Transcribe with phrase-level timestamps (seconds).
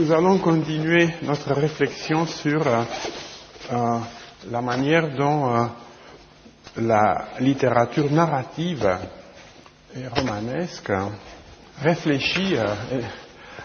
[0.00, 2.84] Nous allons continuer notre réflexion sur euh,
[3.70, 3.98] euh,
[4.50, 5.66] la manière dont euh,
[6.78, 8.88] la littérature narrative
[9.94, 10.90] et romanesque
[11.82, 12.56] réfléchit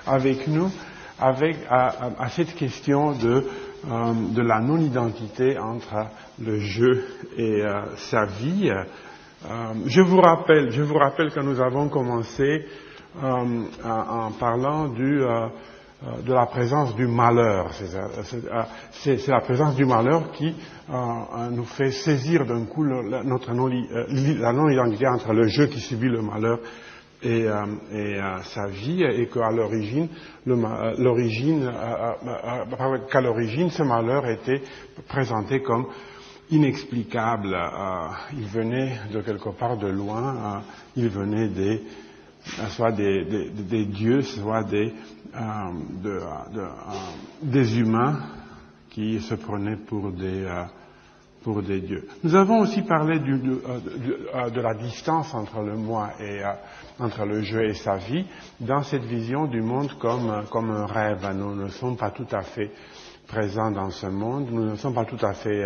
[0.05, 0.69] avec nous
[1.21, 1.33] à,
[2.31, 3.47] cette question de,
[4.41, 6.07] la non-identité entre
[6.41, 7.05] le jeu
[7.37, 7.63] et
[7.95, 8.73] sa vie.
[9.85, 12.67] je vous rappelle, que nous avons commencé
[13.23, 15.23] en parlant du
[16.25, 17.71] de la présence du malheur.
[18.91, 20.53] C'est euh, la présence du malheur qui
[20.89, 26.09] euh, nous fait saisir d'un coup notre non, la non-identité entre le jeu qui subit
[26.09, 26.59] le malheur
[27.23, 27.47] et,
[27.91, 30.09] et sa vie, et qu'à l'origine,
[30.45, 31.71] l'origine,
[33.09, 34.61] qu'à l'origine, ce malheur était
[35.07, 35.87] présenté comme
[36.51, 37.57] inexplicable.
[38.33, 40.61] il venait de quelque part de loin,
[40.95, 41.81] il venait des,
[42.69, 44.93] soit des, dieux, soit des,
[45.35, 45.39] euh,
[46.05, 46.27] euh,
[47.41, 48.19] des humains
[48.89, 50.63] qui se prenaient pour des, euh,
[51.43, 52.07] pour des dieux.
[52.23, 56.41] Nous avons aussi parlé de, la distance entre le moi et
[56.99, 58.25] entre le jeu et sa vie
[58.59, 61.27] dans cette vision du monde comme, comme un rêve.
[61.35, 62.71] Nous ne sommes pas tout à fait
[63.27, 65.65] présents dans ce monde, nous ne sommes pas tout à fait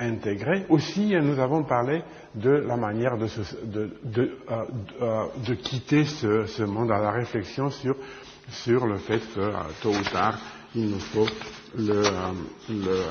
[0.00, 0.64] intégrés.
[0.68, 2.02] Aussi, nous avons parlé
[2.34, 3.26] de la manière de,
[3.64, 4.64] de, de, euh,
[5.02, 7.96] euh, de quitter ce, ce, monde, à la réflexion sur,
[8.50, 10.38] sur le fait que euh, tôt ou tard,
[10.74, 11.26] il nous, faut
[11.76, 12.02] le,
[12.68, 13.02] le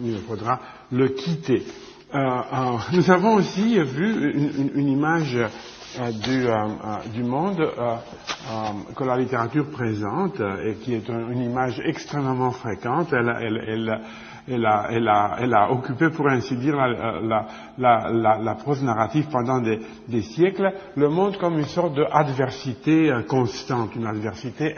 [0.00, 0.60] il nous faudra
[0.92, 1.62] le quitter.
[2.92, 5.36] nous avons aussi vu une, une, image
[6.24, 6.46] du,
[7.12, 7.68] du, monde
[8.96, 13.12] que la littérature présente et qui est une image extrêmement fréquente.
[13.12, 14.00] Elle, elle, elle,
[14.48, 17.46] elle a, elle, a, elle a, occupé, pour ainsi dire, la,
[17.78, 23.22] la, la prose narrative pendant des, des, siècles, le monde comme une sorte d'adversité euh,
[23.22, 24.74] constante, une adversité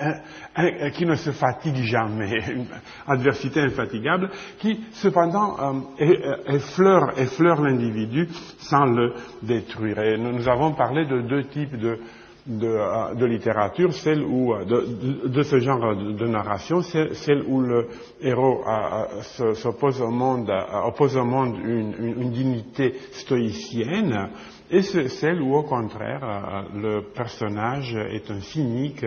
[0.95, 2.67] qui ne se fatigue jamais, une
[3.07, 5.57] adversité infatigable, qui cependant
[6.01, 8.29] euh, effleure, effleure l'individu
[8.59, 9.99] sans le détruire.
[10.01, 11.99] Et nous avons parlé de deux types de,
[12.47, 17.89] de, euh, de, littérature, celle où, euh, de, ce genre de, narration, celle où le
[18.21, 20.51] héros euh, s'oppose au monde,
[20.85, 24.29] oppose au monde une, dignité stoïcienne,
[24.71, 29.05] et celle où, au contraire, le personnage est un cynique,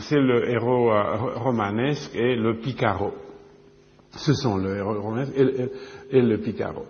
[0.00, 0.90] c'est le héros
[1.36, 3.12] romanesque et le picaro.
[4.12, 5.34] Ce sont le héros romanesque
[6.10, 6.86] et le picaro.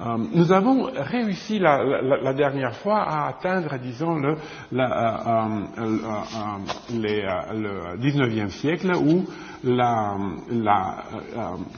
[0.00, 4.36] Euh, nous avons réussi la, la, la, dernière fois à atteindre, disons, le,
[4.72, 5.98] la, euh, euh,
[6.92, 7.22] les,
[7.54, 9.26] le 19e siècle où
[9.62, 10.16] la,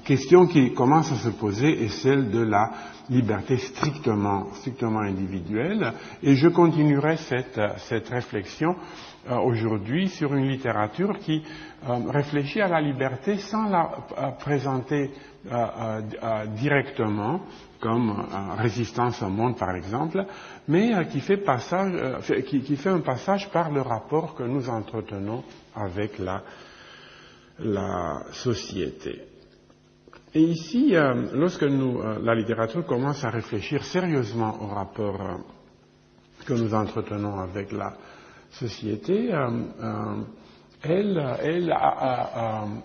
[0.04, 2.70] question qui commence à se poser est celle de la
[3.10, 5.92] liberté strictement, strictement individuelle.
[6.22, 8.76] Et je continuerai cette réflexion
[9.30, 11.42] aujourd'hui sur une littérature qui
[12.08, 13.84] réfléchit à la liberté sans la
[14.38, 15.10] présenter
[16.56, 17.40] directement
[17.82, 18.14] comme
[18.58, 20.24] résistance au monde par exemple,
[20.68, 21.92] mais euh, qui fait, passage,
[22.30, 25.42] euh, qui, fait un passage par le rapport que nous entretenons
[25.74, 26.42] avec la,
[28.32, 29.20] société.
[30.34, 35.18] Et ici, euh, lorsque la littérature commence à réfléchir sérieusement au rapport
[36.46, 37.92] que nous entretenons avec la
[38.52, 39.30] société,
[40.82, 41.74] elle, elle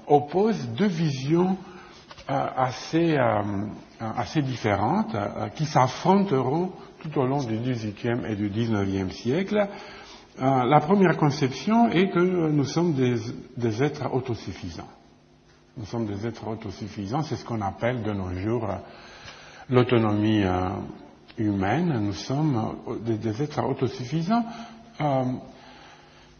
[0.08, 1.58] oppose deux visions
[2.28, 9.68] assez euh, différentes euh, qui s'affronteront tout au long du XVIIIe et du XIXe siècle.
[10.40, 14.90] Euh, la première conception est que nous sommes des, êtres autosuffisants.
[15.78, 18.68] Nous sommes des êtres autosuffisants, c'est ce qu'on appelle de nos jours
[19.70, 20.44] l'autonomie
[21.38, 22.00] humaine.
[22.02, 24.44] Nous sommes des êtres autosuffisants,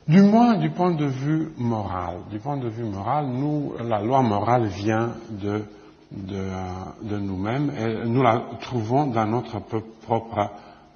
[0.08, 2.18] du moins du point de vue moral.
[2.30, 5.64] Du point de vue moral, nous, la loi morale vient de
[6.12, 10.50] de, nous-mêmes et nous la trouvons dans notre propre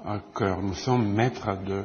[0.05, 0.61] euh, cœur.
[0.61, 1.83] Nous sommes maîtres de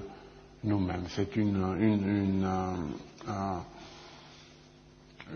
[0.64, 1.04] nous-mêmes.
[1.08, 3.58] C'est une, une, euh,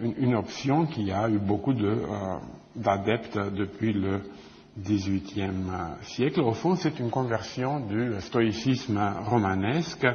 [0.02, 2.36] une, une, option qui a eu beaucoup euh,
[2.76, 4.20] d'adeptes depuis le
[4.78, 5.50] XVIIIe
[6.02, 6.40] siècle.
[6.40, 10.06] Au fond, c'est une conversion du stoïcisme romanesque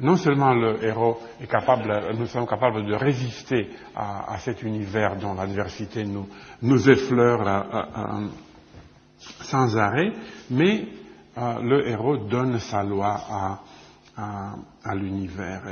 [0.00, 5.34] non seulement le héros est capable, nous sommes capables de résister à, cet univers dont
[5.34, 8.28] l'adversité nous, effleure euh, euh,
[9.18, 10.12] sans arrêt,
[10.50, 10.86] mais
[11.36, 13.20] euh, le héros donne sa loi
[14.16, 15.62] à, l'univers.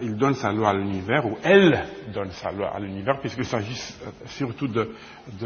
[0.00, 1.84] Il donne sa loi à l'univers, ou elle
[2.14, 3.76] donne sa loi à l'univers, puisqu'il s'agit
[4.24, 4.88] surtout de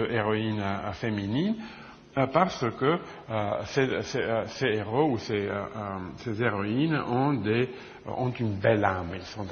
[0.08, 0.62] héroïnes
[0.92, 1.56] féminines.
[2.32, 2.98] Parce que
[3.66, 5.48] ces, héros ou ces,
[6.40, 7.68] héroïnes ont, des,
[8.06, 9.10] ont, une belle âme.
[9.14, 9.46] Ils sont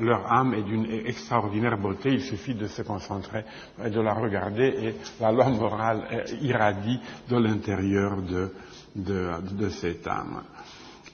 [0.00, 2.10] leur âme est d'une extraordinaire beauté.
[2.14, 3.44] Il suffit de se concentrer
[3.84, 8.52] et de la regarder et la loi morale irradie de l'intérieur de,
[8.96, 10.42] de, cette âme.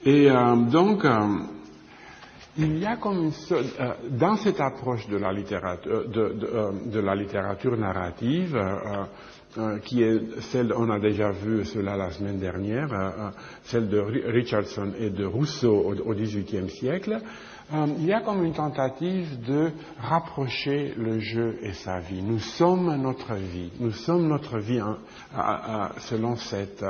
[0.03, 0.29] Et
[0.71, 1.05] donc,
[2.59, 6.99] il y a comme une euh, dans cette approche de la littérature, euh, euh, de,
[6.99, 8.59] la littérature narrative,
[9.83, 15.09] qui est celle, on a déjà vu cela la semaine dernière, celle de Richardson et
[15.09, 17.19] de Rousseau au XVIIIe siècle,
[17.71, 22.21] il y a comme une tentative de rapprocher le jeu et sa vie.
[22.21, 24.81] Nous sommes notre vie, nous sommes notre vie
[25.99, 26.83] selon cette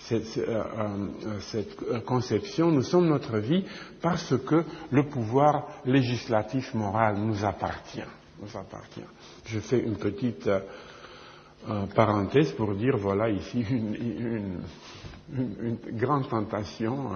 [0.00, 3.64] cette, euh, euh, euh, conception, nous sommes notre vie
[4.00, 8.02] parce que le pouvoir législatif moral nous appartient.
[8.40, 9.04] Nous appartient.
[9.44, 10.48] Je fais une petite
[11.94, 14.62] parenthèse pour dire voilà ici une,
[15.32, 17.10] une, grande tentation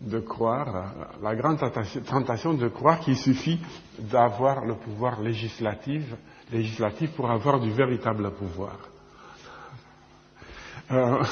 [0.00, 3.60] de croire, la grande tentation de croire qu'il suffit
[3.98, 6.02] d'avoir le pouvoir législatif,
[6.50, 8.78] législatif pour avoir du véritable pouvoir.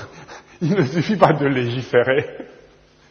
[0.61, 2.27] Il ne suffit pas de légiférer.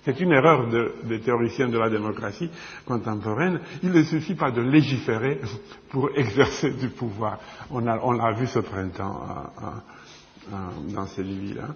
[0.08, 0.70] C'est une erreur
[1.04, 2.50] des théoriciens de la démocratie
[2.86, 3.60] contemporaine.
[3.84, 5.42] Il ne suffit pas de légiférer
[5.90, 7.40] pour exercer du pouvoir.
[7.70, 11.68] On l'a vu ce printemps euh, euh, euh, dans ces livres-là.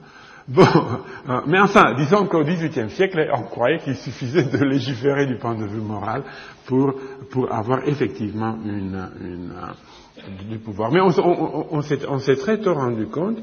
[0.47, 5.55] Bon, mais enfin, disons qu'au XVIIIe siècle, on croyait qu'il suffisait de légiférer du point
[5.55, 6.23] de vue moral
[6.67, 6.93] pour,
[7.51, 8.57] avoir effectivement
[10.49, 10.89] du pouvoir.
[10.89, 13.39] Mais on s'est très tôt rendu compte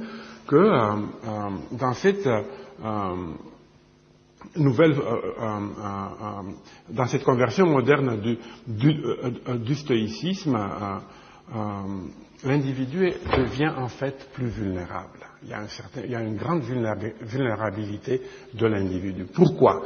[0.48, 3.14] que euh, euh, dans cette euh,
[4.56, 4.94] nouvelle,
[6.90, 8.20] dans cette conversion moderne
[8.66, 10.58] du, stoïcisme,
[12.44, 15.18] l'individu devient en fait plus vulnérable.
[15.42, 15.50] Il
[16.10, 18.22] y a, une grande vulnérabilité
[18.54, 19.26] de l'individu.
[19.32, 19.82] Pourquoi?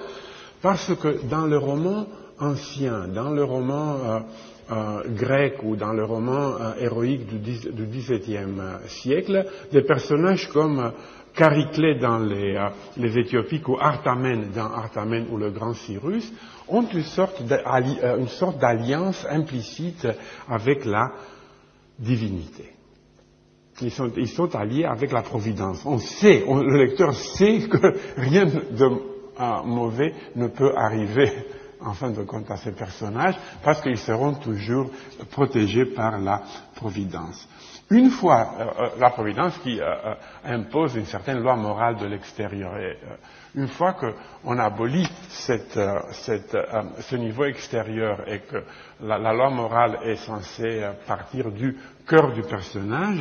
[0.60, 2.06] Parce que dans le roman
[2.38, 4.22] ancien, dans le roman
[4.70, 10.92] euh, grec ou dans le roman euh, héroïque du XVIIe euh, siècle, des personnages comme
[11.34, 12.58] Chariclée dans les,
[12.96, 16.30] les Éthiopiques ou Artamène dans Artamène ou le grand Cyrus
[16.68, 17.42] ont une sorte
[18.58, 20.06] d'alliance implicite
[20.48, 21.10] avec la
[21.98, 22.72] divinité.
[23.80, 25.84] Ils sont, ils sont, alliés avec la providence.
[25.86, 29.12] On sait, le lecteur sait que rien de
[29.64, 31.32] mauvais ne peut arriver
[31.80, 34.90] en fin de compte à ces personnages parce qu'ils seront toujours
[35.30, 36.42] protégés par la
[36.74, 37.48] Providence.
[37.92, 40.14] Une fois euh, euh, la Providence qui euh,
[40.46, 42.96] impose une certaine loi morale de l'extérieur, et
[43.54, 48.64] une fois qu'on abolit ce niveau extérieur et que
[49.02, 51.76] la, la, loi morale est censée partir du
[52.08, 53.20] cœur du personnage,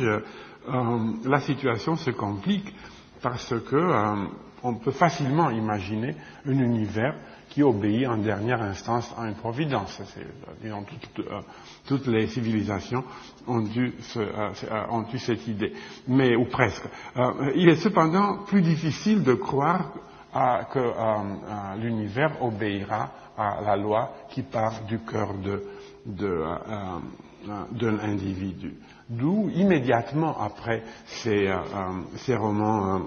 [1.26, 2.74] la situation se complique
[3.20, 4.26] parce que
[4.62, 6.16] on peut facilement imaginer
[6.46, 7.14] un univers
[7.52, 10.00] qui obéit en dernière instance à une providence.
[10.16, 11.40] Euh,
[11.86, 13.04] toutes, les civilisations
[13.46, 15.74] ont eu, euh, euh, cette idée,
[16.08, 16.84] mais ou presque.
[17.54, 19.92] il est cependant plus difficile de croire
[20.72, 25.62] que l'univers obéira à la loi qui part du cœur de,
[26.06, 28.74] de l'individu.
[29.12, 31.52] D'où, immédiatement après ces,
[32.34, 32.98] romans euh,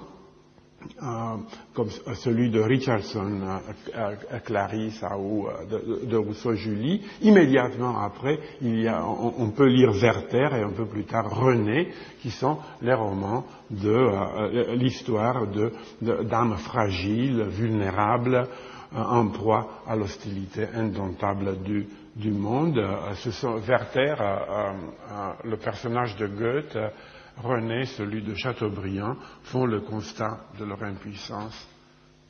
[1.74, 3.40] comme celui de Richardson,
[3.94, 7.02] euh, Clarisse ou euh, de, Rousseau-Julie.
[7.22, 11.92] Immédiatement après, il y a, on, peut lire Werther et un peu plus tard René,
[12.20, 15.46] qui sont les romans de l'histoire
[16.00, 18.48] d'âmes fragiles, vulnérables,
[18.94, 22.82] en proie à l'hostilité indomptable du, monde.
[23.66, 24.14] Werther,
[25.44, 26.78] le personnage de Goethe,
[27.42, 31.68] René, celui de Chateaubriand, font le constat de leur impuissance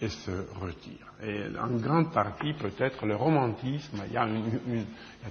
[0.00, 1.12] et se retirent.
[1.22, 4.26] Et en grande partie, peut-être, le romantisme, il y, a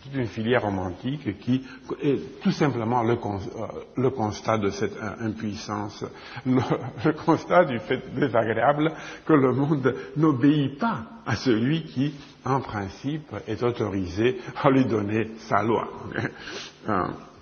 [0.02, 1.64] toute une filière romantique qui
[2.02, 6.04] est tout simplement le, euh, constat de cette impuissance,
[6.48, 8.92] le, constat du fait désagréable
[9.26, 15.30] que le monde n'obéit pas à celui qui, en principe, est autorisé à lui donner
[15.48, 15.88] sa loi.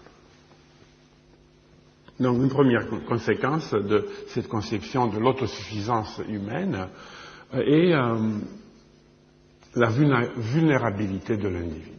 [2.19, 6.87] Euh, donc une première conséquence de cette conception de l'autosuffisance humaine
[7.53, 8.17] euh, est euh,
[9.75, 11.89] la vulnérabilité de l'individu.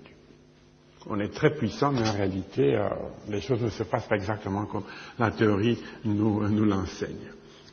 [1.07, 2.89] On est très puissant, mais en réalité, euh,
[3.29, 4.85] les choses ne se passent pas exactement comme
[5.19, 7.31] la théorie nous, l'enseigne.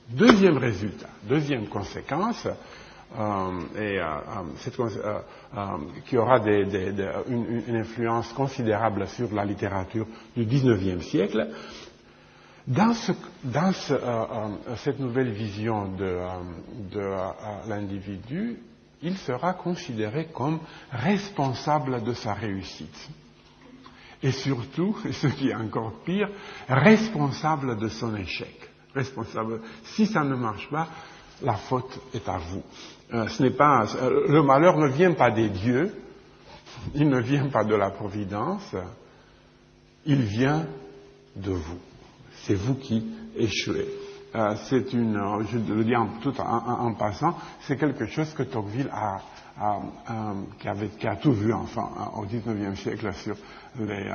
[0.09, 2.45] Deuxième résultat, deuxième conséquence,
[6.05, 10.05] qui aura une, influence considérable sur la littérature
[10.35, 11.47] du XIXe siècle,
[12.71, 12.93] Dans,
[14.77, 16.19] cette nouvelle vision de,
[17.67, 18.59] l'individu,
[19.01, 23.09] il sera considéré comme responsable de sa réussite.
[24.23, 26.29] Et surtout, ce qui est encore pire,
[26.69, 28.69] responsable de son échec.
[28.95, 29.59] Responsable.
[29.83, 30.87] Si ça ne marche pas,
[31.41, 32.63] la faute est à vous.
[33.13, 35.93] Euh, ce n'est pas, euh, le malheur ne vient pas des dieux,
[36.95, 38.75] il ne vient pas de la providence,
[40.05, 40.65] il vient
[41.35, 41.79] de vous.
[42.45, 43.05] C'est vous qui
[43.35, 43.87] échouez.
[44.33, 45.19] Euh, c'est une,
[45.51, 49.19] je le dis en, tout en, passant, c'est quelque chose que Tocqueville a,
[50.57, 53.35] qui, a tout vu enfin au XIXe siècle sur
[53.79, 54.09] les,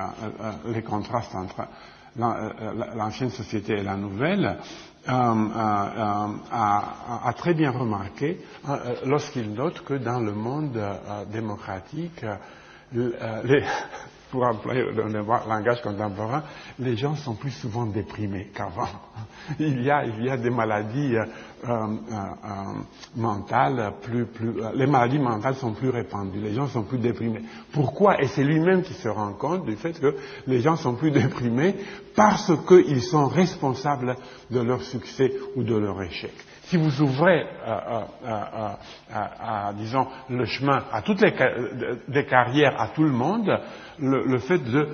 [0.72, 1.68] les contrastes entre
[2.16, 4.58] l'ancienne société et la nouvelle.
[5.08, 10.76] Euh, euh, a, très bien remarqué euh, lorsqu'il note que dans le monde
[11.32, 12.24] démocratique,
[12.92, 13.62] les,
[14.30, 16.42] pour employer le langage contemporain,
[16.78, 18.88] les gens sont plus souvent déprimés qu'avant.
[19.60, 21.24] Il y a, il y a des maladies euh,
[21.68, 22.48] euh, euh,
[23.14, 27.42] mentales plus, plus, les maladies mentales sont plus répandues, les gens sont plus déprimés.
[27.72, 28.20] Pourquoi?
[28.20, 30.16] Et c'est lui-même qui se rend compte du fait que
[30.48, 31.76] les gens sont plus déprimés
[32.16, 34.16] parce qu'ils sont responsables
[34.50, 36.34] de leur succès ou de leur échec
[36.66, 37.46] si vous ouvrez,
[39.76, 41.32] disons, le chemin à toutes les
[42.08, 43.50] des carrières à tout le monde,
[44.00, 44.88] le, fait de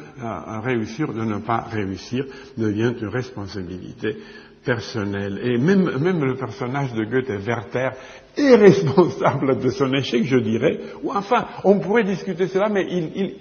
[0.62, 2.24] réussir, de ne pas réussir,
[2.58, 4.18] devient une responsabilité
[4.64, 5.40] personnelle.
[5.42, 7.90] Et même, même le personnage de Goethe, Werther,
[8.36, 10.78] est responsable de son échec, je dirais.
[11.02, 13.34] Ou enfin, on pourrait discuter cela, mais il, il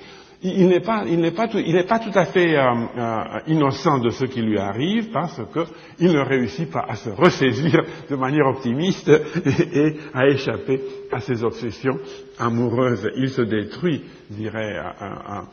[0.43, 1.03] il n'est pas,
[1.36, 1.48] pas,
[1.88, 6.19] pas, tout à fait euh, euh, innocent de ce qui lui arrive parce qu'il ne
[6.19, 10.81] réussit pas à se ressaisir de manière optimiste et, à échapper
[11.12, 12.00] à ses obsessions
[12.39, 13.12] amoureuses.
[13.17, 15.45] Il se détruit, dirait un,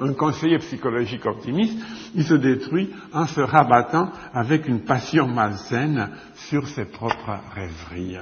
[0.00, 1.78] un, conseiller psychologique optimiste,
[2.16, 8.16] il se détruit en se rabattant avec une passion malsaine sur ses propres rêveries.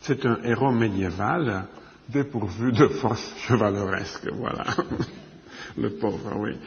[0.00, 1.64] C'est un héros médiéval
[2.10, 4.28] dépourvu de force chevaleresque.
[4.32, 4.64] Voilà.
[5.76, 6.58] Le pauvre, oui.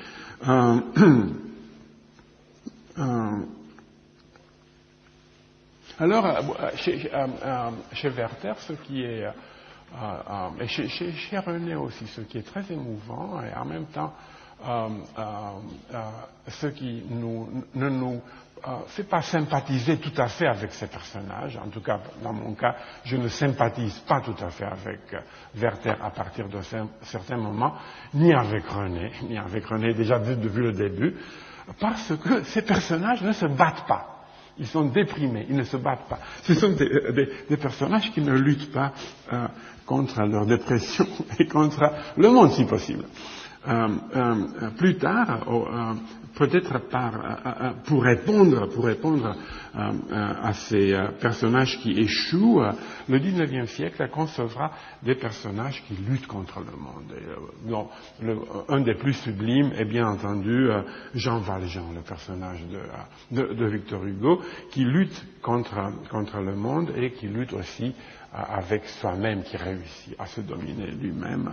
[0.48, 0.80] Euh,
[3.00, 3.38] euh,
[6.00, 7.10] alors, euh, chez,
[7.94, 9.26] chez, Werther, ce qui est,
[10.60, 14.14] et chez, chez, René aussi, ce qui est très émouvant et en même temps
[16.48, 18.22] ce qui nous, ne nous
[18.66, 21.58] euh, fait pas sympathiser tout à fait avec ces personnages.
[21.58, 25.20] En tout cas, dans mon cas, je ne sympathise pas tout à fait avec euh,
[25.56, 26.60] Werther à partir de
[27.02, 27.74] certains moments,
[28.14, 31.16] ni avec René, ni avec René déjà depuis le début,
[31.80, 34.10] parce que ces personnages ne se battent pas.
[34.58, 36.20] Ils sont déprimés, ils ne se battent pas.
[36.44, 38.94] Ce sont des, euh, personnages qui ne luttent pas
[39.86, 41.08] contre leur dépression
[41.40, 43.06] et contre le monde si possible.
[44.78, 45.40] plus tard,
[46.36, 46.80] peut-être
[47.86, 49.36] pour répondre, pour répondre
[49.74, 52.62] à ces euh, personnages qui échouent,
[53.10, 54.72] le XIXe siècle concevra
[55.02, 57.88] des personnages qui luttent contre le monde.
[58.22, 58.36] Euh,
[58.70, 60.82] un des plus sublimes est bien entendu euh,
[61.16, 62.64] Jean Valjean, le personnage
[63.32, 67.96] de, Victor Hugo, qui lutte contre le monde et qui lutte aussi
[68.32, 71.50] avec soi-même, qui réussit à se dominer lui-même.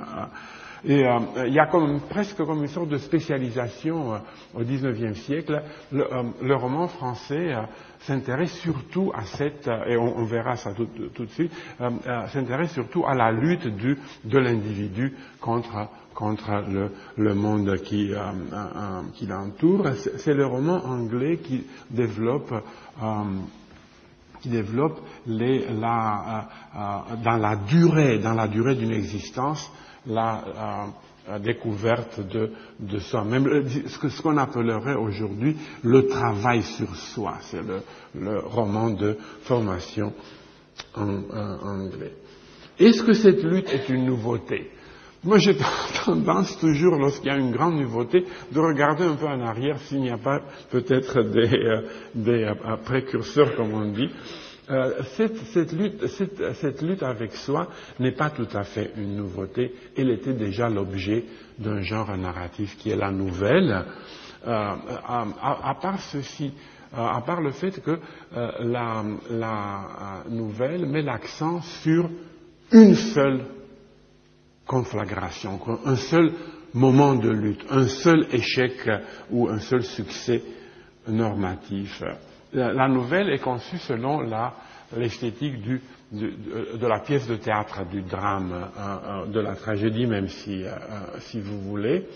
[0.89, 4.19] Euh, il y a comme, presque comme une sorte de spécialisation euh,
[4.55, 5.63] au XIXe siècle.
[5.93, 7.55] Le, euh, roman français
[8.01, 11.53] s'intéresse surtout à cette, et on, verra ça tout, de suite,
[12.33, 15.89] s'intéresse surtout à la lutte de l'individu contre,
[16.69, 18.13] le, le, monde qui,
[19.27, 19.89] l'entoure.
[20.17, 22.55] C'est le roman anglais qui développe
[22.99, 23.27] dans
[27.39, 29.71] la durée, dans la durée d'une existence,
[30.07, 30.89] la,
[31.39, 37.35] découverte de, soi-même, ce qu'on appellerait aujourd'hui le travail sur soi.
[37.43, 40.13] C'est le, roman de formation
[40.97, 41.23] en,
[41.63, 42.15] anglais.
[42.79, 44.71] Est-ce que cette lutte est une nouveauté?
[45.23, 45.57] Moi, j'ai
[46.05, 50.01] tendance toujours, lorsqu'il y a une grande nouveauté, de regarder un peu en arrière s'il
[50.01, 50.41] n'y a pas
[50.71, 51.83] peut-être des, euh,
[52.27, 54.09] euh, précurseurs, comme on dit.
[54.71, 60.69] Euh, cette, lutte, avec soi n'est pas tout à fait une nouveauté, elle était déjà
[60.69, 61.25] l'objet
[61.59, 63.85] d'un genre narratif qui est la nouvelle,
[64.47, 64.75] euh,
[65.05, 66.53] à, part ceci,
[66.95, 67.99] euh, à part le fait que
[68.61, 69.03] la,
[70.29, 72.09] nouvelle met l'accent sur
[72.71, 73.45] une seule
[74.67, 76.33] conflagration, un seul
[76.75, 78.89] moment de lutte, un seul échec
[79.33, 80.41] ou un seul succès
[81.09, 82.05] normatif
[82.53, 84.21] la, nouvelle est conçue selon
[84.97, 85.63] l'esthétique
[86.13, 90.71] de, la pièce de théâtre, du drame, euh, euh, de la tragédie même si, euh,
[91.21, 92.07] si vous voulez.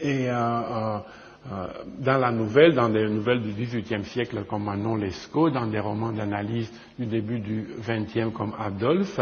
[0.00, 5.78] et dans la nouvelle, dans des nouvelles du XVIIIe siècle comme Manon Lescaut, dans des
[5.78, 9.20] romans d'analyse du début du XXe comme Adolphe,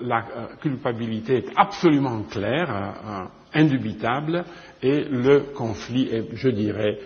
[0.00, 0.24] la
[0.62, 4.44] culpabilité est absolument claire, indubitable,
[4.82, 6.98] et le conflit est, je dirais,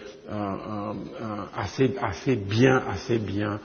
[1.57, 3.61] assez, assez, bien, assez bien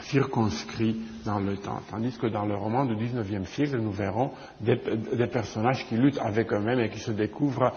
[0.00, 1.80] circonscrit dans le temps.
[1.90, 4.30] Tandis que dans le roman du XIXe siècle, nous verrons
[4.60, 4.76] des,
[5.26, 7.72] personnages qui luttent avec eux-mêmes et qui se découvrent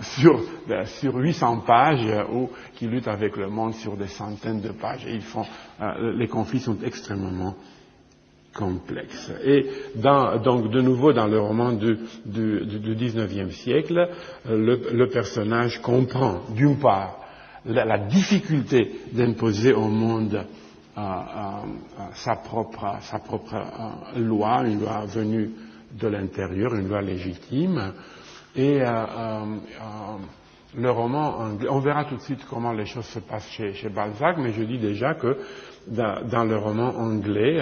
[0.00, 0.40] sur,
[0.86, 5.06] sur 800 pages ou qui luttent avec le monde sur des centaines de pages.
[5.06, 5.20] Et
[6.14, 7.54] les conflits sont extrêmement
[8.54, 9.32] complexes.
[9.44, 9.66] Et
[9.96, 14.08] donc, de nouveau, dans le roman du, XIXe siècle,
[14.48, 17.18] le, personnage comprend, d'une part,
[17.64, 20.44] la difficulté d'imposer au monde
[20.94, 25.50] sa propre, sa propre euh, loi, une loi venue
[25.92, 27.92] de l'intérieur, une loi légitime.
[28.54, 29.56] Et euh, euh,
[30.74, 34.36] le roman on verra tout de suite comment les choses se passent chez, chez Balzac,
[34.38, 35.38] mais je dis déjà que
[35.86, 37.58] dans, le roman anglais,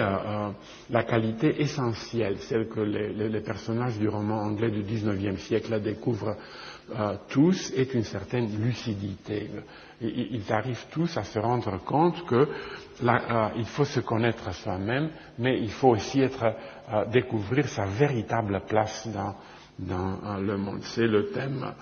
[0.89, 5.81] la qualité essentielle, celle que les, les, les, personnages du roman anglais du XIXe siècle
[5.81, 6.35] découvrent
[7.29, 9.49] tous, est une certaine lucidité.
[10.01, 12.47] Ils arrivent tous à se rendre compte que
[13.03, 16.43] euh, il faut se connaître soi-même, mais il faut aussi être,
[16.91, 19.35] euh, découvrir sa véritable place dans,
[19.79, 20.81] dans euh, le monde.
[20.81, 21.73] C'est le thème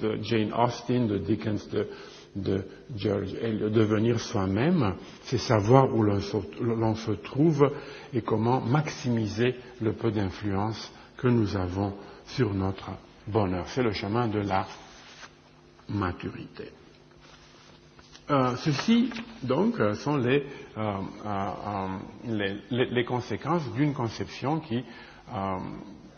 [0.00, 1.88] de Jane Austen, de Dickens, de,
[2.36, 2.64] de
[2.94, 3.32] George.
[3.32, 7.72] Devenir soi-même, c'est savoir où l'on se, trouve
[8.12, 11.94] et comment maximiser le peu d'influence que nous avons
[12.26, 12.90] sur notre
[13.26, 13.64] bonheur.
[13.68, 14.66] C'est le chemin de la
[15.88, 16.70] maturité.
[18.28, 19.10] Euh, ceci,
[19.44, 20.44] donc, euh, sont les,
[20.76, 20.92] euh,
[22.24, 24.84] les, les conséquences d'une conception qui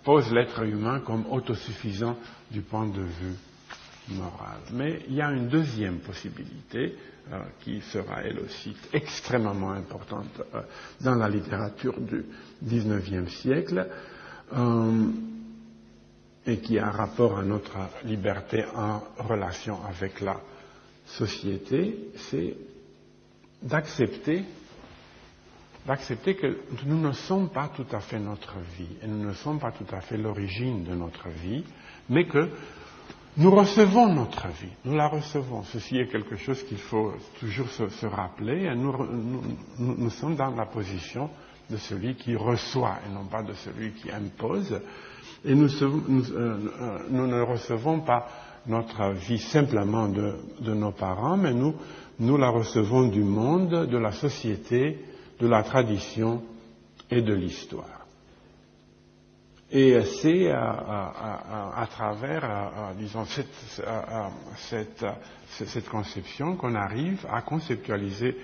[0.05, 2.17] pose l'être humain comme autosuffisant
[2.51, 3.35] du point de vue
[4.73, 6.95] Mais il y a une deuxième possibilité
[7.61, 10.41] qui sera elle aussi extrêmement importante
[11.01, 12.25] dans la littérature du
[12.65, 13.87] XIXe siècle
[16.47, 20.41] et qui a un rapport à notre liberté en relation avec la
[21.07, 22.57] société, c'est
[23.63, 24.45] d'accepter
[25.87, 29.59] d'accepter que nous ne sommes pas tout à fait notre vie et nous ne sommes
[29.59, 31.65] pas tout à fait l'origine de notre vie,
[32.11, 32.51] mais que
[33.37, 35.63] nous recevons notre vie, nous la recevons.
[35.65, 38.75] Ceci est quelque chose qu'il faut toujours se, rappeler.
[38.75, 41.31] Nous, sommes dans la position
[41.71, 44.81] de celui qui reçoit et non pas de celui qui impose.
[45.45, 45.69] Et nous,
[46.09, 48.27] nous euh, ne recevons pas
[48.67, 51.75] notre vie simplement de, nos parents, mais nous,
[52.19, 55.05] nous la recevons du monde, de la société,
[55.39, 56.43] de la tradition
[57.11, 57.98] et de l'histoire.
[59.71, 65.05] Et c'est à, travers, disons, cette,
[65.51, 68.39] cette, conception qu'on arrive à conceptualiser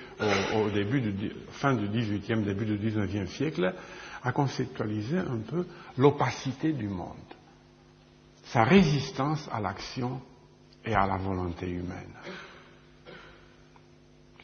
[0.54, 3.74] au, début du, fin du XVIIIe, début du XIXe siècle,
[4.22, 7.16] à conceptualiser un peu l'opacité du monde
[8.44, 10.20] sa résistance à l'action
[10.84, 12.14] et à la volonté humaine.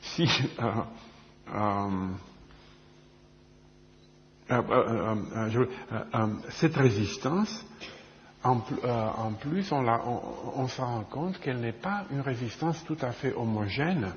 [0.00, 2.08] Si euh, euh, euh,
[6.50, 7.64] cette résistance,
[8.42, 8.60] en,
[9.40, 14.12] plus, on, se rend compte qu'elle n'est pas une résistance tout à fait homogène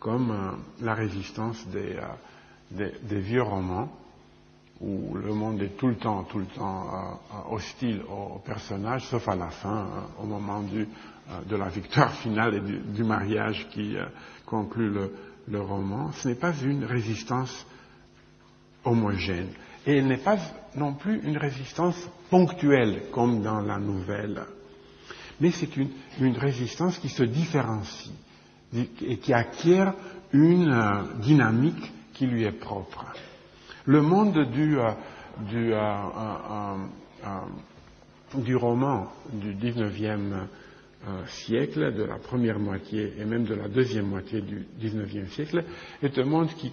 [0.00, 3.88] comme la résistance des vieux romans
[4.80, 9.28] où le monde est tout le temps, tout le temps euh, hostile aux, personnages, sauf
[9.28, 13.66] à la fin, euh, au moment du, euh, de la victoire finale et du, mariage
[13.70, 13.96] qui
[14.46, 14.90] conclut
[15.48, 16.12] le, roman.
[16.12, 17.66] Ce n'est pas une résistance
[18.84, 19.48] homogène.
[19.86, 20.36] Et elle n'est pas
[20.76, 21.96] non plus une résistance
[22.30, 24.42] ponctuelle, comme dans la nouvelle.
[25.40, 25.90] Mais c'est une,
[26.36, 28.12] résistance qui se différencie
[28.74, 29.94] et qui acquiert
[30.32, 30.74] une
[31.22, 33.04] dynamique qui lui est propre.
[33.86, 34.90] Le monde du, euh,
[35.54, 36.76] euh,
[37.24, 37.40] euh,
[38.34, 40.34] du, roman du XIXe
[41.28, 45.64] siècle, de la première moitié et même de la deuxième moitié du XIXe siècle,
[46.02, 46.72] est un monde qui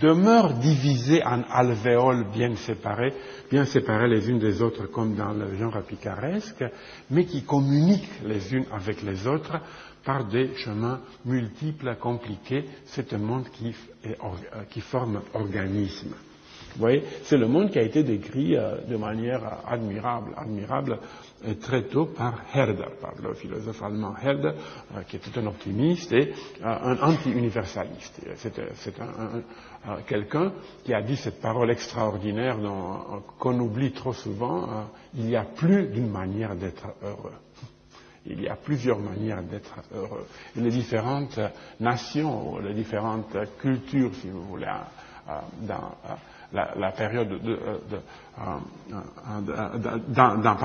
[0.00, 3.12] demeure divisé en alvéoles bien séparées,
[3.50, 6.64] bien séparées les unes des autres comme dans le genre picaresque,
[7.10, 9.60] mais qui communiquent les unes avec les autres
[10.04, 12.64] par des chemins multiples, compliqués.
[12.86, 13.74] C'est un monde qui,
[14.70, 16.14] qui forme organisme.
[16.74, 21.33] Vous voyez, c'est le monde qui a été décrit euh, de manière admirable, admirable euh,
[21.60, 24.52] très tôt par Herder, par le philosophe allemand Herder,
[24.96, 28.20] euh, qui était un optimiste et un anti-universaliste.
[28.36, 28.94] C'est
[30.06, 30.52] quelqu'un
[30.84, 32.58] qui a dit cette parole extraordinaire
[33.38, 37.32] qu'on oublie trop souvent, il y a plus d'une manière d'être heureux.
[38.26, 40.26] Il y a plusieurs manières d'être heureux.
[40.56, 41.38] Les différentes
[41.78, 44.72] nations, les différentes cultures, si vous voulez,
[45.60, 45.90] dans
[46.54, 47.58] la, période de,
[50.08, 50.58] dans,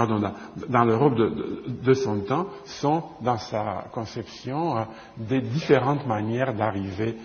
[0.69, 4.83] dans, l'Europe de, son temps sont dans sa conception euh,
[5.17, 7.17] des différentes manières d'arriver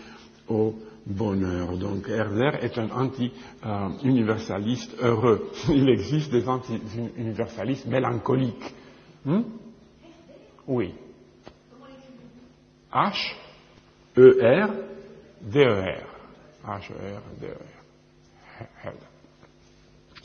[0.49, 0.75] au
[1.07, 1.77] bonheur.
[1.77, 5.51] Donc Herder est un anti-universaliste heureux.
[5.69, 8.75] Il existe des anti-universalistes mélancoliques.
[9.25, 9.43] Hmm?
[10.67, 10.95] Oui.
[12.93, 13.35] H
[14.17, 14.39] E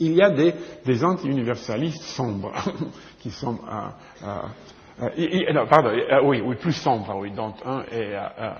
[0.00, 2.54] Il y a des, anti-universalistes sombres
[3.20, 4.28] qui sont euh,
[5.02, 5.08] euh,
[5.54, 8.16] euh pardon, euh, oui, oui, plus sombres, oui, dont un est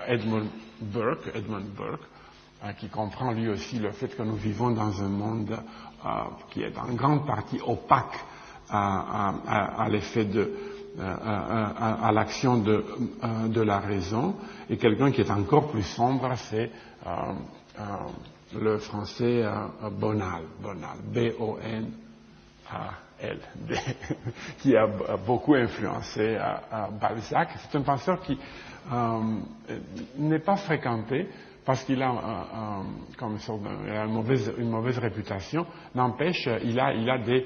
[0.07, 0.47] Edmund
[0.79, 5.57] Burke, Edmund Burke, qui comprend lui aussi le fait que nous vivons dans un monde
[6.51, 8.19] qui est en grande partie opaque
[8.69, 10.53] à, l'effet de
[10.99, 12.85] à l'action de,
[13.47, 14.35] de, la raison,
[14.69, 16.69] et quelqu'un qui est encore plus sombre, c'est
[18.59, 19.43] le français
[19.99, 21.89] Bonal, Bonal, B-O-N-A-L,
[24.59, 24.87] qui a
[25.17, 26.37] beaucoup influencé
[26.99, 27.49] Balzac.
[27.59, 28.37] C'est un penseur qui
[28.91, 29.19] euh,
[30.17, 31.27] n'est pas fréquenté
[31.65, 32.81] parce qu'il a,
[33.17, 33.37] comme
[34.57, 37.45] une, mauvaise, réputation, n'empêche, il a, il a des,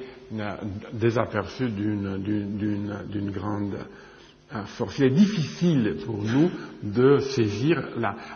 [0.94, 3.78] des aperçus d'une grande
[4.98, 6.52] Il est difficile pour nous
[6.84, 7.84] de saisir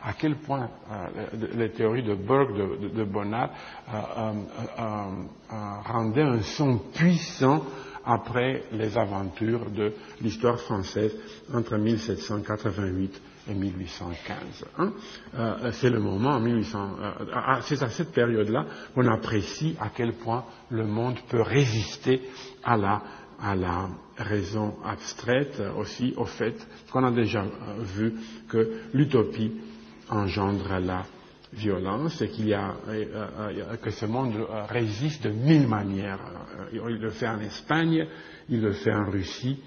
[0.04, 3.52] à quel point euh, les théories de Burke, de, de, Bonnat,
[3.94, 4.34] euh,
[4.80, 5.54] euh,
[5.86, 7.64] rendaient un son puissant
[8.06, 11.16] après les aventures de l'histoire française
[11.54, 14.38] entre 1788 et 1815.
[14.80, 14.92] Hein.
[15.74, 16.90] c'est le moment, 1800,
[17.62, 22.22] c'est à cette période-là qu'on apprécie à quel point le monde peut résister
[22.64, 23.02] à la
[23.42, 26.56] à la raison abstraite aussi au fait
[26.92, 28.14] qu'on a déjà euh, vu
[28.48, 29.54] que l'utopie
[30.10, 31.06] engendre la
[31.54, 33.06] violence et qu'il y a, euh,
[33.40, 34.36] euh, que ce monde
[34.68, 36.20] résiste de mille manières.
[36.74, 38.08] Il le fait en Espagne,
[38.50, 39.60] il le fait en Russie,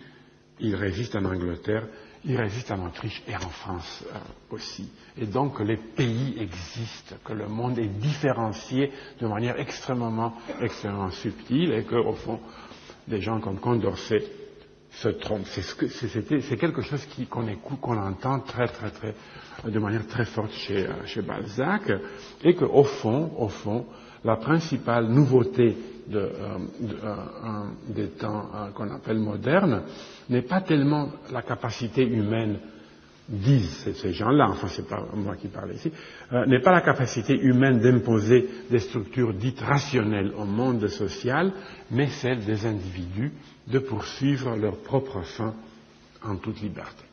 [0.60, 1.86] il résiste en Angleterre,
[2.24, 4.04] il résiste en Autriche et en France
[4.50, 4.88] aussi.
[5.18, 11.72] Et donc les pays existent, que le monde est différencié de manière extrêmement, extrêmement subtile
[11.72, 12.38] et qu'au fond,
[13.08, 14.22] des gens comme Condorcet
[14.90, 15.46] se trompent.
[15.46, 19.14] C'est quelque chose qu'on écoute, qu'on entend très, très, très,
[19.64, 21.90] de manière très forte chez, euh, Balzac,
[22.44, 23.86] et qu'au fond, au fond,
[24.24, 25.76] la principale nouveauté
[26.12, 26.28] euh,
[26.82, 27.14] euh,
[27.88, 29.82] des temps qu'on appelle modernes
[30.28, 32.58] n'est pas tellement la capacité humaine
[33.28, 35.92] disent ces gens-là, enfin c'est pas moi qui parle ici,
[36.32, 41.52] euh, n'est pas la capacité humaine d'imposer des structures dites rationnelles au monde social,
[41.90, 43.32] mais celle des individus
[43.68, 45.54] de poursuivre leur propre fin
[46.24, 47.04] en toute liberté.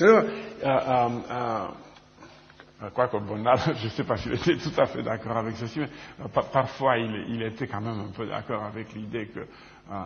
[0.00, 0.28] Alors, euh,
[0.64, 1.08] euh,
[2.82, 5.56] euh quoi que Bonnard, je ne sais pas s'il était tout à fait d'accord avec
[5.56, 9.40] ceci, mais parfois il, était quand même un peu d'accord avec l'idée que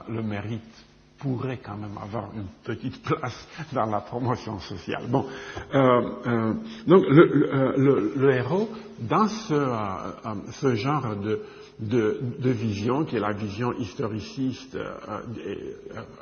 [0.09, 0.85] le mérite
[1.18, 5.04] pourrait quand même avoir une petite place dans la promotion sociale.
[5.09, 5.26] Bon,
[5.74, 6.54] euh, euh,
[6.87, 8.68] donc le, euh, le, héros,
[9.00, 11.40] dans ce, euh, ce genre de,
[11.81, 14.76] de, de, vision, qui est la vision historiciste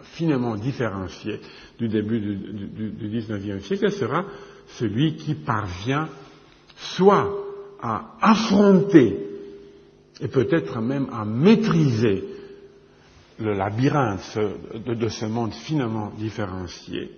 [0.02, 1.40] finement différenciée
[1.78, 4.24] du début du, 19e siècle, sera
[4.78, 6.08] celui qui parvient
[6.76, 7.32] soit
[7.82, 9.18] à affronter
[10.20, 12.24] et peut-être même à maîtriser
[13.38, 14.38] le labyrinthe
[14.74, 17.10] de, ce monde finement différencié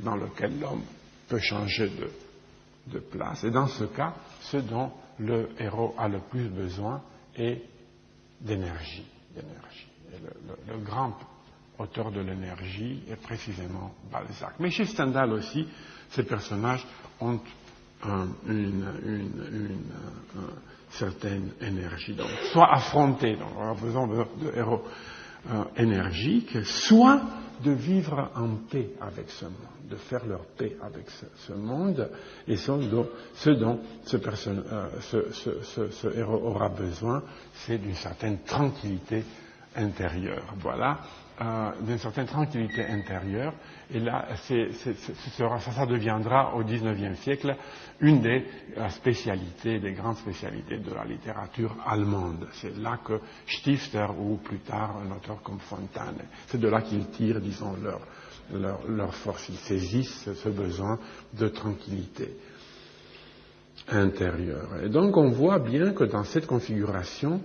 [0.00, 0.82] dans lequel l'homme
[1.28, 1.90] peut changer
[2.86, 3.44] de, place.
[3.44, 7.02] Et dans ce cas, ce dont le héros a le plus besoin
[7.36, 7.62] est
[8.40, 9.06] d'énergie.
[9.36, 11.14] Le, grand
[11.78, 14.54] auteur de l'énergie est précisément Balzac.
[14.58, 15.68] Mais chez Stendhal aussi,
[16.10, 16.86] ces personnages
[17.20, 17.38] ont
[18.46, 18.84] une,
[20.90, 22.14] certaine énergie.
[22.14, 24.82] Donc, soit affrontés, donc on a besoin de héros
[25.50, 27.22] euh, énergique, soit
[27.64, 29.54] de vivre en paix avec ce monde,
[29.90, 31.06] de faire leur paix avec
[31.46, 32.08] ce, monde,
[32.46, 32.70] et ce
[33.50, 33.80] dont,
[34.26, 37.22] euh, ce, héros aura besoin,
[37.54, 39.24] c'est d'une certaine tranquillité
[39.74, 40.54] intérieure.
[40.60, 41.00] Voilà,
[41.40, 43.52] euh, d'une certaine tranquillité intérieure.
[43.92, 47.56] Et là, ça, deviendra au XIXe siècle
[48.00, 48.44] une des
[48.76, 52.48] euh, spécialités, des grandes spécialités de la littérature allemande.
[52.54, 57.06] C'est là que Stifter ou plus tard un auteur comme Fontane, c'est de là qu'ils
[57.10, 58.00] tirent, disons, leur,
[58.52, 59.48] leur, leur force.
[59.48, 60.98] Ils saisissent ce besoin
[61.34, 62.36] de tranquillité
[63.88, 64.82] intérieure.
[64.82, 67.40] Et donc on voit bien que dans cette configuration,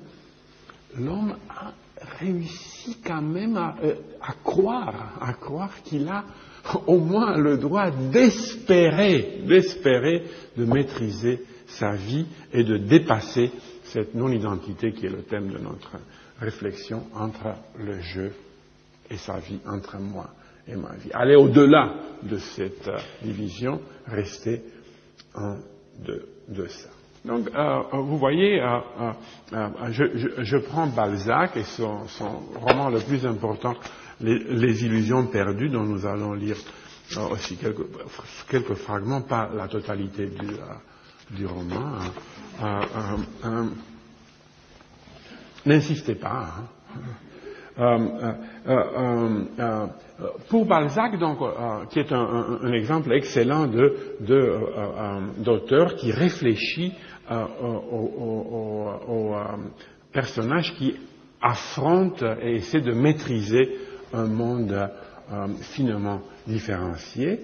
[0.98, 1.74] l'homme a
[2.20, 6.24] réussi quand même à, euh, à croire, à croire qu'il a
[6.88, 10.24] au moins le droit d'espérer, d'espérer
[10.56, 13.52] de maîtriser sa vie et de dépasser
[13.86, 15.92] cette non-identité qui est le thème de notre
[16.40, 18.34] réflexion entre le jeu
[19.10, 20.30] et sa vie, entre moi
[20.68, 21.12] et ma vie.
[21.14, 22.90] Aller au-delà de cette
[23.22, 24.62] division, rester
[25.36, 25.58] en
[26.06, 26.90] de, de ça.
[27.26, 28.80] Donc, euh, vous voyez, euh,
[29.54, 32.06] euh, je, je, prends Balzac et son,
[32.56, 33.76] roman le plus important,
[34.20, 36.58] les, illusions perdues, dont nous allons lire
[37.32, 40.30] aussi quelques, fragments, pas la totalité
[41.32, 42.00] du, roman.
[42.62, 43.70] Hein.
[45.66, 46.56] N'insistez pas.
[46.60, 47.00] Hein.
[47.80, 48.34] Euh,
[48.68, 49.88] euh, euh,
[50.50, 51.40] pour Balzac, donc,
[51.90, 53.66] qui est un, exemple excellent
[55.40, 56.94] d'auteur de, qui réfléchit
[57.32, 59.36] au, au,
[60.12, 60.96] personnage qui
[61.42, 63.78] affronte et essaie de maîtriser
[64.14, 64.90] un monde
[65.62, 67.42] finement différencié.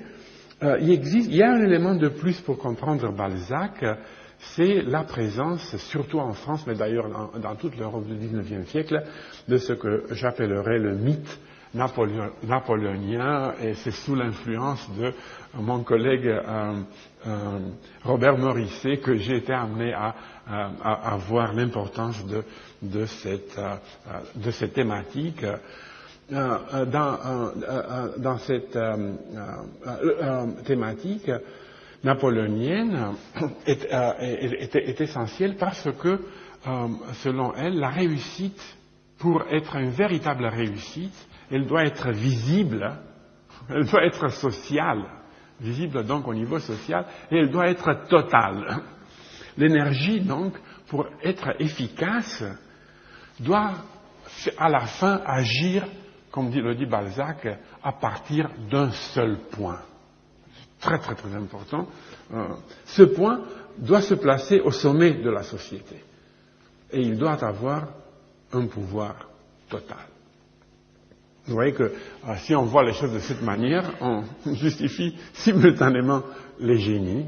[0.61, 3.83] il, y a un élément de plus pour comprendre Balzac,
[4.39, 9.03] c'est la présence, surtout en France, mais d'ailleurs dans, dans, toute l'Europe du XIXe siècle,
[9.47, 11.39] de ce que j'appellerais le mythe
[11.73, 15.13] napoléonien, et c'est sous l'influence de
[15.55, 16.81] mon collègue euh,
[17.27, 17.59] euh,
[18.03, 20.15] Robert Morisset que j'ai été amené à,
[21.27, 22.43] voir l'importance de,
[22.95, 23.05] euh,
[24.51, 25.45] cette thématique.
[26.31, 27.17] Dans,
[28.45, 28.77] cette
[30.65, 31.31] thématique,
[32.03, 33.13] napoléonienne
[33.67, 36.19] est, essentielle parce que,
[37.23, 38.61] selon elle, la réussite,
[39.17, 42.91] pour être une véritable réussite, elle doit être visible,
[43.69, 45.03] elle doit être sociale,
[45.59, 48.81] visible donc au niveau social, et elle doit être totale.
[49.57, 50.53] L'énergie, donc,
[50.87, 52.43] pour être efficace,
[53.39, 53.71] doit
[54.57, 55.85] à la fin agir,
[56.31, 57.47] comme le dit Balzac,
[57.83, 59.81] à partir d'un seul point
[60.79, 61.87] très très très important,
[62.33, 62.47] euh,
[62.85, 63.41] ce point
[63.77, 66.03] doit se placer au sommet de la société.
[66.91, 67.89] Et il doit avoir
[68.51, 69.15] un pouvoir
[69.69, 70.07] total.
[71.49, 76.21] Vous voyez que euh, si on voit les choses de cette manière, on justifie simultanément
[76.59, 77.25] les génies.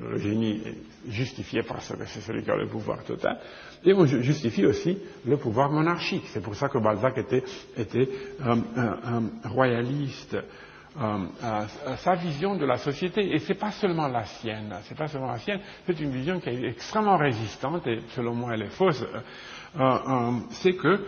[0.00, 3.38] Le génie est justifié parce que c'est celui qui a le pouvoir total.
[3.84, 6.24] Et on justifie aussi le pouvoir monarchique.
[6.28, 7.42] C'est pour ça que Balzac était,
[7.76, 8.08] était
[8.46, 8.56] euh,
[9.44, 10.36] royaliste.
[10.96, 15.08] Euh, euh, sa vision de la société, et c'est pas seulement la sienne, c'est pas
[15.08, 18.68] seulement la sienne, c'est une vision qui est extrêmement résistante, et selon moi elle est
[18.68, 19.04] fausse,
[20.50, 21.00] c'est que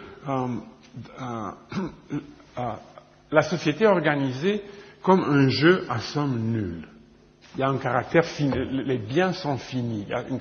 [3.30, 4.62] la société organisée
[5.02, 6.88] comme un jeu à somme nulle.
[7.54, 8.52] Il y a un caractère fini,
[8.84, 10.40] les biens sont finis, il y a une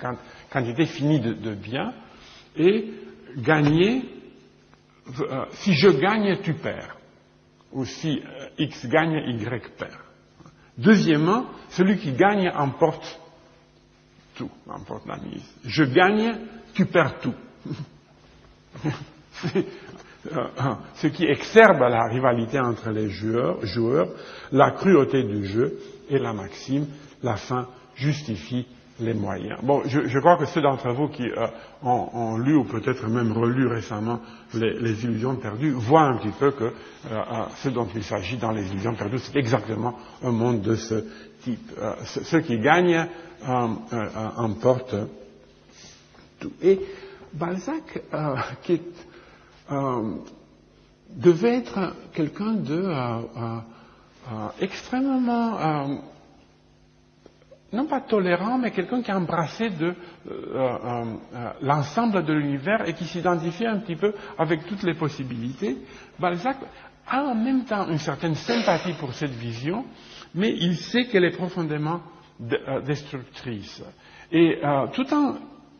[0.52, 1.94] quantité finie de, biens,
[2.58, 2.92] et
[3.38, 4.04] gagner,
[5.54, 6.96] si je gagne, tu perds
[7.76, 10.00] ou si euh, X gagne, Y perd.
[10.78, 13.20] Deuxièmement, celui qui gagne emporte
[14.36, 15.46] tout, emporte la mise.
[15.66, 16.40] Je gagne,
[16.74, 17.36] tu perds tout.
[20.96, 24.08] Ce qui exerbe la rivalité entre les joueurs, joueurs,
[24.52, 25.78] la cruauté du jeu
[26.10, 26.88] et la maxime,
[27.24, 28.68] la fin justifie
[29.00, 29.60] les moyens.
[29.62, 31.48] Bon, je, je crois que ceux d'entre vous qui euh,
[31.84, 34.22] ont, ont, lu ou peut-être même relu récemment
[34.54, 36.70] les, les, illusions perdues voient un petit peu que euh,
[37.12, 41.04] euh ce dont il s'agit dans les illusions perdues, c'est exactement un monde de ce
[41.44, 41.72] type.
[41.78, 43.06] Euh, ceux qui gagnent
[43.48, 43.68] euh,
[44.38, 44.96] emportent
[46.40, 46.54] tout.
[46.62, 46.80] Et
[47.34, 48.02] Balzac,
[48.64, 48.82] qui est,
[51.10, 52.92] devait être quelqu'un de
[54.60, 55.58] extrêmement
[57.76, 59.94] non pas tolérant, mais quelqu'un qui a embrassé de, euh,
[60.28, 61.04] euh,
[61.36, 65.78] euh, l'ensemble de l'univers et qui s'identifie un petit peu avec toutes les possibilités,
[66.20, 66.58] Balzac
[67.08, 69.86] a en même temps une certaine sympathie pour cette vision,
[70.34, 72.02] mais il sait qu'elle est profondément
[72.42, 73.84] euh, destructrice.
[74.32, 75.36] Et euh, tout en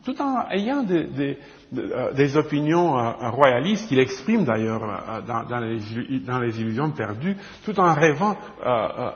[0.06, 1.38] tout en ayant des, des,
[1.76, 7.78] euh, des opinions euh, royalistes qu'il exprime d'ailleurs euh, dans, dans, les illusions perdues, tout
[7.80, 8.36] en rêvant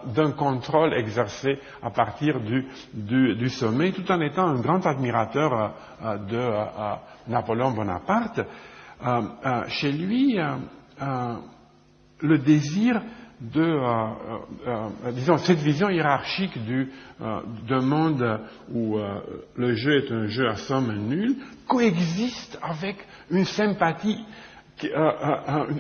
[0.07, 5.75] d'un contrôle exercé à partir du, du, sommet, tout en étant un grand admirateur
[6.29, 6.41] de
[7.29, 8.41] Napoléon Bonaparte,
[9.69, 10.39] chez lui,
[12.21, 13.01] le désir
[13.41, 13.81] de,
[15.13, 16.91] disons, cette vision hiérarchique du,
[17.71, 18.41] monde
[18.73, 18.99] où
[19.57, 22.97] le jeu est un jeu à somme nulle coexiste avec
[23.31, 24.19] une sympathie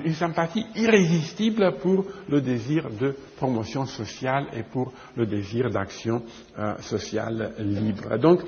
[0.05, 6.23] une sympathie irrésistible pour le désir de promotion sociale et pour le désir d'action
[6.59, 8.19] euh, sociale libre.
[8.19, 8.41] Donc,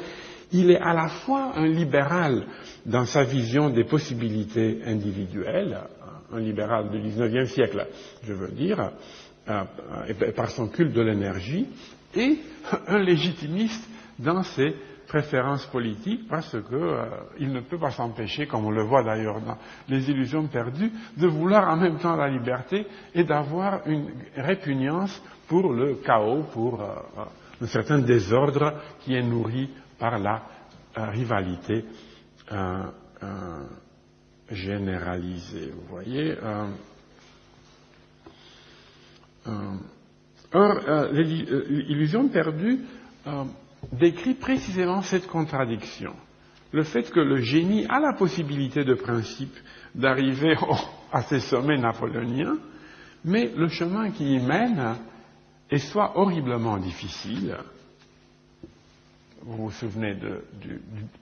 [0.52, 2.44] il est à la fois un libéral
[2.84, 5.78] dans sa vision des possibilités individuelles,
[6.32, 7.86] un libéral du XIXe siècle,
[8.22, 8.92] je veux dire,
[9.48, 9.64] euh,
[10.08, 11.66] et par son culte de l'énergie,
[12.14, 12.38] et
[12.88, 14.74] un légitimiste dans ses
[15.12, 17.04] préférence politique parce qu'il euh,
[17.38, 21.68] ne peut pas s'empêcher, comme on le voit d'ailleurs dans les illusions perdues, de vouloir
[21.68, 26.86] en même temps la liberté et d'avoir une répugnance pour le chaos, pour euh,
[27.18, 27.24] euh,
[27.60, 29.68] un certain désordre qui est nourri
[29.98, 30.42] par la
[30.96, 31.84] rivalité
[34.52, 35.72] généralisée.
[35.74, 36.36] Vous voyez.
[40.52, 42.80] or, l'illusion perdue
[43.92, 46.14] décrit précisément cette contradiction.
[46.72, 49.54] Le fait que le génie a la possibilité de principe
[49.94, 50.56] d'arriver
[51.12, 52.56] à ces sommets napoléoniens,
[53.24, 54.96] mais le chemin qui y mène
[55.70, 57.56] est soit horriblement difficile,
[59.44, 60.14] vous vous souvenez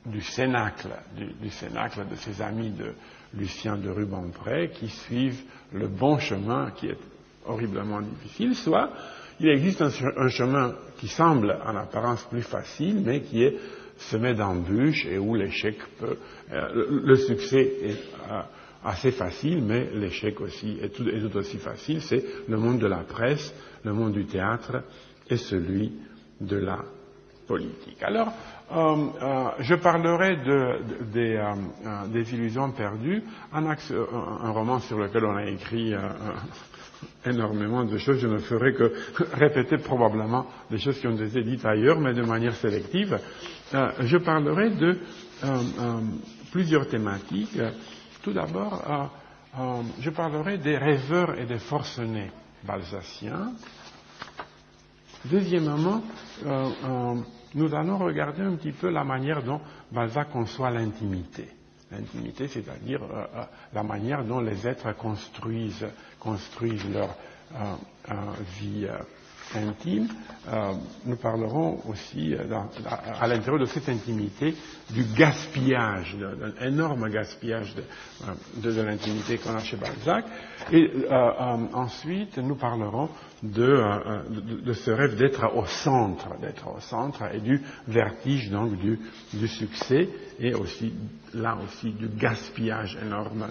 [0.04, 2.94] du, cénacle, du, cénacle de ses amis de
[3.34, 6.98] Lucien de Rubempré qui suivent le bon chemin qui est
[7.46, 8.90] horriblement difficile, soit
[9.38, 13.56] il existe un, chemin qui semble en apparence plus facile, mais qui est
[13.96, 16.16] semé d'embûches et où l'échec peut.
[16.52, 17.98] Euh, le, succès est
[18.30, 18.42] euh,
[18.84, 22.02] assez facile, mais l'échec aussi est tout, aussi facile.
[22.02, 24.82] C'est le monde de la presse, le monde du théâtre
[25.28, 25.92] et celui
[26.40, 26.84] de la
[27.50, 28.00] politique.
[28.02, 28.32] Alors,
[28.72, 30.36] euh, je parlerai
[31.12, 35.92] des, illusions perdues, un, un, roman sur lequel on a écrit
[37.24, 38.18] énormément de choses.
[38.18, 38.92] Je ne ferai que
[39.34, 43.18] répéter probablement des choses qui ont été dites ailleurs, mais de manière sélective.
[43.74, 44.96] Euh, je parlerai de euh,
[45.44, 46.00] euh,
[46.50, 47.58] plusieurs thématiques.
[48.22, 49.10] Tout d'abord,
[49.98, 52.30] je parlerai des rêveurs et des forcenés
[52.66, 53.52] balsaciens.
[55.24, 56.02] Deuxièmement,
[57.54, 59.60] nous allons regarder un petit peu la manière dont
[59.90, 61.48] Balzac conçoit l'intimité.
[61.90, 63.00] L'intimité, c'est-à-dire
[63.72, 65.84] la manière dont les êtres construisent
[66.92, 67.08] leur
[67.52, 67.74] euh,
[68.10, 68.14] euh,
[68.60, 68.96] vie euh,
[69.56, 70.06] intime,
[71.04, 72.36] nous parlerons aussi
[73.20, 74.54] à l'intérieur de cette intimité
[74.90, 80.24] du gaspillage, d'un énorme gaspillage de, de, l'intimité qu'on a chez Balzac.
[80.70, 83.08] Et ensuite, nous parlerons
[83.42, 88.98] de, de ce rêve d'être au centre, d'être au centre et du vertige donc du,
[89.48, 90.92] succès et aussi
[91.32, 93.46] là aussi du gaspillage énorme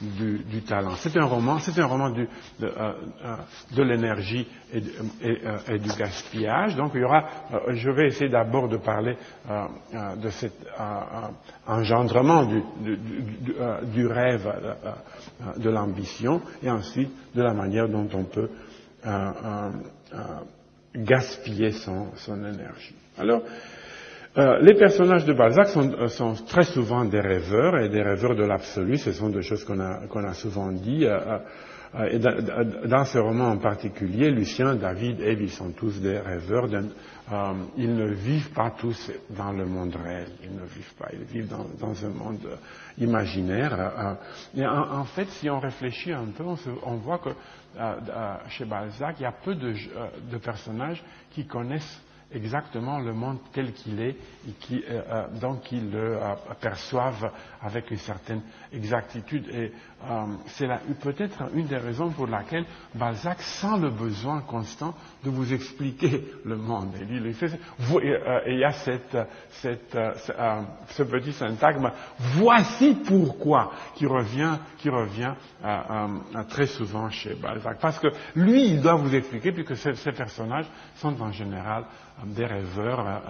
[0.00, 0.94] du, talent.
[0.96, 2.26] C'est un roman, c'est un roman euh,
[2.62, 3.36] euh,
[3.76, 6.74] de l'énergie et, et, euh, du gaspillage.
[6.74, 7.24] Donc il y aura,
[7.68, 9.16] je vais essayer d'abord de parler
[10.16, 10.54] de cet
[11.66, 14.52] engendrement du rêve,
[15.58, 18.48] de l'ambition, et ensuite de la manière dont on peut
[20.94, 22.94] gaspiller son, son énergie.
[23.18, 23.42] Alors,
[24.38, 28.44] euh, les personnages de Balzac euh, sont, très souvent des rêveurs et des rêveurs de
[28.44, 28.96] l'absolu.
[28.96, 31.04] Ce sont des choses qu'on a, souvent dit.
[31.04, 31.38] Euh,
[32.10, 36.66] et dans, ce roman en particulier, Lucien, David, Eve, ils sont tous des rêveurs.
[37.76, 40.28] ils ne vivent pas tous dans le monde réel.
[40.42, 41.08] Ils ne vivent pas.
[41.12, 42.58] Ils vivent dans, un monde
[42.98, 44.16] imaginaire.
[44.56, 46.44] et en, fait, si on réfléchit un peu,
[46.82, 47.30] on, voit que
[48.48, 52.00] chez Balzac, il y a peu de personnages qui connaissent
[52.34, 54.16] exactement le monde tel qu'il est
[54.48, 59.72] et qui, euh, euh donc le euh, perçoivent avec une certaine exactitude.
[60.10, 60.68] Euh, c'est
[61.00, 66.56] peut-être une des raisons pour laquelle Balzac sent le besoin constant de vous expliquer le
[66.56, 66.94] monde.
[67.00, 67.04] Et
[68.52, 69.16] il, y a cette,
[69.50, 69.96] cette,
[70.88, 75.34] ce petit syntagme voici pourquoi qui revient, qui revient
[76.48, 77.78] très souvent chez Balzac.
[77.80, 81.84] Parce que lui, il doit vous expliquer, puisque ces personnages sont en général
[82.24, 83.22] des rêveurs,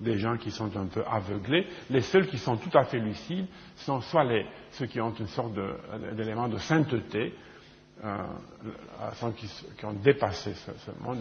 [0.00, 1.66] des gens qui sont un peu aveuglés.
[1.90, 4.46] Les seuls qui sont tout à fait lucides sont soit les,
[4.78, 5.52] ceux qui ont une sorte
[6.14, 7.34] d'élément de, sainteté,
[8.04, 8.16] euh,
[9.76, 10.70] qui, ont dépassé ce,
[11.02, 11.18] monde,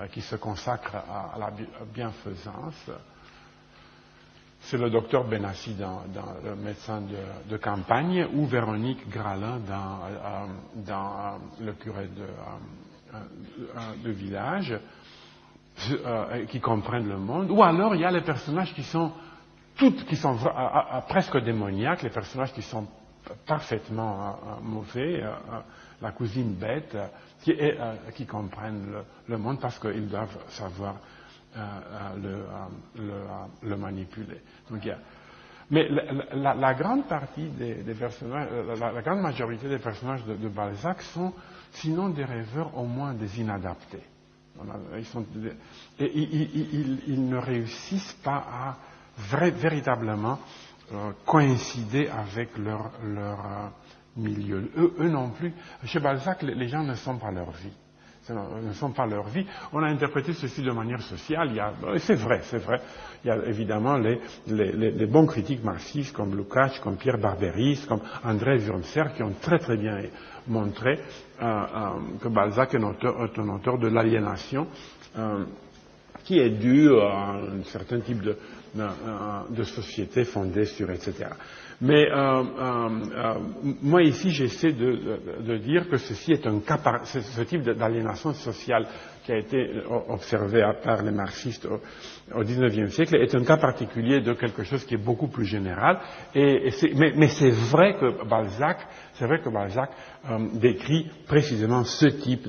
[0.00, 1.52] euh, qui se consacrent à, la
[1.92, 2.90] bienfaisance.
[4.62, 6.02] C'est le docteur Benassi dans,
[6.42, 7.02] le médecin
[7.48, 12.26] de, campagne ou Véronique Gralin dans, euh, dans le curé de,
[14.02, 14.78] de village.
[15.90, 19.10] Euh, qui comprennent le monde, ou alors il y a les personnages qui sont
[19.76, 20.36] toutes qui sont
[21.08, 22.86] presque démoniaques, les personnages qui sont
[23.46, 25.22] parfaitement mauvais,
[26.00, 26.96] la cousine bête,
[27.42, 28.86] qui, comprennent
[29.28, 30.96] le, monde parce qu'ils doivent savoir
[32.16, 32.44] le,
[33.62, 34.40] le, manipuler.
[34.70, 34.86] Donc,
[35.70, 35.88] mais
[36.34, 41.32] la, grande partie des, personnages, euh, la, grande majorité des personnages de, Balzac sont,
[41.72, 44.02] sinon des rêveurs, au moins des inadaptés.
[45.98, 48.76] Ils, ne réussissent pas à
[49.16, 50.38] véritablement
[50.92, 53.68] euh, coïncider avec leur, leur euh,
[54.16, 54.70] milieu.
[54.76, 55.52] Eux, eux, non plus.
[55.84, 57.72] Chez Balzac, les gens ne sont pas leur vie
[58.32, 59.44] ne sont pas leur vie.
[59.72, 61.50] On a interprété ceci de manière sociale.
[61.98, 62.80] C'est vrai, c'est vrai.
[63.24, 68.58] Il y a évidemment les, bons critiques marxistes comme Lukács, comme Pierre Barberis, comme André
[68.58, 69.98] Wurmser, qui ont très très bien
[70.46, 70.98] montré
[71.42, 71.88] euh, euh,
[72.20, 74.66] que Balzac est un auteur, de l'aliénation,
[75.16, 75.44] euh,
[76.24, 78.36] qui est dû à un certain type de,
[78.74, 81.26] de société fondée sur etc.
[81.80, 83.34] Mais euh, euh, euh,
[83.82, 88.86] moi ici, j'essaie de, dire que ceci est un cas, ce type d'aliénation sociale
[89.24, 89.70] qui a été
[90.08, 94.94] observé par les marxistes au, XIXe siècle est un cas particulier de quelque chose qui
[94.94, 95.98] est beaucoup plus général.
[96.34, 98.78] Et, mais, c'est vrai que Balzac,
[99.14, 99.90] c'est vrai que Balzac
[100.52, 102.48] décrit précisément ce type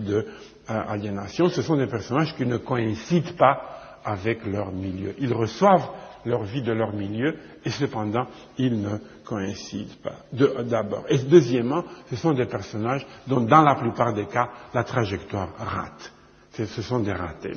[0.67, 1.47] d'aliénation.
[1.47, 5.15] Ce sont des personnages qui ne coïncident pas avec leur milieu.
[5.19, 5.89] Ils reçoivent
[6.25, 10.17] leur vie de leur milieu, et cependant, ils ne coïncident pas,
[10.63, 11.05] d'abord.
[11.09, 16.11] Et deuxièmement, ce sont des personnages dont, dans la plupart des cas, la trajectoire rate.
[16.51, 17.53] Ce sont des ratés.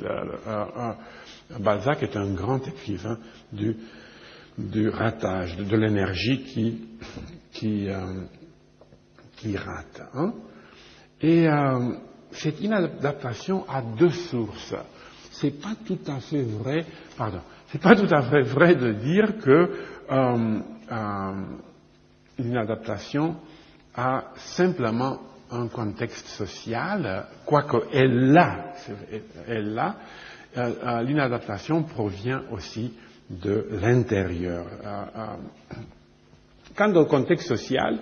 [1.57, 3.17] Balzac est un grand écrivain
[3.51, 6.43] du, ratage, de, l'énergie
[7.53, 8.25] qui, euh,
[9.55, 10.01] rate.
[10.13, 10.33] Hein.
[11.21, 11.95] Et euh,
[12.31, 14.75] cette inadaptation a deux sources.
[15.31, 16.85] C'est pas tout à fait vrai,
[17.17, 17.41] pardon,
[17.71, 19.71] c'est pas tout à fait vrai de dire que
[20.11, 20.59] euh,
[20.91, 21.31] euh,
[22.39, 23.35] une adaptation
[23.95, 25.19] a simplement
[25.51, 28.73] un contexte social, quoique elle l'a,
[29.47, 29.95] elle l'a,
[30.57, 32.93] euh, l'inadaptation provient aussi
[33.29, 34.65] de l'intérieur.
[36.75, 37.99] Quant au contexte social,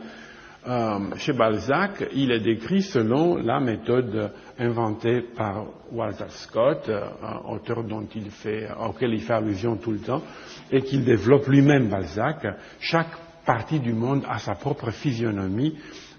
[0.68, 7.07] euh, chez Balzac, il est décrit selon la méthode inventée par Walter Scott, euh,
[7.47, 10.22] auteur dont il fait, auquel il fait allusion tout le temps,
[10.70, 12.45] et qu'il développe lui-même Balzac.
[12.82, 13.15] Chaque
[13.45, 15.78] partie du monde a sa propre physionomie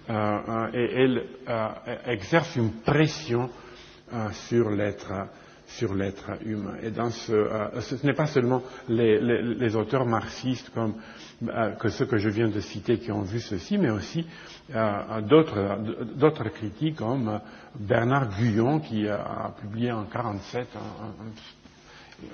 [0.09, 1.25] euh, et elle
[2.07, 3.51] exerce une pression
[4.33, 5.13] sur l'être
[5.69, 6.75] sur l'être humain.
[6.83, 10.95] Et dans ce, euh, ce n'est pas seulement les, auteurs marxistes comme
[11.47, 14.27] euh, ceux que je viens de citer qui ont vu ceci, mais aussi
[14.75, 17.41] euh, d'autres critiques comme
[17.79, 20.67] Bernard Guyon qui a publié en 1947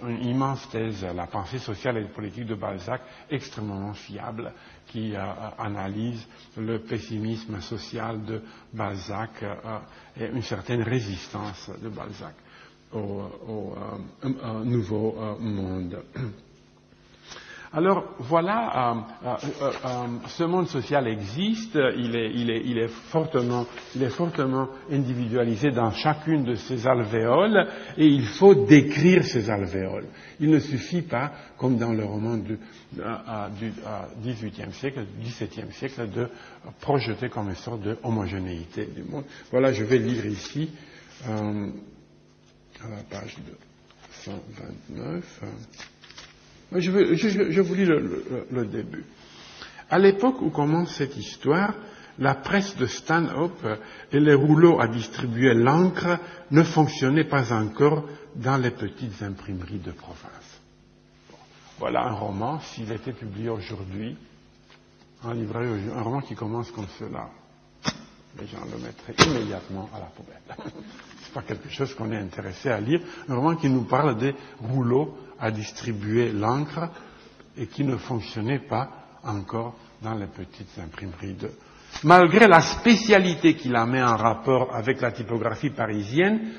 [0.08, 4.50] une immense thèse, La pensée sociale et politique de Balzac, extrêmement fiable,
[4.86, 5.12] qui
[5.58, 6.26] analyse
[6.56, 8.40] le pessimisme social de
[8.72, 9.44] Balzac
[10.18, 12.32] et une certaine résistance de Balzac
[12.92, 13.74] au,
[14.24, 15.98] euh, nouveau euh, monde.
[17.72, 22.14] Alors voilà, euh, ce monde social existe, il
[22.78, 23.66] est, fortement,
[24.92, 27.66] individualisé dans chacune de ces alvéoles
[27.98, 30.06] et il faut décrire ces alvéoles.
[30.38, 32.60] Il ne suffit pas, comme dans le roman du,
[32.92, 33.72] du
[34.22, 36.28] XVIIIe siècle, du XVIIe siècle, de
[36.80, 39.24] projeter comme une sorte de homogénéité du monde.
[39.50, 40.70] Voilà, je vais lire ici
[42.84, 43.36] à la page
[44.24, 45.42] 129.
[46.72, 49.04] Je, vous lis le, début.
[49.90, 51.74] À l'époque où commence cette histoire,
[52.18, 53.66] la presse de Stanhope
[54.12, 56.18] et les rouleaux à distribuer l'encre
[56.50, 58.04] ne fonctionnaient pas encore
[58.36, 60.60] dans les petites imprimeries de province.
[61.78, 64.16] voilà un roman, s'il était publié aujourd'hui,
[65.24, 65.66] un livret,
[65.96, 67.30] un roman qui commence comme cela.
[68.40, 70.42] Les gens le mettraient immédiatement à la poubelle.
[71.34, 73.00] pas quelque chose qu'on est intéressé à lire.
[73.28, 76.88] Un roman qui nous parle des rouleaux à distribuer l'encre
[77.56, 78.88] et qui ne fonctionnait pas
[79.24, 81.36] encore dans les petites imprimeries.
[82.04, 86.52] Malgré la spécialité qui la met en rapport avec la typographie parisienne,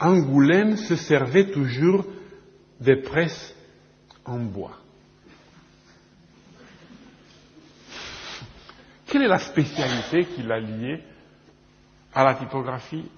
[0.00, 2.04] Angoulême se servait toujours
[2.80, 3.54] des presses
[4.24, 4.78] en bois.
[9.06, 11.00] Quelle est la spécialité qui l'a liée
[12.14, 13.10] à la typographie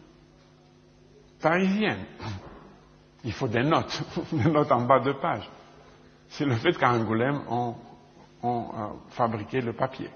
[1.41, 2.05] parisienne.
[3.25, 5.49] Il faut des notes, des notes en bas de page.
[6.29, 7.75] C'est le fait qu'à Angoulême, on,
[8.43, 10.11] on euh, fabriquait le papier.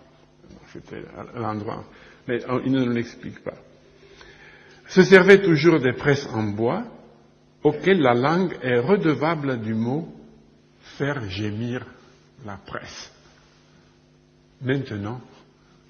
[0.72, 1.04] C'était
[1.34, 1.84] l'endroit.
[2.26, 3.54] Mais il ne nous l'explique pas.
[4.88, 6.82] Se servait toujours des presses en bois,
[7.62, 10.08] auxquelles la langue est redevable du mot
[10.96, 11.86] faire gémir
[12.44, 13.12] la presse.
[14.60, 15.20] Maintenant,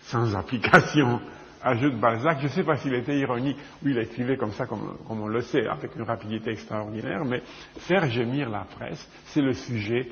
[0.03, 1.21] sans application.
[1.63, 4.97] Ajoute Balzac, je ne sais pas s'il était ironique ou il écrivait comme ça, comme,
[5.09, 7.43] on le sait, avec une rapidité extraordinaire, mais
[7.81, 10.11] faire gémir la presse, c'est le sujet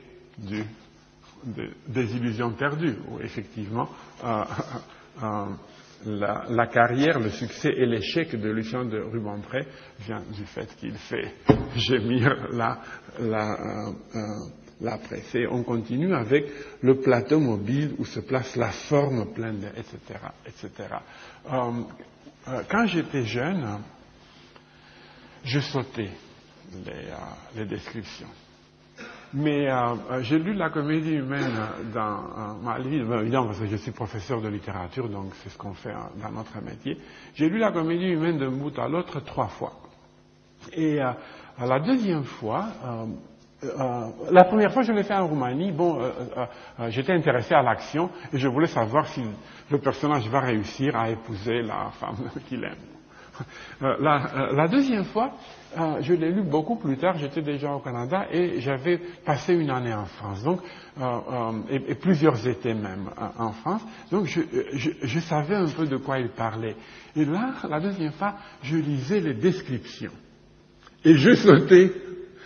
[1.87, 3.89] des illusions perdues, où effectivement,
[4.25, 4.45] euh,
[5.23, 5.47] euh,
[6.05, 9.67] la, carrière, le succès et l'échec de Lucien de Rubempré
[10.01, 11.35] vient du fait qu'il fait
[11.77, 12.79] gémir la,
[13.21, 13.59] la,
[14.15, 14.29] euh,
[14.99, 15.35] presse.
[15.35, 16.47] Et on continue avec
[16.83, 20.71] le plateau mobile où se place la forme pleine, etc., etc.
[21.51, 21.71] Euh,
[22.49, 23.67] euh, quand j'étais jeune,
[25.45, 26.11] je sautais
[27.57, 28.29] les descriptions.
[29.35, 31.53] Mais euh, euh, j'ai lu la comédie humaine
[31.93, 35.59] dans euh, ma vie, évidemment parce que je suis professeur de littérature, donc c'est ce
[35.59, 36.99] qu'on fait dans notre métier.
[37.35, 39.75] J'ai lu la comédie humaine d'un bout à l'autre trois fois.
[40.73, 41.17] Et à
[41.61, 42.69] la deuxième fois,
[44.31, 45.99] la première fois je l'ai fait en Roumanie, bon,
[46.89, 49.23] j'étais intéressé à l'action et je voulais savoir si
[49.71, 52.77] le personnage va réussir à épouser la femme qu'il aime.
[53.81, 55.33] La, deuxième fois,
[55.79, 59.71] euh, je l'ai lu beaucoup plus tard, j'étais déjà au Canada et j'avais passé une
[59.71, 60.61] année en France, donc,
[61.01, 64.41] euh, euh, et, plusieurs étés même en France, donc je,
[64.73, 66.77] je, savais un peu de quoi il parlait.
[67.15, 70.13] Et là, la deuxième fois, je lisais les descriptions.
[71.05, 71.93] Et je sautais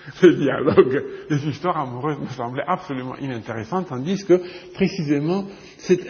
[0.23, 4.41] le dialogue, les histoires amoureuses me semblaient absolument inintéressantes, tandis que
[4.75, 5.45] précisément
[5.79, 6.07] cette,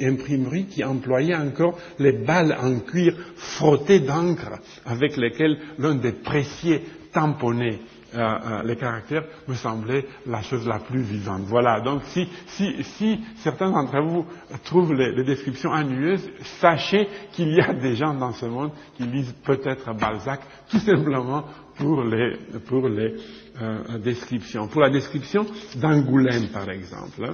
[0.00, 6.82] imprimerie qui employait encore les balles en cuir frottées d'encre avec lesquelles l'un des pressiers
[7.12, 7.78] tamponnait
[8.16, 11.42] euh, euh, les caractères me semblait la chose la plus vivante.
[11.42, 14.26] Voilà, donc si, si, certains d'entre vous
[14.64, 16.28] trouvent les, descriptions ennuyeuses,
[16.60, 20.40] sachez qu'il y a des gens dans ce monde qui lisent peut-être Balzac
[20.70, 21.44] tout simplement
[21.76, 22.36] pour les,
[22.66, 23.14] pour les
[23.60, 24.68] euh, descriptions.
[24.68, 25.46] Pour la description
[25.76, 27.32] d'Angoulême, par exemple,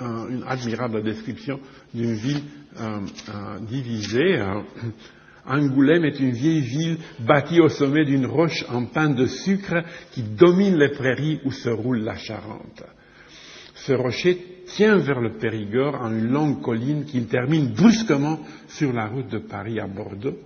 [0.00, 1.60] hein, une admirable description
[1.94, 2.42] d'une ville
[2.80, 4.42] euh, euh, divisée.
[5.46, 10.22] Angoulême est une vieille ville bâtie au sommet d'une roche en pain de sucre qui
[10.22, 12.82] domine les prairies où se roule la Charente.
[13.74, 19.06] Ce rocher tient vers le Périgord en une longue colline qui termine brusquement sur la
[19.06, 20.36] route de Paris à Bordeaux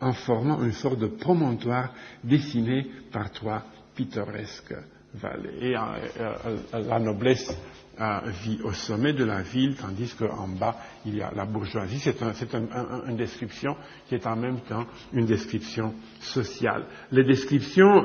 [0.00, 1.92] en formant une sorte de promontoire
[2.24, 3.62] dessiné par trois
[3.94, 4.74] pittoresques
[5.14, 5.58] vallées.
[5.60, 5.80] Et euh,
[6.20, 7.54] euh, la noblesse
[8.00, 11.98] euh, vit au sommet de la ville, tandis qu'en bas, il y a la bourgeoisie.
[11.98, 13.76] C'est une description
[14.08, 16.84] qui est en même temps une description sociale.
[17.12, 18.02] Les descriptions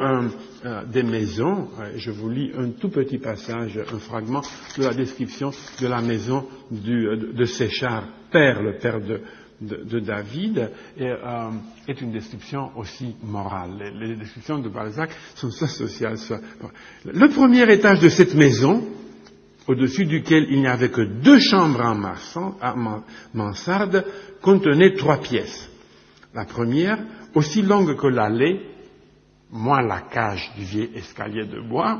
[0.87, 4.41] des maisons, je vous lis un tout petit passage, un fragment
[4.77, 9.21] de la description de la maison de Séchard, père, le père de,
[9.61, 11.51] de, David euh,
[11.87, 13.93] est une description aussi morale.
[13.99, 16.41] Les, descriptions de Balzac sont soit sociales, soit...
[17.05, 18.83] Le premier étage de cette maison,
[19.71, 23.01] au-dessus duquel il n'y avait que deux chambres en
[23.33, 24.05] mansarde,
[24.41, 25.69] contenait trois pièces.
[26.33, 26.99] La première,
[27.33, 28.61] aussi longue que l'allée,
[29.49, 31.99] moins la cage du vieil escalier de bois,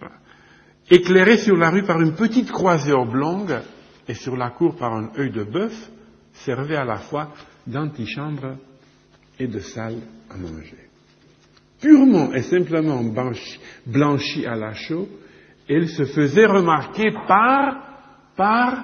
[0.90, 3.60] éclairée sur la rue par une petite croisée oblongue
[4.08, 5.90] et sur la cour par un œil de bœuf,
[6.32, 7.32] servait à la fois
[7.66, 8.56] d'antichambre
[9.38, 10.88] et de salle à manger.
[11.80, 13.02] Purement et simplement
[13.86, 15.08] blanchie à la chaux,
[15.76, 17.74] elle se faisait remarquer par,
[18.36, 18.74] par,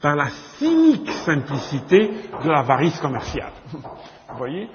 [0.00, 2.10] par la cynique simplicité
[2.42, 3.52] de l'avarice commerciale.
[3.72, 4.68] Vous voyez?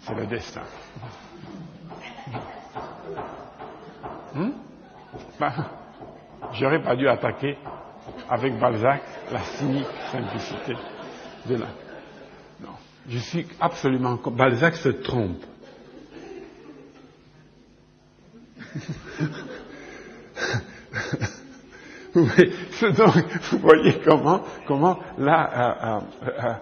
[0.00, 0.62] C'est le destin.
[4.32, 4.52] Hmm?
[5.40, 5.52] Ben,
[6.52, 7.56] J'aurais pas dû attaquer
[8.28, 10.74] avec Balzac la cynique simplicité
[11.46, 11.66] de la.
[12.60, 12.74] Non.
[13.08, 14.18] Je suis absolument.
[14.26, 15.42] Balzac se trompe.
[22.14, 26.52] donc, vous voyez comment, comment la, euh, euh, euh,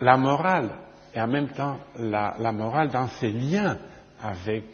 [0.00, 0.70] la morale
[1.14, 3.76] et en même temps la, morale dans ses liens
[4.22, 4.64] avec,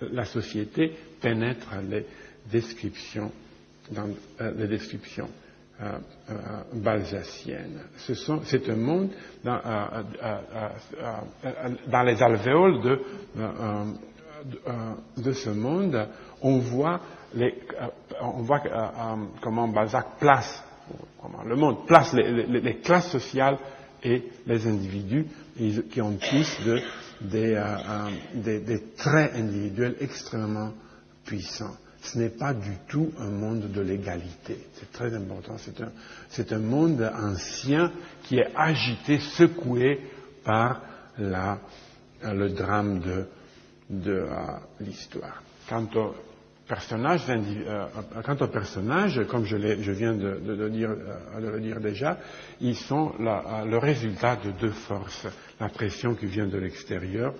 [0.00, 2.06] la, société pénètre les,
[2.50, 3.30] descriptions,
[3.90, 4.08] dans
[4.40, 5.28] les descriptions
[5.82, 5.98] euh,
[6.74, 7.80] balsaciennes.
[7.96, 9.08] C'est un monde
[9.44, 9.62] dans
[12.02, 13.00] les alvéoles de,
[15.16, 16.08] de, ce monde,
[16.42, 17.00] on voit,
[17.34, 17.54] les,
[18.20, 18.62] on voit
[19.40, 20.62] comment Balzac place,
[21.20, 23.58] comment le monde place les, classes sociales
[24.02, 25.26] et les individus
[25.90, 26.80] qui ont tous de,
[27.22, 27.62] des,
[28.34, 30.70] des, des traits individuels extrêmement
[31.24, 34.58] puissants ce n'est pas du tout un monde de l'égalité.
[34.74, 35.56] C'est très important.
[36.30, 37.92] C'est un, monde ancien
[38.24, 40.00] qui est agité, secoué
[40.44, 40.80] par
[41.18, 43.26] le drame de,
[43.90, 44.26] de
[44.80, 45.42] l'histoire.
[45.68, 46.10] Quant euh,
[48.40, 52.18] aux personnages, comme je, viens de, dire, euh, le dire, déjà,
[52.60, 55.26] ils sont euh, le résultat de deux forces
[55.58, 57.34] la pression qui vient de l'extérieur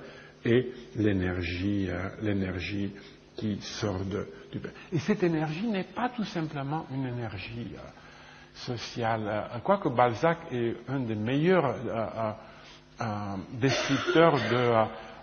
[0.44, 1.88] et l'énergie,
[2.22, 2.92] l'énergie
[3.36, 4.61] qui sort de, du.
[4.92, 7.68] Et cette énergie n'est pas tout simplement une énergie
[8.55, 9.48] sociale.
[9.64, 12.32] Quoique Balzac est un des meilleurs euh,
[13.01, 13.68] euh, de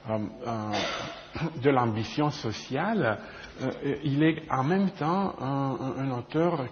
[1.69, 3.19] l'ambition sociale,
[3.61, 6.65] euh, il est en même temps un, auteur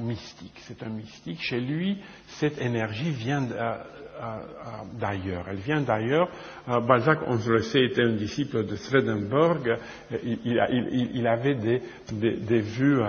[0.00, 0.54] mystique.
[0.60, 1.40] C'est un mystique.
[1.40, 3.42] Chez lui, cette énergie vient
[4.94, 5.46] d'ailleurs.
[5.48, 6.28] Elle vient d'ailleurs.
[6.66, 9.78] Balzac, on le sait, était un disciple de Swedenborg.
[10.22, 11.82] Il, avait des,
[12.12, 13.00] des vues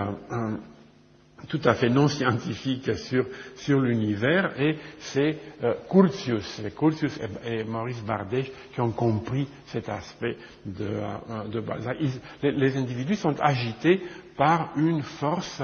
[1.46, 3.24] tout à fait non scientifique sur,
[3.56, 10.36] sur l'univers et c'est euh, Curtius, Curtius et, Maurice Bardet qui ont compris cet aspect
[10.66, 14.02] de, euh, les, individus sont agités
[14.36, 15.62] par une force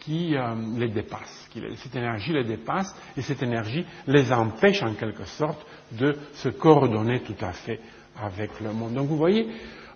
[0.00, 5.24] qui euh, les dépasse, cette énergie les dépasse et cette énergie les empêche en quelque
[5.24, 7.80] sorte de se coordonner tout à fait
[8.22, 8.94] avec le monde.
[8.94, 9.48] Donc vous voyez,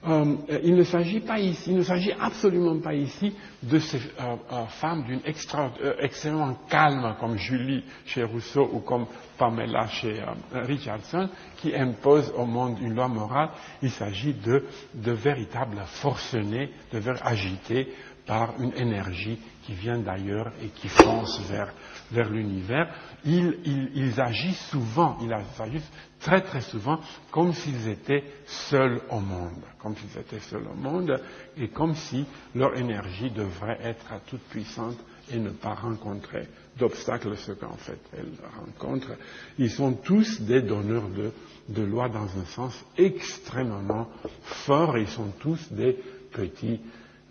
[0.06, 4.36] euh, il ne s'agit pas ici, il ne s'agit absolument pas ici de ces euh,
[4.52, 10.22] euh, femmes d'une extrêmement calme comme Julie chez Rousseau ou comme Pamela chez
[10.52, 13.50] Richardson qui imposent au monde une loi morale.
[13.82, 17.88] Il s'agit de, de véritables forcenés, de véritables agités
[18.28, 21.72] par une énergie qui vient d'ailleurs et qui fonce vers,
[22.12, 22.94] vers l'univers.
[23.24, 27.00] Ils, agissent souvent, ils agissent très très souvent
[27.30, 31.18] comme s'ils étaient seuls au monde, comme s'ils étaient seuls au monde
[31.56, 34.98] et comme si leur énergie devrait être toute puissante
[35.30, 36.48] et ne pas rencontrer
[36.78, 39.16] d'obstacles, ce qu'en fait elles rencontrent.
[39.58, 41.32] Ils sont tous des donneurs de,
[41.70, 44.06] de loi dans un sens extrêmement
[44.42, 45.96] fort, ils sont tous des
[46.30, 46.80] petits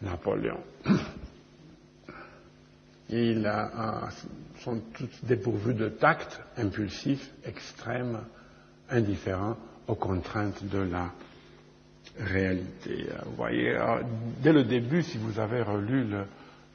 [0.01, 0.59] Napoléon.
[3.09, 3.49] Ils
[4.59, 8.19] sont tous dépourvus de tact, impulsifs, extrêmes,
[8.89, 11.11] indifférents aux contraintes de la
[12.19, 13.07] réalité.
[13.25, 14.01] Vous voyez, euh,
[14.41, 16.05] dès le début, si vous avez relu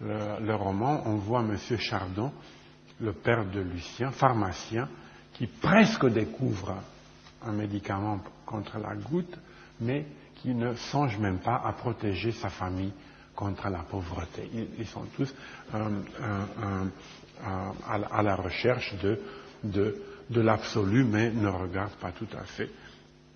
[0.01, 1.57] le, roman, on voit M.
[1.79, 2.33] Chardon,
[3.01, 4.89] le père de Lucien, pharmacien,
[5.35, 6.77] qui presque découvre
[7.45, 9.37] un médicament contre la goutte,
[9.81, 10.07] mais
[10.37, 12.93] qui ne songe même pas à protéger sa famille
[13.43, 14.49] contre la pauvreté.
[14.79, 15.35] Ils, sont tous
[15.75, 16.45] euh, euh,
[17.45, 22.71] euh, à, la recherche de, l'absolu, mais ne regardent pas tout à fait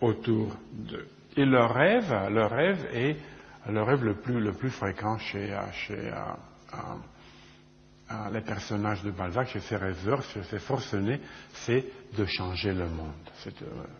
[0.00, 1.08] autour d'eux.
[1.36, 3.16] Et leur rêve, leur rêve est
[3.68, 5.52] le rêve le plus, fréquent chez,
[8.32, 11.20] les personnages de Balzac, chez ces rêveurs, chez ces forcenés,
[11.52, 11.84] c'est
[12.16, 13.12] de changer le monde.
[13.46, 13.50] Euh,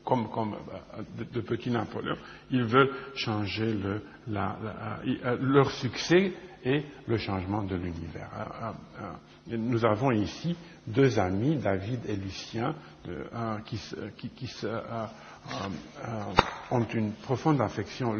[0.04, 2.16] comme, euh, de, petits Napoléon,
[2.50, 6.32] ils veulent changer euh, leur succès
[6.64, 8.74] et le changement de l'univers.
[9.48, 12.74] Nous avons ici deux amis, David et Lucien,
[13.64, 13.78] qui
[16.72, 18.14] ont une profonde affection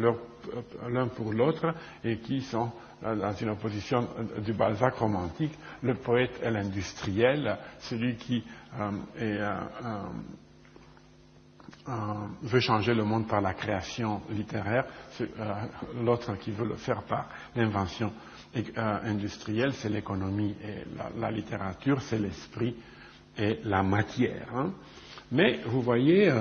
[0.87, 1.73] l'un pour l'autre
[2.05, 2.71] et qui sont
[3.01, 4.07] dans une opposition
[4.43, 8.43] du Balzac romantique, le poète et l'industriel, celui qui
[9.19, 9.39] est
[11.89, 11.93] euh,
[12.43, 14.85] veut changer le monde par la création littéraire,
[15.21, 15.25] euh,
[16.03, 18.11] l'autre qui veut le faire par l'invention
[18.57, 20.83] euh, industrielle, c'est l'économie et
[21.17, 22.75] la, littérature, c'est l'esprit
[23.37, 24.47] et la matière.
[24.53, 24.71] Hein.
[25.31, 26.31] Mais vous voyez,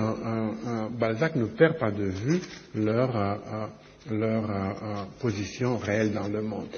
[0.93, 2.41] Balzac ne perd pas de vue
[2.75, 3.69] leur,
[4.11, 6.69] leur position réelle dans le monde.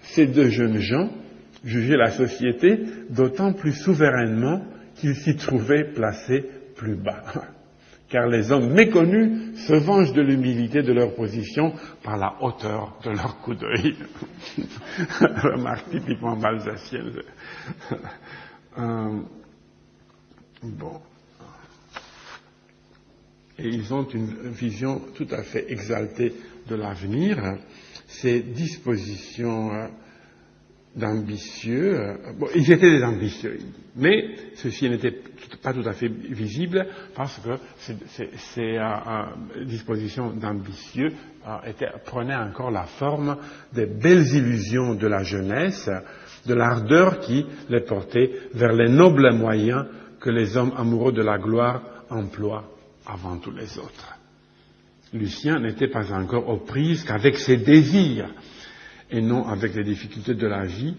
[0.00, 1.10] Ces deux jeunes gens
[1.64, 2.78] jugeaient la société
[3.10, 4.62] d'autant plus souverainement
[4.96, 6.44] qu'ils s'y trouvaient placés
[6.76, 7.24] plus bas
[8.08, 11.72] car les hommes méconnus se vengent de l'humilité de leur position
[12.02, 13.96] par la hauteur de leur coup d'œil.
[15.20, 17.20] Remarque typiquement balsacienne.
[18.78, 19.20] Euh,
[20.62, 21.00] bon.
[23.58, 26.34] Et ils ont une vision tout à fait exaltée
[26.68, 27.38] de l'avenir.
[28.06, 29.88] Ces dispositions euh,
[30.94, 31.94] d'ambitieux.
[31.94, 32.14] Euh,
[32.54, 33.58] ils étaient des ambitieux,
[33.96, 35.14] mais ceci n'était
[35.62, 37.58] pas tout à fait visible parce que
[38.54, 41.12] ces, euh, dispositions d'ambitieux
[42.04, 43.36] prenaient encore la forme
[43.72, 45.90] des belles illusions de la jeunesse,
[46.46, 49.84] de l'ardeur qui les portait vers les nobles moyens
[50.20, 52.64] que les hommes amoureux de la gloire emploient
[53.06, 54.15] avant tous les autres.
[55.12, 58.30] Lucien n'était pas encore aux prises qu'avec ses désirs
[59.10, 60.94] et non avec les difficultés de la vie,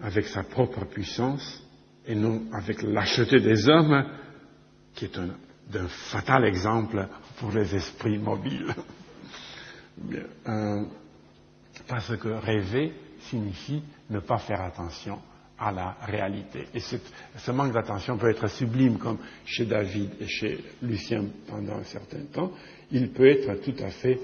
[0.00, 1.62] avec sa propre puissance,
[2.06, 4.04] et non avec lâcheté des hommes,
[4.94, 5.28] qui est un,
[5.88, 8.74] fatal exemple pour les esprits mobiles.
[10.48, 10.84] Euh,
[11.86, 12.94] parce que rêver
[13.28, 15.20] signifie ne pas faire attention
[15.62, 16.66] à la réalité.
[16.74, 21.84] Et ce manque d'attention peut être sublime, comme chez David et chez Lucien pendant un
[21.84, 22.50] certain temps.
[22.90, 24.18] Il peut être tout à fait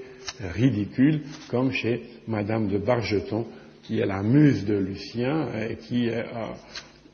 [0.53, 3.47] ridicule, comme chez Madame de Bargeton,
[3.83, 6.53] qui est la muse de Lucien et qui est, euh,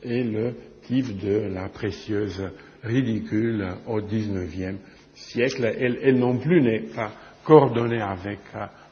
[0.02, 2.42] est le type de la précieuse
[2.82, 4.78] ridicule au XIXe
[5.14, 5.64] siècle.
[5.78, 7.12] Elle, elle non plus n'est pas
[7.44, 8.40] coordonnée avec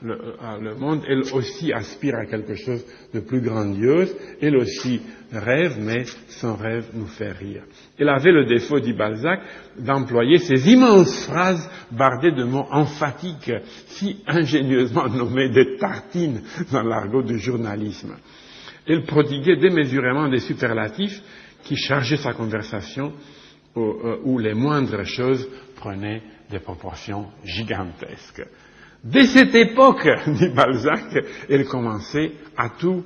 [0.04, 5.00] euh, euh, le, monde, elle aussi aspire à quelque chose de plus grandiose, elle aussi
[5.32, 7.62] rêve, mais son rêve nous fait rire.
[7.98, 9.40] Elle avait le défaut, dit Balzac,
[9.78, 13.52] d'employer ces immenses phrases bardées de mots emphatiques,
[13.86, 18.14] si ingénieusement nommées des tartines dans l'argot du journalisme.
[18.86, 21.22] Elle prodiguait démesurément des superlatifs
[21.62, 23.14] qui chargeaient sa conversation,
[23.76, 28.46] euh, où les moindres choses prenaient des proportions gigantesques.
[29.04, 31.18] Dès cette époque, dit Balzac,
[31.50, 33.04] elle commençait à tout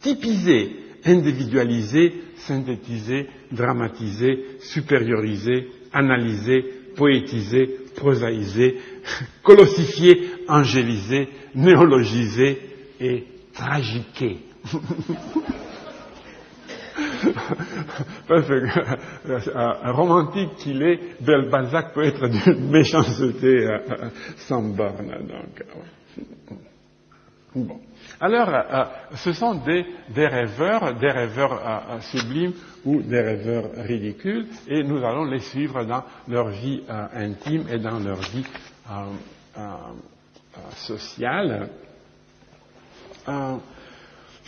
[0.00, 6.64] typiser, individualiser, synthétiser, dramatiser, supérioriser, analyser,
[6.96, 8.76] poétiser, prosaïser,
[9.42, 12.58] colossifier, angéliser, néologiser
[13.00, 13.24] et
[13.54, 14.38] tragiquer.
[18.28, 24.62] Parce que, un romantique qu'il est, Bel Balzac peut être d'une méchanceté euh, euh, sans
[24.62, 25.08] borne.
[25.08, 25.64] Donc, euh,
[27.54, 27.80] bon.
[28.20, 28.50] Alors,
[29.16, 29.84] ce sont des,
[30.16, 31.60] rêveurs, des rêveurs
[32.02, 32.52] sublimes
[32.84, 37.98] ou des rêveurs ridicules, et nous allons les suivre dans leur vie intime et dans
[37.98, 38.46] leur vie
[40.76, 41.68] sociale.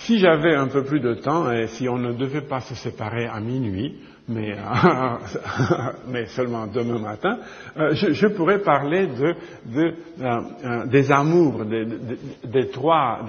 [0.05, 3.25] Si j'avais un peu plus de temps et si on ne devait pas se séparer
[3.25, 4.55] à minuit, mais,
[6.29, 7.39] seulement demain matin,
[7.79, 13.21] euh, je, pourrais parler euh, euh des amours, des, trois,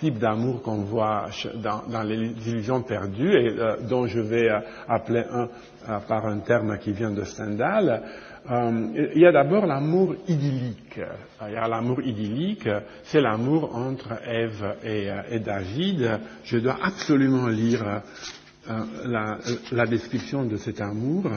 [0.00, 3.54] types d'amour qu'on voit dans, les illusions perdues et
[3.88, 4.48] dont je vais
[4.88, 5.48] appeler un
[6.08, 8.02] par un terme qui vient de Stendhal.
[8.50, 11.00] Euh, il y a d'abord l'amour idyllique.
[11.46, 12.68] Il y a l'amour idyllique,
[13.04, 16.20] c'est l'amour entre Ève et, David.
[16.44, 18.02] Je dois absolument lire
[18.68, 19.38] euh, la,
[19.72, 21.30] la, description de cet amour.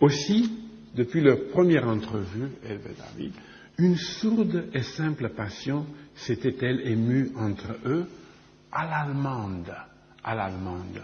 [0.00, 0.52] Aussi,
[0.94, 3.32] depuis leur première entrevue, Ève et David,
[3.78, 5.86] une sourde et simple passion
[6.16, 8.08] s'était-elle émue entre eux?
[8.72, 9.72] À l'allemande,
[10.24, 11.00] à l'allemande,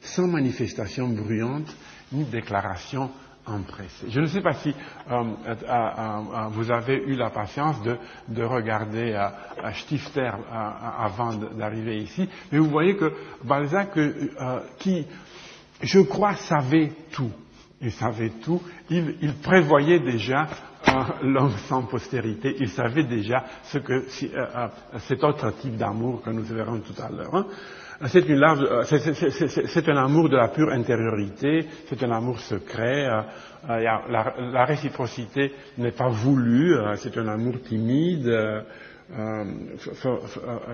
[0.00, 1.76] sans manifestation bruyante
[2.12, 3.10] ni déclaration
[4.08, 7.76] je ne sais pas si euh, euh, euh, vous avez eu la patience
[8.28, 9.18] de, regarder
[9.74, 10.30] Stifter
[10.98, 13.12] avant d'arriver ici, mais vous voyez que
[13.44, 13.98] Balzac,
[14.78, 15.06] qui,
[15.82, 17.30] je crois, savait tout,
[17.80, 20.46] il savait tout, il, prévoyait déjà
[21.22, 24.06] l'homme sans postérité, il savait déjà ce que
[24.98, 27.34] cet autre type d'amour que nous verrons tout à l'heure.
[27.34, 27.46] Hein.
[28.08, 33.06] C'est, euh, c'est, un amour de la pure intériorité, c'est un amour secret.
[33.06, 33.22] Euh,
[33.70, 38.28] euh, la, réciprocité n'est pas voulue, c'est un amour timide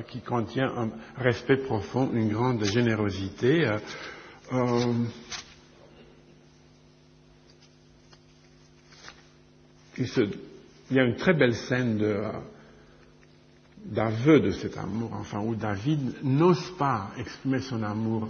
[0.07, 0.89] qui contient un
[1.23, 3.69] respect profond, une grande générosité.
[9.99, 12.23] il y a une très belle scène de
[13.89, 18.29] d'aveu de cet amour, enfin, où David n'ose pas exprimer son amour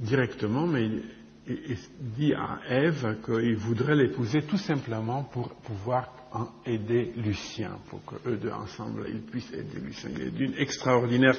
[0.00, 1.76] directement, mais il,
[2.16, 6.12] dit à Ève qu'il voudrait l'épouser tout simplement pour pouvoir
[6.66, 10.10] aider Lucien, pour qu'eux deux ensemble ils puissent aider Lucien.
[10.14, 11.36] Il est d'une extraordinaire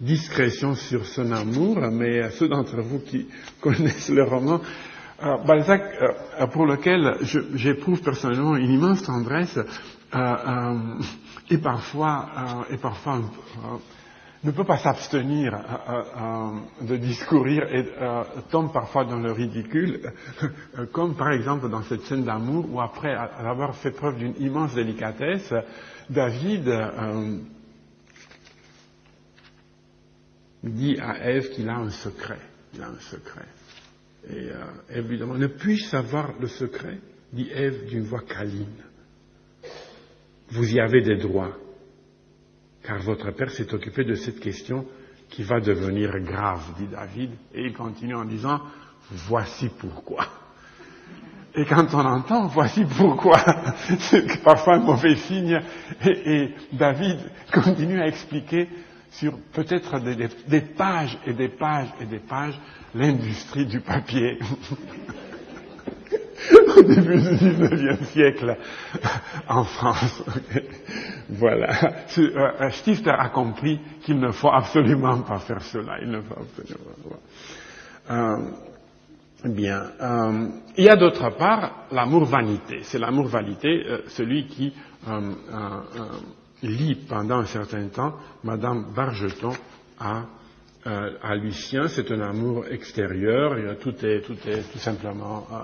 [0.00, 3.26] discrétion sur son amour, mais ceux d'entre vous qui
[3.60, 4.60] connaissent le roman,
[5.22, 7.16] euh, Balzac, euh, pour lequel
[7.54, 9.58] j'éprouve personnellement une immense tendresse,
[10.12, 13.76] et parfois, euh, et parfois euh,
[14.42, 17.86] ne peut pas s'abstenir euh, de discourir et
[18.50, 20.12] tombe parfois dans le ridicule,
[20.92, 25.52] comme par exemple dans cette scène d'amour où après avoir fait preuve d'une immense délicatesse,
[26.08, 26.64] David
[30.62, 32.38] dit à Ève qu'il a un secret.
[32.74, 33.46] Il a un secret.
[34.28, 34.50] Et
[34.92, 36.98] ne puis-je savoir le secret?
[37.32, 38.89] dit Ève d'une voix câline
[40.50, 41.56] vous y avez des droits,
[42.82, 44.86] car votre Père s'est occupé de cette question
[45.28, 48.60] qui va devenir grave, dit David, et il continue en disant,
[49.10, 50.26] voici pourquoi.
[51.54, 53.38] Et quand on entend voici pourquoi,
[53.98, 55.60] c'est parfois un mauvais signe,
[56.04, 57.18] et, David
[57.52, 58.68] continue à expliquer
[59.10, 62.58] sur peut-être des, pages et des pages et des pages
[62.94, 64.38] l'industrie du papier.
[66.76, 68.56] au début du 19e siècle
[69.48, 70.22] en France.
[71.28, 71.94] voilà.
[72.18, 75.98] Euh, Stifter a compris qu'il ne faut absolument pas faire cela.
[76.02, 78.14] Il ne faut absolument pas.
[78.14, 79.82] Euh, bien.
[80.00, 82.80] Euh, il y a d'autre part l'amour vanité.
[82.82, 84.72] C'est l'amour vanité, euh, celui qui
[86.62, 88.14] lit pendant un certain temps
[88.44, 89.52] Madame Bargeton
[89.98, 90.24] à
[90.86, 95.56] euh, à Lucien, c'est un amour extérieur, tout est, tout est tout simplement euh,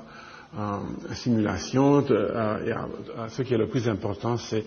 [1.14, 2.04] simulation.
[2.10, 4.64] Euh, ce qui est le plus important, c'est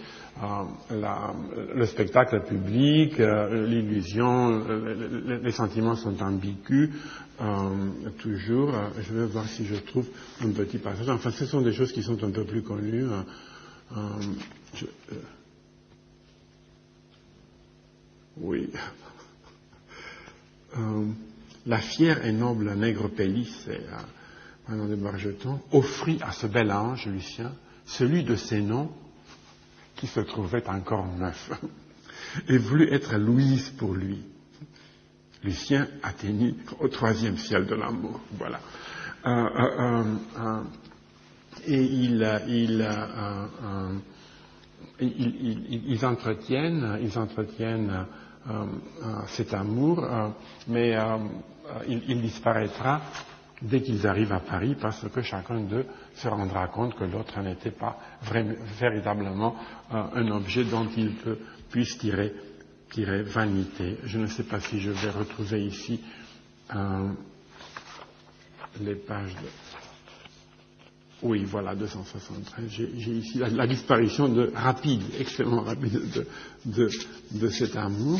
[0.91, 4.63] le spectacle public, l'illusion,
[5.43, 6.91] les sentiments sont ambigus.
[8.19, 10.07] toujours, je vais voir si je trouve
[10.41, 11.09] un petit passage.
[11.09, 13.07] Enfin, ce sont des choses qui sont un peu plus connues.
[18.37, 18.69] oui.
[20.77, 21.05] Euh,
[21.65, 23.65] la fière et noble nègre Pélis,
[24.69, 27.51] Madame de Bargeton, offrit à ce bel ange, Lucien,
[27.85, 28.91] celui de ses noms
[29.95, 31.51] qui se trouvait encore neuf,
[32.47, 34.23] et voulut être Louise pour lui.
[35.43, 38.19] Lucien atteignit au troisième ciel de l'amour.
[38.37, 38.59] Voilà.
[41.65, 41.81] Et
[46.05, 48.05] entretiennent, ils entretiennent
[48.49, 48.53] euh,
[49.03, 50.29] euh, cet amour, euh,
[50.67, 50.97] mais
[51.87, 53.01] il, disparaîtra
[53.61, 55.85] dès qu'ils arrivent à Paris parce que chacun d'eux
[56.15, 57.97] se rendra compte que l'autre n'était pas
[58.79, 59.55] véritablement
[59.91, 61.11] un objet dont il
[61.69, 62.33] puisse tirer,
[63.23, 63.97] vanité.
[64.03, 66.01] Je ne sais pas si je vais retrouver ici
[68.81, 69.47] les pages de...
[71.21, 72.69] Oui, voilà, 273.
[72.69, 75.99] J'ai ici la, disparition de, rapide, extrêmement rapide
[76.65, 76.89] de,
[77.31, 78.19] de, cet amour.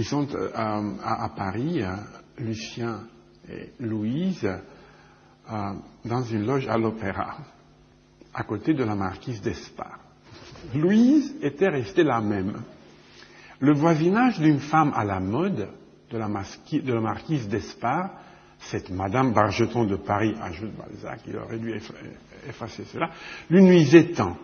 [0.00, 0.48] Ils sont euh,
[1.04, 1.94] à, Paris, euh,
[2.38, 3.00] Lucien
[3.46, 5.72] et Louise, euh,
[6.06, 7.36] dans une loge à l'opéra,
[8.32, 9.98] à côté de la marquise d'Espard.
[10.74, 12.62] Louise était restée la même.
[13.58, 15.68] Le voisinage d'une femme à la mode,
[16.10, 16.28] de la,
[16.98, 18.08] marquise d'Espard,
[18.58, 21.78] cette Madame Bargeton de Paris, ajoute Balzac, il aurait dû
[22.48, 23.10] effacer cela,
[23.50, 24.38] lui nuisait tant.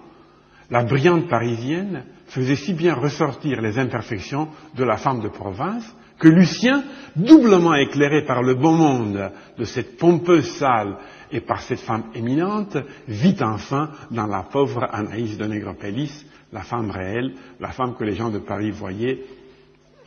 [0.71, 6.29] La brillante parisienne faisait si bien ressortir les imperfections de la femme de province que
[6.29, 6.83] Lucien,
[7.15, 10.97] doublement éclairé par le beau monde de cette pompeuse salle
[11.31, 16.91] et par cette femme éminente, vit enfin dans la pauvre Anaïs de Négropélis, la femme
[16.91, 19.25] réelle, la femme que les gens de Paris voyaient.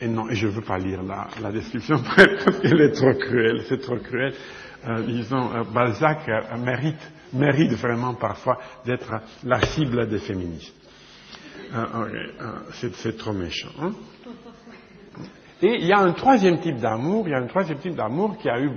[0.00, 3.62] Et non, et je ne veux pas lire la, description parce qu'elle est trop cruelle,
[3.68, 4.32] c'est trop cruel.
[4.88, 9.12] Euh, disons, euh, Balzac euh, mérite, mérite vraiment parfois d'être
[9.44, 10.74] la cible des féministes.
[13.02, 13.70] c'est trop méchant.
[13.80, 13.92] Hein
[15.62, 18.38] et il y a un troisième type d'amour, il y a un troisième type d'amour
[18.38, 18.70] qui a eu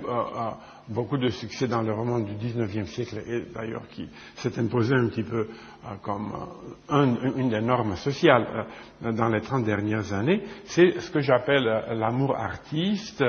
[0.93, 5.07] beaucoup de succès dans le roman du XIXe siècle et d'ailleurs qui s'est imposé un
[5.07, 5.47] petit peu
[5.85, 6.31] euh, comme
[6.91, 8.67] euh, une des normes sociales
[9.03, 13.23] euh, dans les trente dernières années, c'est ce que j'appelle l'amour artiste,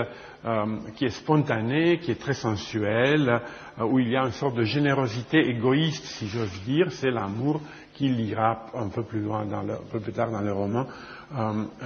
[0.97, 3.41] qui est spontané, qui est très sensuel,
[3.81, 7.63] où il y a une sorte de générosité égoïste, si j'ose dire, c'est l'amour
[7.95, 10.87] qui lira un peu plus loin, un peu plus tard dans le roman,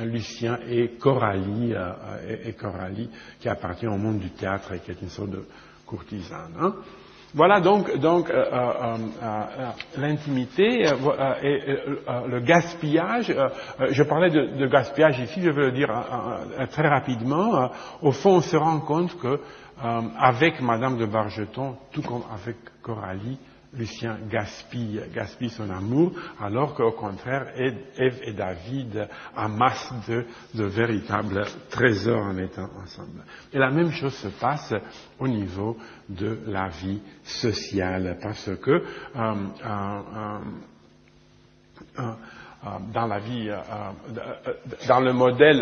[0.02, 1.72] Lucien et Coralie,
[2.44, 3.08] et Coralie,
[3.38, 5.46] qui appartient au monde du théâtre et qui est une sorte de
[5.89, 6.53] courtisane.
[6.61, 6.74] Hein.
[7.34, 9.45] Voilà donc, donc euh, euh, euh,
[9.99, 10.84] l'intimité
[11.43, 11.66] et
[12.26, 13.34] le gaspillage.
[13.91, 15.91] je parlais de, gaspillage ici, je veux le dire
[16.70, 17.70] très rapidement.
[18.01, 19.41] au fond, on se rend compte que
[20.18, 23.39] avec Madame de Bargeton, tout comme avec Coralie,
[23.78, 25.00] Lucien gaspille,
[25.50, 33.22] son amour, alors qu'au contraire, Ève et David amassent de, véritables trésors en étant ensemble.
[33.52, 34.74] Et la même chose se passe
[35.18, 35.76] au niveau
[36.08, 38.82] de la vie sociale, parce que euh,
[39.14, 40.38] euh,
[41.98, 42.12] euh,
[42.92, 43.48] dans la vie,
[44.88, 45.60] dans le modèle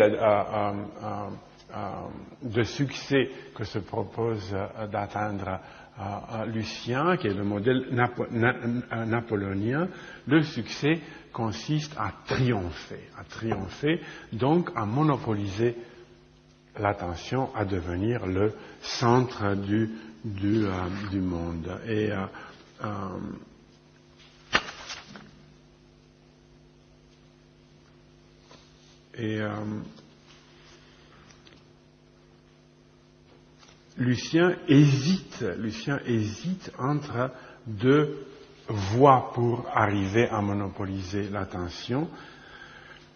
[2.41, 4.55] de succès que se propose
[4.91, 5.59] d'atteindre
[6.47, 7.87] Lucien, qui est le modèle
[9.05, 9.87] napoléonien,
[10.27, 10.99] le succès
[11.33, 14.01] consiste à triompher, à triompher,
[14.33, 15.75] donc à monopoliser
[16.79, 19.89] l'attention, à devenir le centre du,
[20.43, 21.67] euh, monde.
[21.87, 22.25] Euh,
[29.19, 29.81] euh,
[33.97, 37.31] Lucien hésite, Lucien hésite entre
[37.65, 38.25] deux
[38.67, 42.07] voies pour arriver à monopoliser l'attention.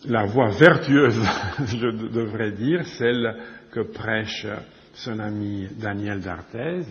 [0.05, 1.21] la voie vertueuse,
[1.67, 3.37] je devrais dire, celle
[3.71, 4.47] que prêche
[4.93, 6.83] son ami Daniel d'Arthez,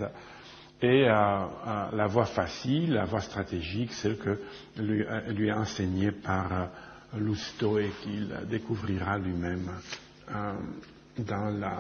[0.83, 4.39] et la voie facile, la voie stratégique, celle que
[4.79, 6.69] lui, lui est enseignée par
[7.19, 9.69] Lousteau et qu'il découvrira lui-même
[11.19, 11.77] dans la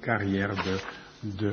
[0.00, 0.78] carrière de,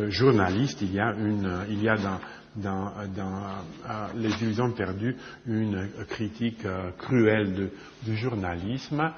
[0.10, 0.82] journaliste.
[0.82, 2.20] Il y a, une, il y a dans,
[2.56, 7.70] dans, dans Les illusions perdues une critique euh, cruelle
[8.04, 9.12] du journalisme.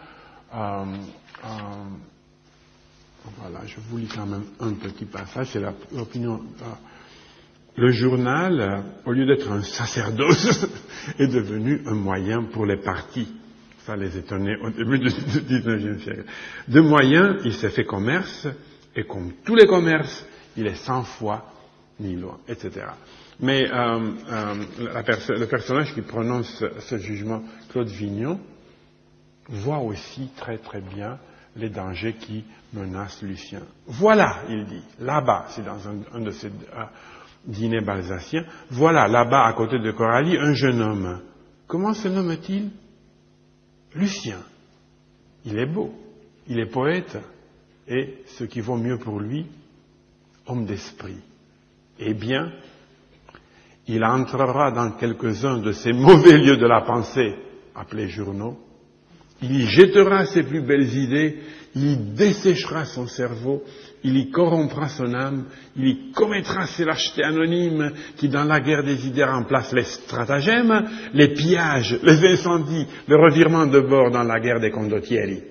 [0.54, 1.48] Euh, euh,
[3.40, 6.42] voilà, je vous lis quand même un petit passage, c'est l'opinion.
[7.76, 10.66] le journal, au lieu d'être un sacerdoce,
[11.20, 13.28] est devenu un moyen pour les partis.
[13.86, 16.24] Ça les étonnait au début du XIXe siècle.
[16.68, 18.48] De moyens, il s'est fait commerce,
[18.96, 20.26] et comme tous les commerces,
[20.58, 21.46] il est sans foi
[22.00, 22.88] ni loi, etc.
[23.40, 24.56] Mais euh, euh,
[25.30, 28.40] le personnage qui prononce ce jugement, Claude Vignon,
[29.48, 31.18] voit aussi très très bien
[31.56, 32.44] les dangers qui
[32.74, 33.62] menacent Lucien.
[33.88, 36.84] Voilà, il dit, là-bas, c'est dans un, de ces euh,
[37.46, 41.22] dîners balsaciens, voilà, là-bas, à côté de Coralie, un jeune homme.
[41.68, 42.70] Comment se nomme-t-il?
[43.96, 44.40] Lucien.
[45.46, 45.94] Il est beau,
[46.48, 47.18] il est poète,
[47.88, 49.48] et ce qui vaut mieux pour lui,
[50.48, 51.20] homme d'esprit.
[52.00, 52.52] Eh bien,
[53.88, 57.36] il entrera dans quelques-uns de ces mauvais lieux de la pensée,
[57.76, 58.58] appelés journaux,
[59.42, 61.38] il y jettera ses plus belles idées,
[61.76, 63.64] il y desséchera son cerveau,
[64.04, 65.46] il y corrompra son âme,
[65.76, 70.90] il y commettra ces lâchetés anonymes qui, dans la guerre des idées, remplacent les stratagèmes,
[71.14, 75.44] les pillages, les incendies, le revirement de bord dans la guerre des condottieri.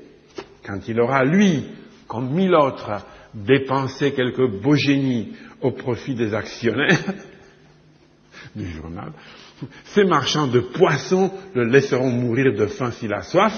[0.64, 1.64] Quand il aura, lui,
[2.08, 2.90] comme mille autres,
[3.36, 7.14] dépensé quelques beaux génies au profit des actionnaires,
[8.56, 9.12] du journal.
[9.84, 13.52] Ces marchands de poissons le laisseront mourir de faim s'il a soif,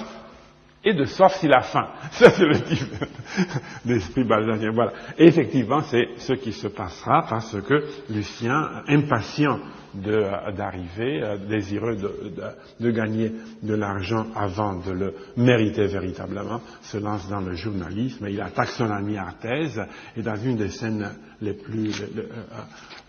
[0.85, 1.89] et de soif s'il a faim.
[2.13, 2.95] Ça, c'est le type
[3.85, 4.73] d'esprit balsacien.
[4.73, 4.93] Voilà.
[5.19, 9.59] Et effectivement, c'est ce qui se passera parce que Lucien, impatient
[9.95, 17.41] d'arriver, euh, désireux de, gagner de l'argent avant de le mériter véritablement, se lance dans
[17.41, 19.81] le journalisme et il attaque son ami Arthèse
[20.17, 21.11] et dans une des scènes
[21.41, 22.29] les plus, euh,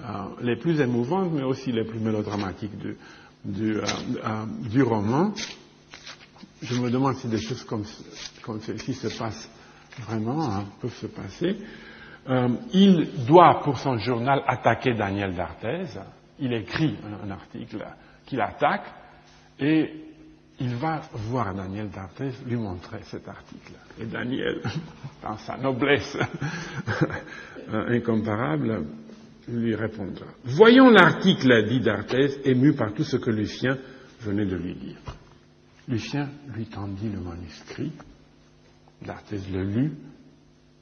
[0.02, 0.06] euh,
[0.42, 2.98] les plus émouvantes mais aussi les plus mélodramatiques du,
[3.46, 5.34] du, roman,
[6.62, 7.84] je me demande si des choses comme,
[8.42, 9.50] comme celle-ci se passent
[10.08, 11.58] vraiment, hein, peuvent se passer.
[12.74, 15.86] il doit, pour son journal, attaquer Daniel d'Arthez,
[16.40, 17.86] il écrit un, article
[18.26, 18.86] qu'il attaque
[19.60, 19.92] et
[20.60, 23.74] il va voir Daniel d'Arthez lui montrer cet article.
[24.00, 24.62] Et Daniel,
[25.24, 26.18] dans sa noblesse
[27.72, 28.86] incomparable,
[29.48, 30.26] lui répondra.
[30.44, 33.78] Voyons l'article, dit d'Arthez, ému par tout ce que Lucien
[34.22, 34.98] venait de lui dire.
[35.90, 37.92] Lucien lui tendit le manuscrit,
[39.02, 39.98] d'Arthez le lut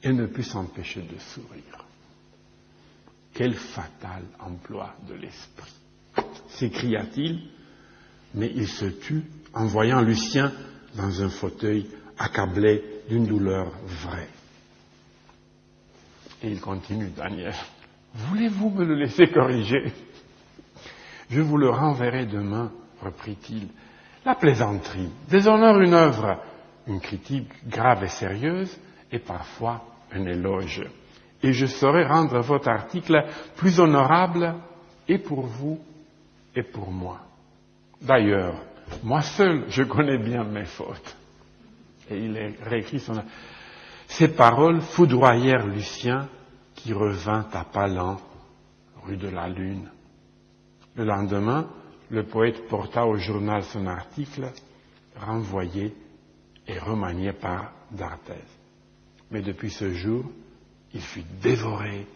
[0.02, 1.86] et ne put s'empêcher de sourire.
[3.32, 5.72] Quel fatal emploi de l'esprit
[6.48, 7.40] s'écria-t-il,
[8.34, 9.22] mais il se tut
[9.54, 10.52] en voyant Lucien
[10.94, 11.88] dans un fauteuil
[12.18, 14.28] accablé d'une douleur vraie.
[16.42, 17.54] Et il continue, Daniel,
[18.14, 19.92] voulez-vous me le laisser corriger?
[21.30, 23.68] Je vous le renverrai demain, reprit-il.
[24.24, 26.38] La plaisanterie déshonore une œuvre,
[26.86, 28.78] une critique grave et sérieuse,
[29.10, 30.84] et parfois un éloge
[31.42, 33.24] et je saurai rendre votre article
[33.56, 34.54] plus honorable
[35.06, 35.78] et pour vous
[36.54, 37.20] et pour moi.
[38.00, 38.54] D'ailleurs,
[39.02, 41.16] moi seul, je connais bien mes fautes.
[42.10, 43.22] Et il réécrit son...
[44.06, 46.28] Ces paroles foudroyèrent Lucien
[46.74, 48.18] qui revint à Palan,
[49.04, 49.90] rue de la Lune.
[50.94, 51.68] Le lendemain,
[52.10, 54.50] le poète porta au journal son article,
[55.16, 55.94] renvoyé
[56.66, 58.44] et remanié par d'Arthez.
[59.30, 60.24] Mais depuis ce jour,
[60.94, 62.06] il fut dévoré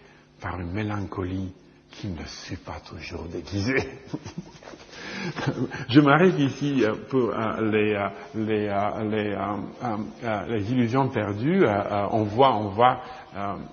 [0.41, 1.53] par une mélancolie
[1.91, 3.77] qui ne sut pas toujours déguiser.
[5.89, 7.95] Je m'arrête ici euh, pour euh, les,
[8.35, 8.89] euh,
[10.49, 11.65] les, illusions perdues.
[12.11, 13.01] On voit, on voit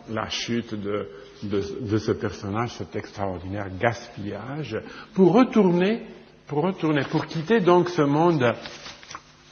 [0.10, 1.10] la chute de,
[1.44, 4.78] de, ce personnage, cet extraordinaire gaspillage,
[5.14, 6.02] pour retourner,
[6.48, 8.54] pour retourner, pour quitter donc ce monde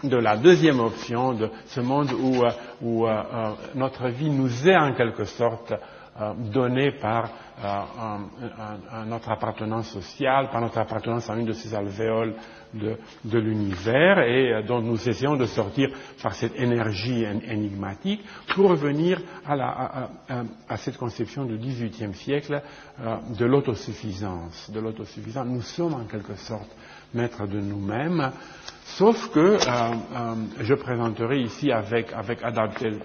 [0.03, 2.49] de la deuxième option, de ce monde où, euh,
[2.83, 5.73] euh, euh, notre vie nous est en quelque sorte
[6.51, 7.29] donnée par
[9.05, 12.35] notre appartenance sociale, par notre appartenance à une de ces alvéoles
[12.73, 15.89] de, l'univers et dont nous essayons de sortir
[16.21, 20.09] par cette énergie énigmatique pour revenir à,
[20.77, 22.61] cette conception du XVIIIe siècle.
[23.37, 24.71] De l'autosuffisance.
[25.45, 26.69] Nous sommes en quelque sorte
[27.13, 28.31] maîtres de nous-mêmes.
[28.95, 32.39] Sauf que euh, euh, je présenterai ici avec, avec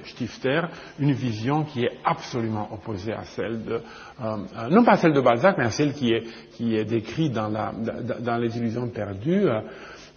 [0.07, 0.63] Stifter
[1.01, 3.81] une vision qui est absolument opposée à celle de,
[4.23, 4.37] euh,
[4.71, 9.49] non pas celle de Balzac, mais à celle qui est, décrite dans, les illusions perdues,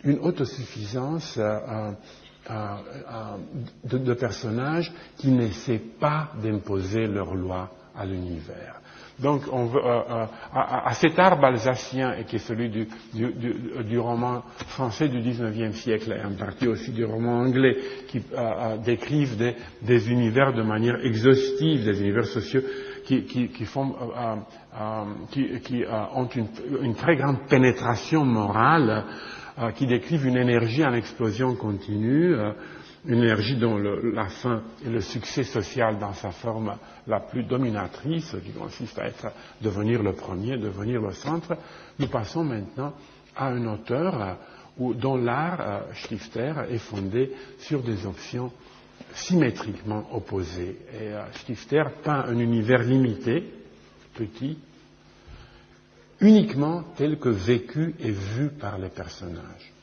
[0.03, 1.37] une autosuffisance
[3.83, 8.79] de, personnages qui n'essaient pas d'imposer leur loi à l'univers.
[9.19, 13.33] Donc, on veut, euh, euh, à, cet art alsacien, qui est celui du, du,
[13.85, 17.77] du, roman français du XIXe siècle, et en partie aussi du roman anglais,
[18.09, 22.61] qui euh, décrivent des, des, univers de manière exhaustive, des univers sociaux
[23.05, 23.95] qui, qui, qui, font,
[25.31, 25.85] qui
[26.15, 26.47] ont une,
[26.81, 29.05] une, très grande pénétration morale,
[29.75, 32.35] qui décrivent une énergie en explosion continue
[33.07, 36.75] une énergie dont la fin et le succès social dans sa forme
[37.07, 39.27] la plus dominatrice, qui consiste à être,
[39.61, 41.55] devenir le premier, devenir le centre,
[41.99, 42.93] nous passons maintenant
[43.35, 44.21] à un auteur
[44.79, 48.51] euh, dont l'art euh, Stifter est fondé sur des options
[49.13, 50.77] symétriquement opposées.
[50.93, 53.43] Et euh, Stifter peint un univers limité,
[54.15, 54.57] petit,
[56.21, 59.73] uniquement tel que vécu et vu par les personnages.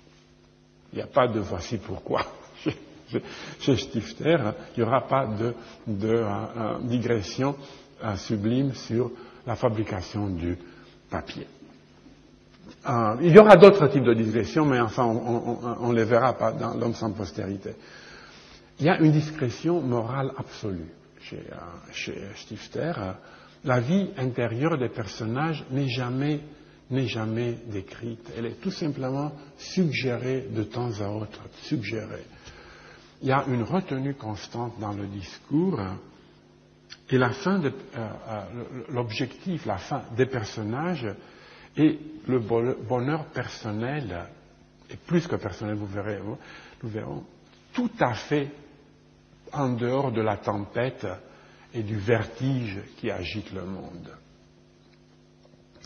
[0.92, 2.26] Il n'y a pas de voici pourquoi
[3.60, 4.38] chez Stifter,
[4.76, 5.54] il n'y aura pas de,
[5.88, 6.24] euh,
[6.56, 7.56] euh, digression
[8.04, 9.10] euh, sublime sur
[9.46, 10.56] la fabrication du
[11.10, 11.46] papier.
[13.20, 16.74] il y aura d'autres types de digressions, mais enfin, on ne les verra pas dans
[16.74, 17.74] l'homme sans postérité.
[18.78, 20.88] Il y a une discrétion morale absolue
[21.20, 22.92] chez, Stifter.
[23.64, 26.40] La vie intérieure des personnages n'est jamais
[27.66, 28.32] décrite.
[28.36, 32.24] Elle est tout simplement suggérée de temps à autre, suggérée
[33.22, 35.80] il y a une retenue constante dans le discours
[37.12, 37.28] et euh,
[37.94, 38.42] euh,
[38.88, 41.06] l'objectif, la fin des personnages
[41.76, 44.26] et le bonheur personnel,
[44.90, 46.20] et plus que personnel, vous verrez,
[46.82, 47.24] nous verrons,
[47.74, 48.50] tout à fait
[49.52, 51.06] en dehors de la tempête
[51.74, 54.10] et du vertige qui agite le monde.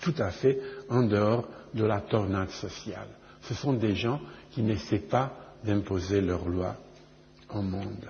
[0.00, 3.08] Tout à fait en dehors de la tornade sociale.
[3.42, 4.20] Ce sont des gens
[4.52, 5.32] qui n'essaient pas
[5.64, 6.76] d'imposer leurs lois
[7.54, 8.08] monde.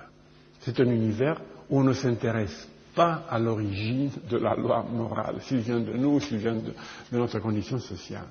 [0.59, 5.59] C'est un univers où on ne s'intéresse pas à l'origine de la loi morale, s'il
[5.59, 6.73] vient de nous, s'il vient de,
[7.11, 8.25] notre condition sociale,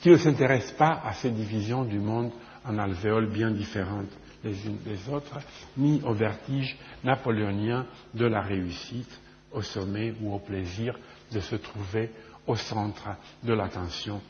[0.00, 2.30] qui ne s'intéresse pas à ces divisions du monde
[2.64, 4.10] en alvéoles bien différentes
[4.44, 5.38] les unes des autres,
[5.76, 9.20] ni au vertige napoléonien de la réussite
[9.52, 10.98] au sommet ou au plaisir
[11.30, 12.10] de se trouver
[12.46, 13.08] au centre
[13.42, 14.20] de l'attention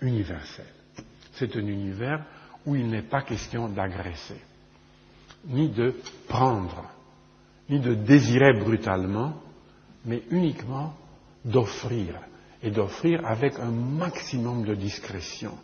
[0.00, 0.66] universelle.
[1.32, 2.24] C'est un univers
[2.66, 4.40] où il n'est pas question d'agresser
[5.46, 5.94] ni de
[6.28, 6.84] prendre,
[7.68, 9.34] ni de désirer brutalement,
[10.04, 10.94] mais uniquement
[11.44, 12.14] d'offrir,
[12.62, 15.56] et d'offrir avec un maximum de discrétion,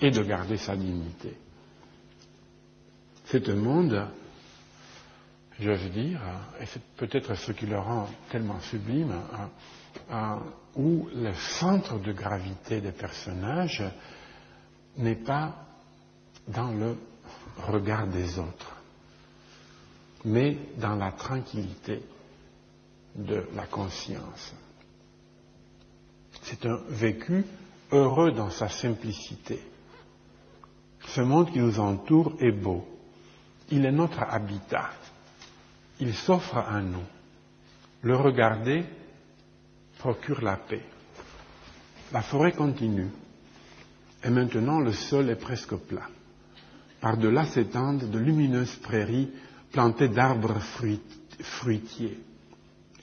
[0.00, 1.36] et de garder sa dignité.
[3.26, 4.06] C'est un monde,
[5.58, 6.20] veux dire,
[6.60, 9.48] et c'est peut-être ce qui le rend tellement sublime, hein,
[10.10, 10.38] hein,
[10.76, 13.84] où le centre de gravité des personnages
[14.96, 15.54] n'est pas
[16.48, 16.96] dans le
[17.68, 18.73] regard des autres
[20.24, 22.02] mais dans la tranquillité
[23.14, 24.54] de la conscience.
[26.42, 27.44] C'est un vécu
[27.92, 29.60] heureux dans sa simplicité.
[31.06, 32.86] Ce monde qui nous entoure est beau.
[33.70, 34.90] Il est notre habitat.
[36.00, 37.04] Il s'offre à nous.
[38.02, 38.84] Le regarder
[39.98, 40.82] procure la paix.
[42.12, 43.08] La forêt continue.
[44.22, 46.08] Et maintenant, le sol est presque plat.
[47.00, 49.30] Par-delà s'étendent de lumineuses prairies
[49.74, 50.60] plantée d'arbres
[51.40, 52.16] fruitiers.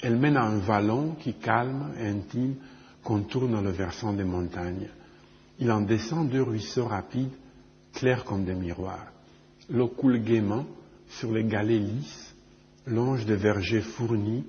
[0.01, 2.55] Elle mène à un vallon qui, calme et intime,
[3.03, 4.87] contourne le versant des montagnes.
[5.59, 7.33] Il en descend deux ruisseaux rapides,
[7.91, 9.11] clairs comme des miroirs.
[9.69, 10.65] L'eau coule gaiement
[11.09, 12.33] sur les galets lisses,
[12.87, 14.45] longe des vergers fournis,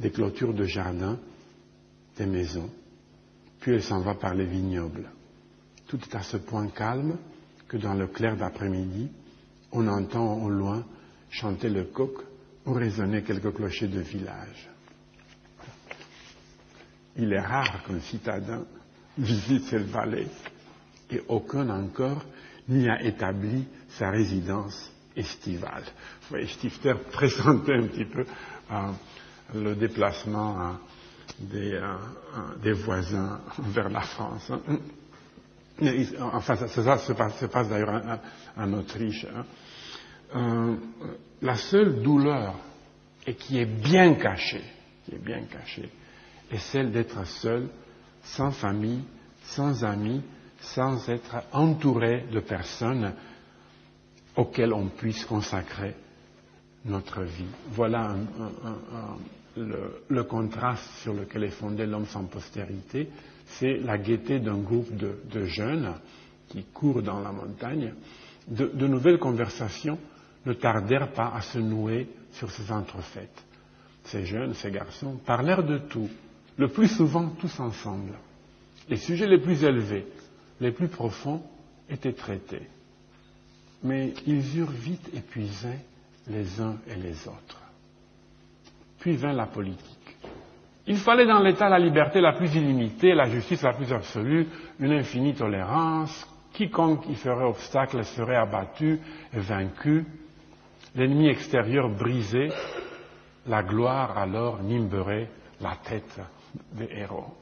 [0.00, 1.18] des clôtures de jardins,
[2.16, 2.70] des maisons.
[3.60, 5.10] Puis elle s'en va par les vignobles.
[5.88, 7.18] Tout est à ce point calme
[7.68, 9.10] que dans le clair d'après-midi,
[9.72, 10.82] on entend au loin
[11.30, 12.18] chanter le coq
[12.64, 14.68] ou résonner quelques clochers de village.
[17.16, 18.64] Il est rare qu'un citadin
[19.16, 20.28] visite cette vallée
[21.10, 22.22] et aucun encore
[22.68, 25.84] n'y a établi sa résidence estivale.
[26.22, 28.24] Vous voyez, Stifter présentait un petit peu
[28.70, 28.92] euh,
[29.54, 30.76] le déplacement
[31.38, 34.50] des, euh, voisins vers la France.
[34.50, 34.78] Hein.
[36.32, 38.20] Enfin, ça, se passe, d'ailleurs
[38.56, 39.26] en, Autriche.
[39.26, 39.44] Hein.
[41.42, 42.54] La seule douleur,
[43.26, 44.64] et qui est bien cachée,
[45.04, 45.90] qui est bien cachée,
[46.50, 47.68] est celle d'être seul,
[48.22, 49.02] sans famille,
[49.42, 50.22] sans amis,
[50.60, 53.12] sans être entouré de personnes
[54.36, 55.94] auxquelles on puisse consacrer
[56.84, 57.46] notre vie.
[57.70, 58.16] Voilà
[59.56, 63.08] le, contraste sur lequel est fondé l'homme sans postérité.
[63.46, 65.94] C'est la gaieté d'un groupe de, jeunes
[66.48, 67.94] qui courent dans la montagne.
[68.48, 69.98] De, nouvelles conversations
[70.46, 73.44] ne tardèrent pas à se nouer sur ces entrefaites.
[74.04, 76.08] Ces jeunes, ces garçons, parlèrent de tout,
[76.56, 78.12] le plus souvent tous ensemble.
[78.88, 80.06] Les sujets les plus élevés,
[80.60, 81.42] les plus profonds
[81.90, 82.62] étaient traités.
[83.82, 85.68] Mais ils eurent vite épuisé
[86.28, 87.60] les uns et les autres.
[89.00, 90.16] Puis vint la politique.
[90.86, 94.46] Il fallait dans l'État la liberté la plus illimitée, la justice la plus absolue,
[94.78, 96.26] une infinie tolérance.
[96.52, 99.00] Quiconque y ferait obstacle serait abattu
[99.34, 100.04] et vaincu.
[100.96, 102.50] L'ennemi extérieur brisé,
[103.46, 105.28] la gloire alors nimberait
[105.60, 106.20] la tête
[106.72, 107.34] des héros.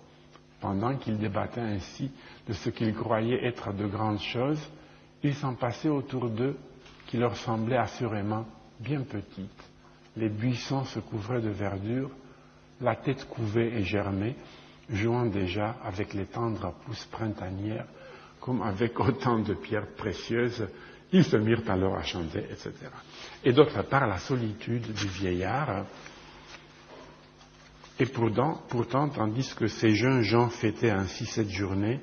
[0.61, 2.11] Pendant qu'ils débattaient ainsi
[2.49, 4.59] de ce qu'ils croyaient être de grandes choses,
[5.23, 6.57] il s'en passait autour d'eux
[7.07, 8.45] qui leur semblaient assurément
[8.81, 9.71] bien petites.
[10.17, 12.11] Les buissons se couvraient de verdure,
[12.81, 14.35] la tête couvée et germée,
[14.91, 17.87] jouant déjà avec les tendres pousses printanières,
[18.41, 20.67] comme avec autant de pierres précieuses,
[21.13, 22.73] ils se mirent alors à chanter, etc.
[23.45, 25.85] Et d'autre part, la solitude du vieillard,
[27.99, 32.01] et pourtant, tandis que ces jeunes gens fêtaient ainsi cette journée,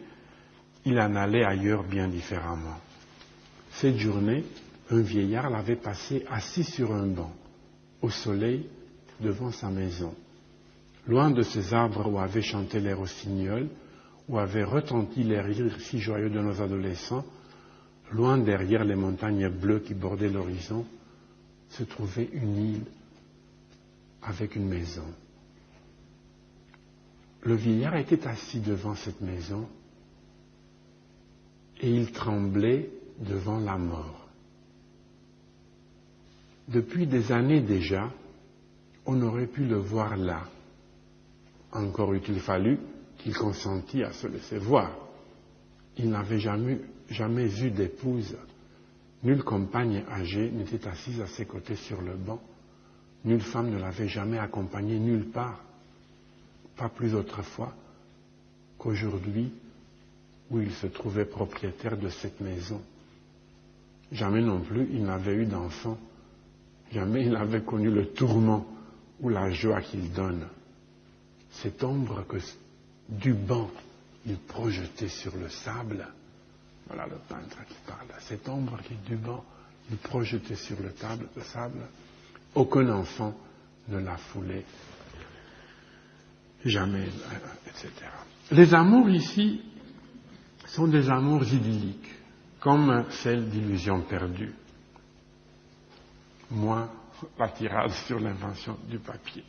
[0.86, 2.80] il en allait ailleurs bien différemment.
[3.72, 4.46] Cette journée,
[4.90, 7.32] un vieillard l'avait passé assis sur un banc,
[8.02, 8.68] au soleil,
[9.20, 10.16] devant sa maison,
[11.08, 13.70] loin de ces arbres où avaient chanté les rossignols,
[14.28, 17.26] où avaient retenti les rires si joyeux de nos adolescents,
[18.14, 20.86] loin derrière les montagnes bleues qui bordaient l'horizon,
[21.70, 22.86] se trouvait une île
[24.22, 25.06] avec une maison.
[27.44, 29.68] Le vieillard était assis devant cette maison
[31.80, 32.90] et il tremblait
[33.20, 34.28] devant la mort.
[36.68, 38.12] Depuis des années déjà,
[39.06, 40.44] on aurait pu le voir là.
[41.72, 42.78] Encore eût-il fallu
[43.18, 44.92] qu'il consentît à se laisser voir.
[45.98, 46.80] Il n'avait jamais,
[47.12, 48.36] jamais eu d'épouse.
[49.24, 52.42] Nulle compagne âgée n'était assise à ses côtés sur le banc.
[53.24, 55.62] Nulle femme ne l'avait jamais accompagné nulle part
[56.76, 57.76] pas plus autrefois
[58.80, 59.54] qu'aujourd'hui
[60.50, 62.82] où il se trouvait propriétaire de cette maison.
[64.12, 65.98] Jamais non plus il n'avait eu d'enfant.
[66.92, 68.66] Jamais il n'avait connu le tourment
[69.20, 70.48] ou la joie qu'il donne.
[71.52, 72.38] Cette ombre que
[73.10, 73.70] du banc
[74.26, 76.08] il projetait sur le sable,
[76.94, 79.46] voilà le peintre qui parle, cette ombre qui du banc
[80.04, 81.88] projetait sur le, table, le sable,
[82.54, 83.34] aucun enfant
[83.88, 84.66] ne l'a foulé
[86.66, 87.92] jamais, euh, etc.
[88.52, 89.62] Les amours ici
[90.68, 92.14] sont des amours idylliques,
[92.60, 94.54] comme celle d'illusion perdue.
[96.50, 96.90] Moins
[97.40, 99.46] la tirade sur l'invention du papier.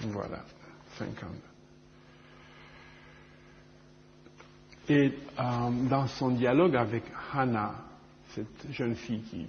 [0.00, 0.44] Voilà,
[0.98, 1.28] 50.
[4.88, 5.42] Et euh,
[5.88, 7.74] dans son dialogue avec Hannah,
[8.34, 9.46] cette jeune fille qui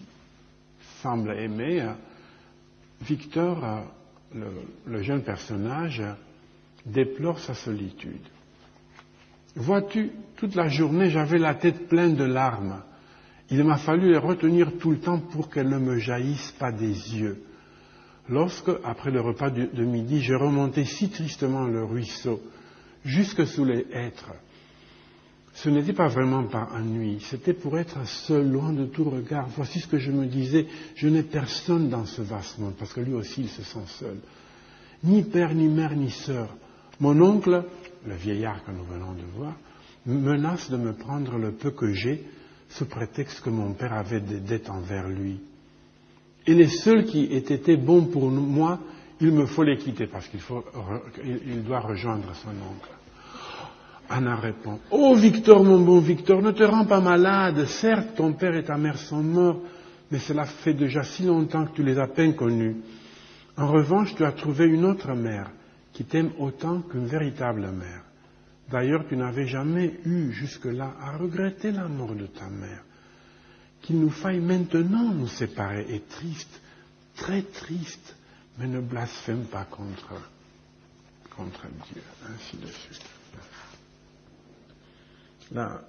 [1.01, 1.87] semble aimer,
[3.01, 3.83] Victor,
[4.33, 6.03] le, jeune personnage,
[6.85, 8.21] déplore sa solitude.
[9.55, 12.81] Vois-tu, toute la journée, j'avais la tête pleine de larmes.
[13.49, 16.87] Il m'a fallu les retenir tout le temps pour qu'elles ne me jaillissent pas des
[16.87, 17.43] yeux.
[18.31, 22.41] Lorsque, après le repas de midi, je remontais si tristement le ruisseau,
[23.03, 24.31] jusque sous les hêtres,
[25.53, 29.49] ce n'était pas vraiment par ennui, c'était pour être seul, loin de tout regard.
[29.57, 33.01] Voici ce que je me disais, je n'ai personne dans ce vaste monde, parce que
[33.01, 34.17] lui aussi il se sent seul.
[35.03, 36.55] Ni père, ni mère, ni sœur.
[37.01, 37.65] Mon oncle,
[38.05, 39.55] le vieillard que nous venons de voir,
[40.05, 42.23] menace de me prendre le peu que j'ai,
[42.69, 45.41] sous prétexte que mon père avait des dettes envers lui.
[46.47, 48.79] Et les seuls qui aient été bons pour moi,
[49.19, 52.89] il me faut les quitter, parce qu'il doit rejoindre son oncle.
[54.09, 57.65] Anna répond Oh Victor, mon bon Victor, ne te rends pas malade.
[57.65, 59.61] Certes, ton père et ta mère sont morts,
[60.11, 62.75] mais cela fait déjà si longtemps que tu les as peine connus.
[63.57, 65.51] En revanche, tu as trouvé une autre mère
[65.93, 68.03] qui t'aime autant qu'une véritable mère.
[68.69, 72.83] D'ailleurs, tu n'avais jamais eu jusque-là à regretter la mort de ta mère,
[73.81, 76.61] qu'il nous faille maintenant nous séparer est triste,
[77.15, 78.15] très triste,
[78.57, 80.13] mais ne blasphème pas contre,
[81.35, 83.05] contre Dieu, ainsi de suite.
[85.51, 85.81] Là,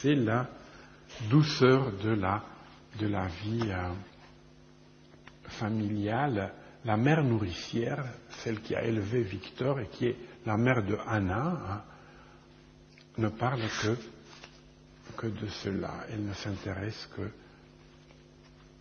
[0.00, 0.48] c'est la
[1.28, 2.42] douceur de la,
[2.98, 3.92] de la vie euh,
[5.44, 6.52] familiale.
[6.84, 10.16] La mère nourricière, celle qui a élevé Victor et qui est
[10.46, 11.82] la mère de Anna, hein,
[13.18, 13.96] ne parle que,
[15.16, 15.92] que de cela.
[16.10, 17.30] Elle ne s'intéresse que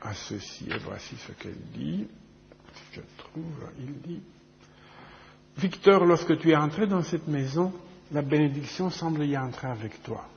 [0.01, 0.65] à ceci.
[0.69, 2.07] Et voici ce qu'elle dit.
[2.91, 4.21] Je trouve, il dit.
[5.57, 7.73] Victor, lorsque tu es entré dans cette maison,
[8.11, 10.27] la bénédiction semble y entrer avec toi.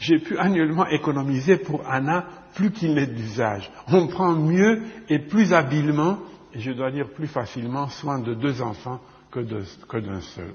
[0.00, 3.70] J'ai pu annuellement économiser pour Anna plus qu'il n'est d'usage.
[3.88, 6.18] On prend mieux et plus habilement,
[6.52, 9.00] et je dois dire plus facilement, soin de deux enfants
[9.34, 10.54] que d'un seul.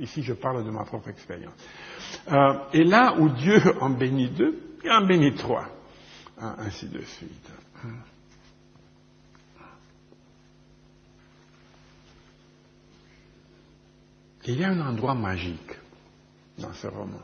[0.00, 1.54] ici, je parle de ma propre expérience.
[2.30, 5.68] Euh, et là où Dieu en bénit deux, il en bénit trois.
[6.40, 7.50] Hein, ainsi de suite.
[14.46, 15.78] Il y a un endroit magique
[16.58, 17.20] dans ce roman.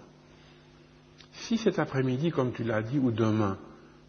[1.33, 3.57] Si cet après-midi, comme tu l'as dit, ou demain,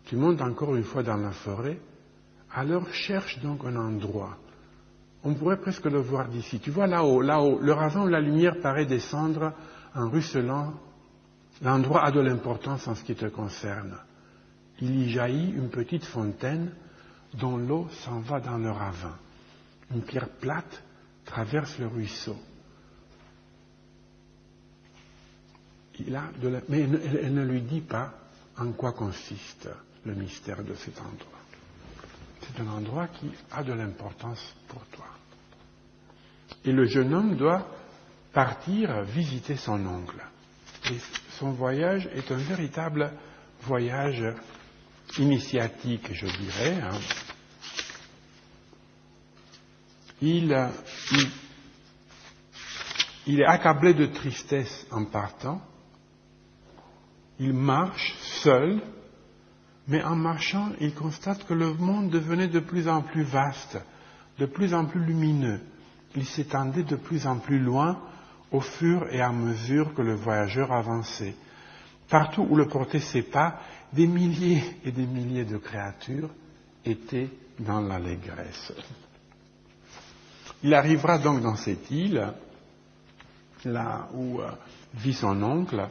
[0.03, 1.79] tu montes encore une fois dans la forêt,
[2.53, 4.37] alors cherche donc un endroit.
[5.25, 6.59] On pourrait presque le voir d'ici.
[6.59, 9.53] Tu vois là-haut, là-haut, le ravin où la lumière paraît descendre
[9.95, 10.73] en ruisselant,
[11.63, 13.97] l'endroit a de l'importance en ce qui te concerne.
[14.81, 16.71] Il y jaillit une petite fontaine
[17.33, 19.17] dont l'eau s'en va dans le ravin.
[19.91, 20.83] Une pierre plate
[21.25, 22.37] traverse le ruisseau.
[26.69, 28.13] mais elle, ne lui dit pas
[28.57, 29.69] en quoi consiste
[30.05, 31.39] le mystère de cet endroit.
[32.41, 35.14] C'est un endroit qui a de l'importance pour toi.
[36.65, 37.67] Et le jeune homme doit
[38.33, 40.17] partir visiter son oncle.
[41.39, 43.11] Son voyage est un véritable
[43.61, 44.23] voyage
[45.17, 46.81] initiatique, je dirais.
[46.81, 46.99] Hein.
[50.21, 50.51] il
[53.39, 55.61] est accablé de tristesse en partant
[57.39, 58.13] il marche
[58.43, 58.81] seul,
[59.87, 63.77] mais en marchant, il constate que le monde devenait de plus en plus vaste,
[64.39, 65.61] de plus en plus lumineux.
[66.15, 67.99] Il s'étendait de plus en plus loin
[68.51, 71.35] au fur et à mesure que le voyageur avançait.
[72.09, 73.59] Partout où le portaient ses pas,
[73.91, 76.29] des milliers et des milliers de créatures
[76.85, 77.29] étaient
[77.59, 78.73] dans l'allégresse.
[80.63, 82.33] Il arrivera donc dans cette île,
[83.65, 84.49] là où euh,
[84.95, 85.87] vit son oncle,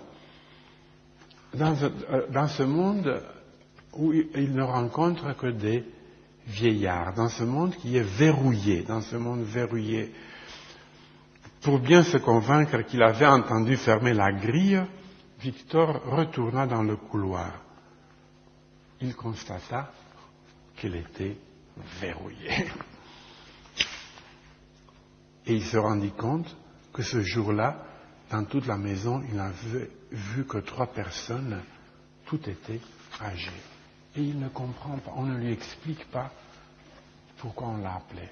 [1.60, 3.22] euh, dans, ce monde
[3.92, 5.84] où il ne rencontre que des
[6.46, 10.12] vieillards, dans ce monde qui est verrouillé, dans ce monde verrouillé.
[11.62, 14.84] Pour bien se convaincre qu'il avait entendu fermer la grille,
[15.40, 17.60] Victor retourna dans le couloir.
[19.00, 19.90] Il constata
[20.76, 21.36] qu'elle était
[22.00, 22.66] verrouillée.
[25.46, 26.54] Et il se rendit compte
[26.92, 27.84] que ce jour-là,
[28.30, 31.60] dans toute la maison, il n'avait vu que trois personnes,
[32.24, 32.80] tout était
[33.20, 33.52] âgé.
[34.16, 36.30] Et il ne comprend pas, on ne lui explique pas
[37.38, 38.28] pourquoi on l'a appelé.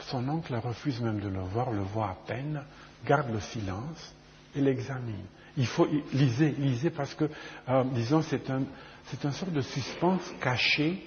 [0.00, 2.62] Son oncle refuse même de le voir, le voit à peine,
[3.04, 4.14] garde le silence
[4.54, 5.26] et l'examine.
[5.56, 7.28] Il faut liser, liser parce que,
[7.68, 8.62] euh, disons, c'est un,
[9.06, 11.04] c'est un sort de suspense caché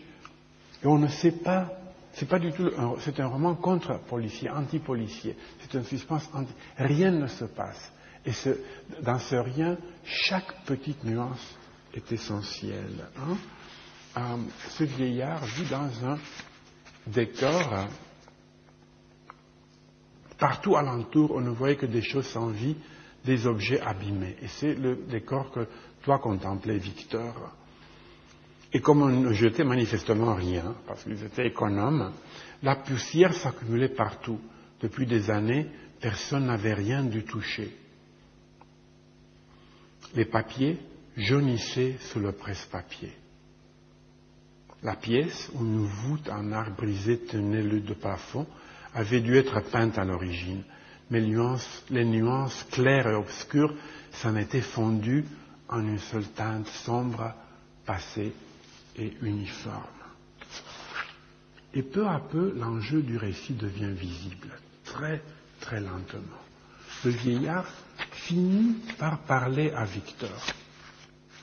[0.84, 1.72] et on ne sait pas.
[2.14, 2.70] C'est pas du tout,
[3.00, 5.38] c'est un roman contre policier, anti-policier.
[5.62, 6.52] C'est un suspense anti.
[6.78, 7.92] Rien ne se passe.
[8.26, 8.32] Et
[9.02, 11.56] dans ce rien, chaque petite nuance
[11.94, 13.08] est essentielle.
[13.18, 13.38] Hein.
[14.18, 14.38] Euh,
[14.70, 16.20] ce vieillard vit dans un
[17.08, 17.88] décor.
[20.38, 22.76] partout alentour, on ne voyait que des choses sans vie,
[23.24, 24.36] des objets abîmés.
[24.42, 25.68] Et c'est le décor que
[26.02, 27.54] toi contemplais, Victor.
[28.74, 32.12] Et comme on ne jetait manifestement rien, parce qu'ils étaient économes,
[32.64, 34.40] la poussière s'accumulait partout.
[34.82, 35.68] Depuis des années,
[36.00, 37.78] personne n'avait rien dû toucher.
[40.16, 40.80] Les papiers
[41.16, 43.14] jaunissaient sous le presse-papier.
[44.84, 48.48] La pièce, où une voûte en arc brisé tenait le de plafond,
[48.94, 50.64] avait dû être peinte à l'origine,
[51.10, 53.76] mais les nuances claires et obscures
[54.12, 55.26] s'en étaient fondues
[55.70, 57.34] en une seule teinte sombre,
[57.86, 58.34] passée
[58.98, 59.86] et uniforme.
[61.74, 64.50] Et peu à peu, l'enjeu du récit devient visible,
[64.84, 65.22] très,
[65.62, 66.42] très lentement.
[67.06, 67.68] Le vieillard
[68.12, 70.30] finit par parler à Victor.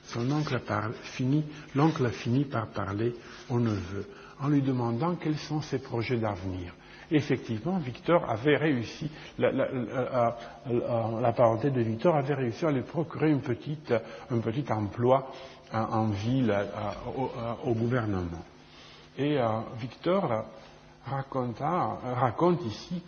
[0.09, 0.60] Son oncle
[1.02, 1.44] finit,
[1.74, 3.14] l'oncle finit par parler
[3.51, 4.06] au neveu
[4.40, 6.74] en lui demandant quels sont ses projets d'avenir.
[7.10, 9.52] effectivement, Victor avait réussi, la,
[11.36, 13.78] parenté de Victor avait réussi à lui procurer un petit
[14.70, 15.30] emploi
[15.72, 16.55] en, ville
[17.64, 18.44] au, gouvernement.
[19.16, 19.39] Et
[19.78, 20.44] Victor
[21.06, 23.02] raconte ici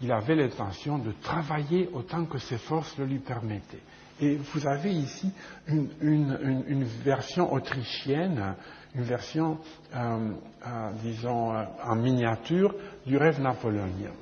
[0.00, 3.82] qu'il avait l'intention de travailler autant que ses forces le lui permettaient.
[4.20, 5.30] Et vous avez ici
[5.68, 8.54] une, version autrichienne,
[8.94, 9.58] une version,
[9.94, 10.30] euh,
[10.66, 12.74] euh, disons, euh, en miniature
[13.06, 14.12] du rêve napoléonien.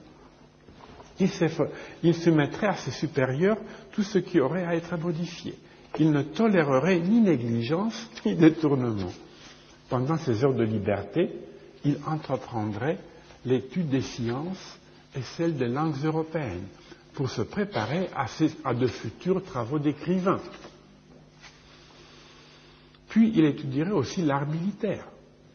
[1.20, 1.28] Il,
[2.02, 3.59] il soumettrait à ses supérieurs
[3.93, 5.55] tout ce qui aurait à être modifié.
[5.98, 9.10] Il ne tolérerait ni négligence ni détournement.
[9.90, 11.31] Pendant ses heures de liberté,
[11.85, 12.98] il entreprendrait
[13.44, 14.78] l'étude des sciences
[15.14, 16.66] et celle des langues européennes
[17.14, 18.09] pour se préparer
[18.64, 20.40] à, de futurs travaux d'écrivain.
[23.09, 25.06] Puis il étudierait aussi l'art militaire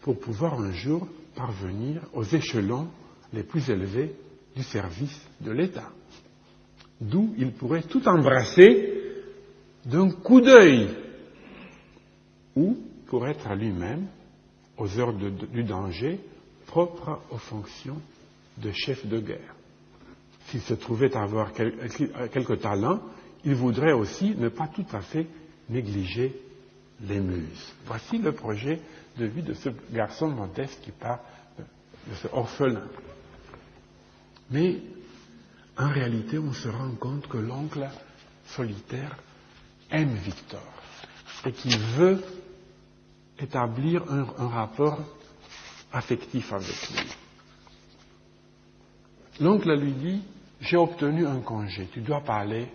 [0.02, 2.88] pour pouvoir un jour parvenir aux échelons
[3.34, 4.16] les plus élevés
[4.56, 5.90] du service de l'État,
[7.02, 8.94] d'où il pourrait tout embrasser
[9.86, 10.90] d'un coup d'œil,
[12.56, 12.78] ou
[13.08, 14.08] pour être à lui-même,
[14.78, 16.20] aux heures du danger,
[16.68, 18.02] propre aux fonctions
[18.58, 19.57] de chef de guerre
[20.48, 23.02] s'il se trouvait avoir quelques talents,
[23.44, 25.28] il voudrait aussi ne pas tout à fait
[25.70, 26.36] négliger
[27.02, 27.74] les muses.
[27.86, 28.80] Voici le projet
[29.18, 31.20] de vie de ce garçon modeste qui part
[31.58, 32.84] de ce orphelin.
[34.52, 34.80] Mais
[35.78, 37.88] en réalité, on se rend compte que l'oncle
[38.46, 39.18] solitaire
[39.92, 40.64] aime Victor
[41.46, 42.24] et qu'il veut
[43.40, 45.00] établir un rapport
[45.92, 47.08] affectif avec lui.
[49.40, 50.22] L'oncle lui dit
[50.60, 52.68] j'ai obtenu un congé, tu dois pas aller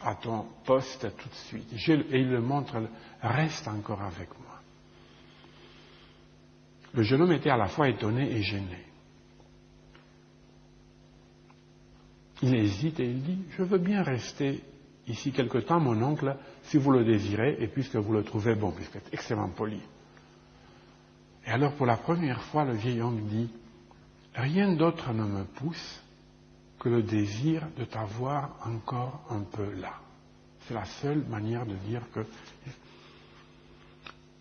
[0.00, 1.72] à ton poste tout de suite.
[2.12, 2.82] Et il le montre,
[3.22, 4.60] reste encore avec moi.
[6.94, 8.84] Le jeune homme était à la fois étonné et gêné.
[12.42, 14.64] Il hésite et il dit, je veux bien rester
[15.06, 18.70] ici quelque temps, mon oncle, si vous le désirez, et puisque vous le trouvez bon,
[18.70, 19.80] puisque est extrêmement poli.
[21.46, 23.50] Et alors, pour la première fois, le vieil homme dit,
[24.34, 26.00] rien d'autre ne me pousse
[26.80, 30.00] que le désir de t'avoir encore un peu là.
[30.66, 32.20] C'est la seule manière de dire que.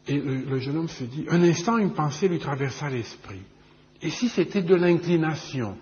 [0.07, 3.43] Et le, jeune homme se dit, un instant, une pensée lui traversa l'esprit.
[4.01, 5.77] Et si c'était de l'inclination,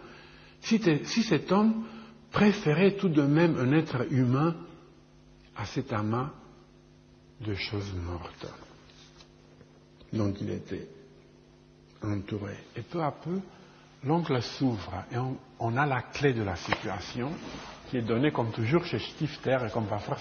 [0.59, 1.85] si, si, cet homme
[2.31, 4.57] préférait tout de même un être humain
[5.55, 6.31] à cet amas
[7.39, 8.47] de choses mortes
[10.11, 10.87] dont il était
[12.01, 12.55] entouré.
[12.75, 13.39] Et peu à peu,
[14.07, 15.17] l'oncle s'ouvre et
[15.59, 17.31] on, a la clé de la situation
[17.89, 20.17] qui est donnée comme toujours chez Stifter et comme parfois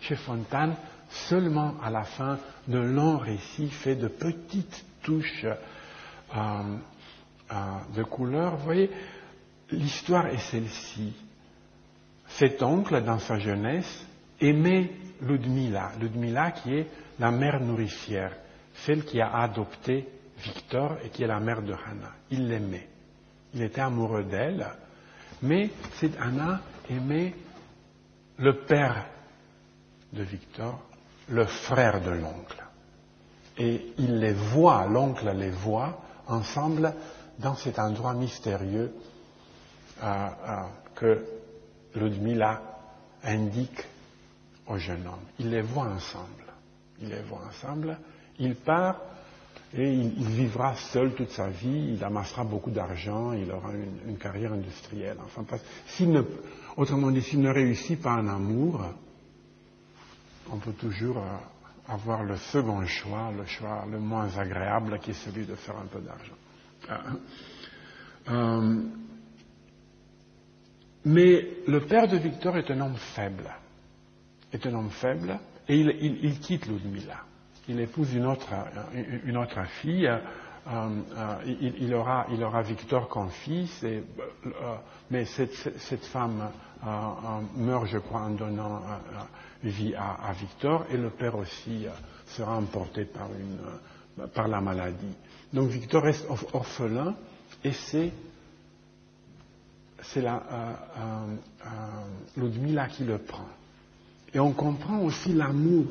[0.00, 0.74] chez Fontane,
[1.08, 6.76] seulement à la fin d'un long récit fait de petites touches euh,
[7.50, 7.54] euh,
[7.94, 8.56] de couleur.
[8.56, 8.90] Vous voyez,
[9.70, 11.14] l'histoire est celle-ci.
[12.28, 14.04] Cet oncle, dans sa jeunesse,
[14.40, 14.90] aimait
[15.22, 16.86] Ludmila, Ludmila qui est
[17.18, 18.32] la mère nourricière,
[18.74, 20.06] celle qui a adopté
[20.38, 22.14] Victor et qui est la mère de Hannah.
[22.30, 22.88] Il l'aimait
[23.54, 24.66] il était amoureux d'elle,
[25.42, 26.60] mais cette Anna
[26.90, 27.34] aimait
[28.38, 29.06] le père
[30.12, 30.80] de Victor,
[31.28, 32.64] le frère de l'oncle.
[33.56, 36.94] Et il les voit, l'oncle les voit ensemble
[37.38, 38.92] dans cet endroit mystérieux
[40.02, 40.62] euh, euh,
[40.94, 41.24] que
[41.94, 42.62] Ludmila
[43.24, 43.84] indique
[44.66, 45.26] au jeune homme.
[45.38, 46.44] Il les voit ensemble.
[47.00, 47.98] Il les voit ensemble.
[48.38, 49.00] Il part
[49.74, 53.70] et il, vivra seul toute sa vie, il amassera beaucoup d'argent, il aura
[54.06, 55.18] une, carrière industrielle.
[55.24, 55.44] Enfin,
[56.76, 58.82] autrement dit, s'il ne réussit pas en amour,
[60.50, 65.24] on peut toujours euh, avoir le second choix, le choix le moins agréable, qui est
[65.24, 66.32] celui de faire un peu d'argent.
[66.90, 66.96] Euh,
[68.30, 68.82] euh,
[71.04, 73.50] mais le père de Victor est un homme faible,
[74.50, 75.38] est un homme faible,
[75.68, 75.90] et il,
[76.22, 77.27] il quitte Ludmilla
[77.68, 78.48] il épouse une autre,
[79.24, 80.06] une autre fille.
[80.06, 80.18] Euh,
[81.16, 84.00] euh, il, aura, il, aura, Victor comme fils, euh,
[85.10, 86.50] mais cette, cette femme
[87.56, 88.82] meurt, je crois, en donnant
[89.64, 91.86] vie à, Victor, et le père aussi
[92.26, 95.14] sera emporté par, une, par la maladie.
[95.54, 97.14] Donc Victor reste orphelin,
[97.64, 98.12] et c'est
[100.02, 100.42] c'est la
[102.36, 103.48] Ludmilla qui le prend.
[104.32, 105.86] Et on comprend aussi l'amour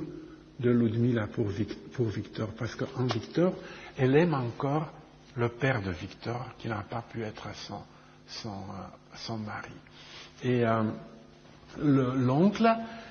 [0.59, 3.53] de Ludmila pour, Victor, parce qu'en Victor,
[3.97, 4.91] elle aime encore
[5.35, 9.71] le père de Victor, qui n'a pas pu être son, euh, mari.
[10.43, 10.83] Et euh,
[11.79, 12.67] l'oncle,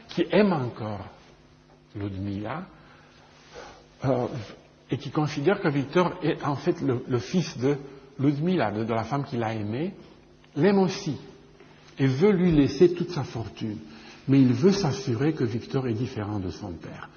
[0.08, 1.06] qui aime encore
[1.94, 2.64] Ludmila,
[4.04, 4.26] euh,
[4.90, 7.76] et qui considère que Victor est en fait le, fils de
[8.18, 9.94] Ludmila, de, la femme qu'il a aimée,
[10.54, 11.16] l'aime aussi
[11.98, 13.78] et veut lui laisser toute sa fortune.
[14.28, 17.08] Mais il veut s'assurer que Victor est différent de son père,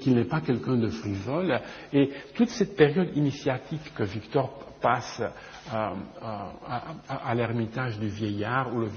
[0.00, 1.60] qu'il n'est pas quelqu'un de frivole.
[1.92, 4.50] Et toute cette période initiatique que Victor
[4.84, 5.22] passe
[5.72, 5.88] euh,
[6.22, 6.38] euh,
[7.08, 8.90] à, l'ermitage du vieillard, où le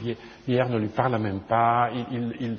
[0.45, 2.57] vieillard ne lui parle même pas, il,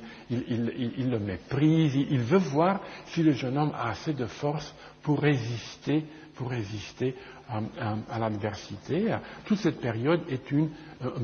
[1.11, 6.05] le méprise, il, veut voir si le jeune homme a assez de force pour résister,
[6.39, 7.15] pour résister
[7.51, 9.17] à, l'adversité.
[9.45, 10.71] Toute cette période est une,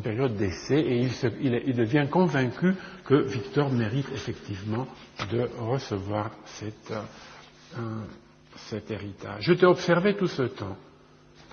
[0.02, 1.08] période d'essai et
[1.40, 2.74] il, devient convaincu
[3.04, 4.86] que Victor mérite effectivement
[5.30, 6.32] de recevoir
[6.90, 7.00] euh,
[8.56, 9.44] cet héritage.
[9.44, 10.76] Je t'ai observé tout ce temps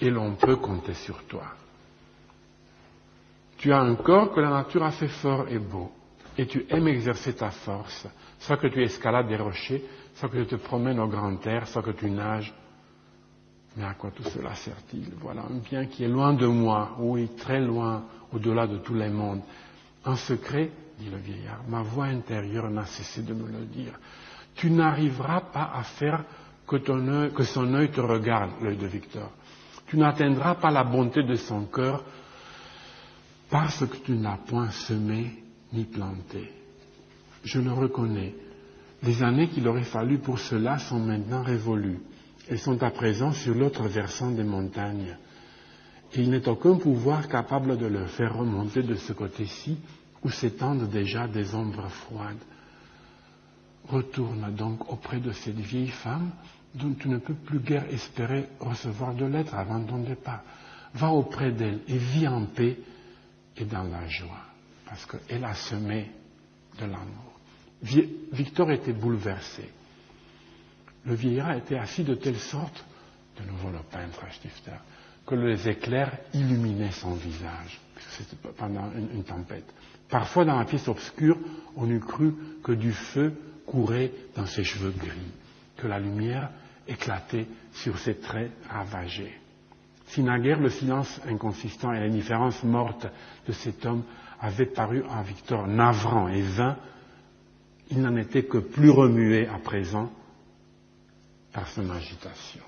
[0.01, 1.43] et l'on peut compter sur toi.
[3.57, 5.91] Tu as un corps que la nature a fait fort et beau,
[6.35, 8.07] et tu aimes exercer ta force,
[8.39, 9.83] soit que tu escalades des rochers,
[10.15, 12.51] soit que tu te promènes au grand air, soit que tu nages.
[13.77, 15.13] Mais à quoi tout cela sert-il?
[15.21, 18.03] Voilà un bien qui est loin de moi, oui, très loin,
[18.33, 19.41] au-delà de tous les mondes.
[20.03, 23.93] En secret, dit le vieillard, ma voix intérieure n'a cessé de me le dire.
[24.55, 26.25] Tu n'arriveras pas à faire
[26.67, 29.31] que, ton que son œil te regarde, l'œil de Victor.
[29.87, 32.03] Tu n'atteindras pas la bonté de son cœur
[33.49, 35.43] parce que tu n'as point semé
[35.73, 36.51] ni planté.
[37.43, 38.35] Je le reconnais.
[39.03, 41.99] Les années qu'il aurait fallu pour cela sont maintenant révolues.
[42.49, 45.17] Elles sont à présent sur l'autre versant des montagnes.
[46.15, 49.77] Il n'est aucun pouvoir capable de le faire remonter de ce côté-ci
[50.23, 52.43] où s'étendent déjà des ombres froides.
[53.87, 56.31] Retourne donc auprès de cette vieille femme
[56.75, 60.43] dont tu ne peux plus guère espérer recevoir de lettres avant ton départ.
[60.93, 62.77] Va auprès d'elle et vis en paix
[63.57, 64.45] et dans la joie,
[64.85, 66.11] parce qu'elle a semé
[66.79, 67.39] de l'amour.
[68.31, 69.69] Victor était bouleversé.
[71.05, 72.85] Le vieillard était assis de telle sorte,
[73.39, 74.77] de nouveau le peintre Stifter,
[75.25, 77.79] que les éclairs illuminaient son visage,
[78.09, 79.65] c'était pendant une, tempête.
[80.09, 81.37] Parfois, dans la pièce obscure,
[81.75, 82.33] on eût cru
[82.63, 83.33] que du feu
[83.65, 85.31] courait dans ses cheveux gris,
[85.77, 86.49] que la lumière
[86.87, 89.33] éclaté sur ses traits ravagés.
[90.07, 93.07] Si naguère le silence inconsistant et l'indifférence morte
[93.47, 94.03] de cet homme
[94.41, 96.77] avaient paru à Victor navrant et vain,
[97.89, 100.11] il n'en était que plus remué à présent
[101.51, 102.61] par son agitation.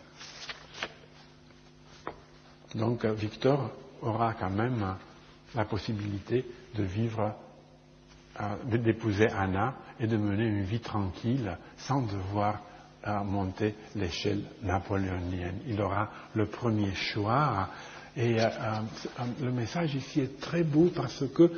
[2.76, 4.96] Donc Victor aura quand même
[5.56, 6.46] la possibilité
[6.76, 7.36] de vivre,
[8.40, 12.62] euh, d'épouser Anna et de mener une vie tranquille sans devoir
[13.04, 15.60] à monter l'échelle napoléonienne.
[15.68, 17.70] Il aura le premier choix.
[18.16, 18.80] Et euh, euh,
[19.42, 21.52] le message ici est très beau parce que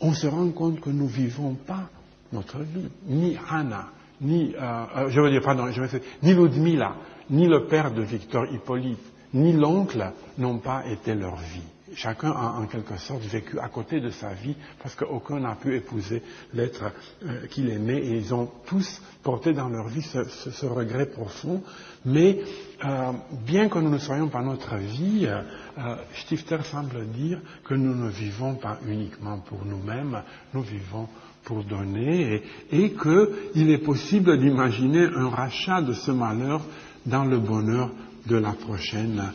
[0.00, 1.88] on se rend compte que nous vivons pas
[2.32, 2.88] notre vie.
[3.06, 3.88] Ni Anna,
[4.22, 5.82] ni, euh, je veux dire, pardon, je
[6.22, 6.94] ni Ludmila,
[7.30, 11.62] ni le père de Victor Hippolyte, ni l'oncle n'ont pas été leur vie.
[11.94, 15.76] Chacun a en quelque sorte vécu à côté de sa vie parce qu'aucun n'a pu
[15.76, 16.22] épouser
[16.54, 16.84] l'être
[17.24, 21.62] euh, qu'il aimait et ils ont tous porté dans leur vie ce, regret profond.
[22.06, 22.40] Mais
[22.84, 23.12] euh,
[23.44, 28.08] bien que nous ne soyons pas notre vie, euh, Stifter semble dire que nous ne
[28.08, 30.22] vivons pas uniquement pour nous-mêmes,
[30.54, 31.08] nous vivons
[31.44, 36.60] pour donner et, qu'il est possible d'imaginer un rachat de ce malheur
[37.06, 37.90] dans le bonheur
[38.26, 39.32] de la prochaine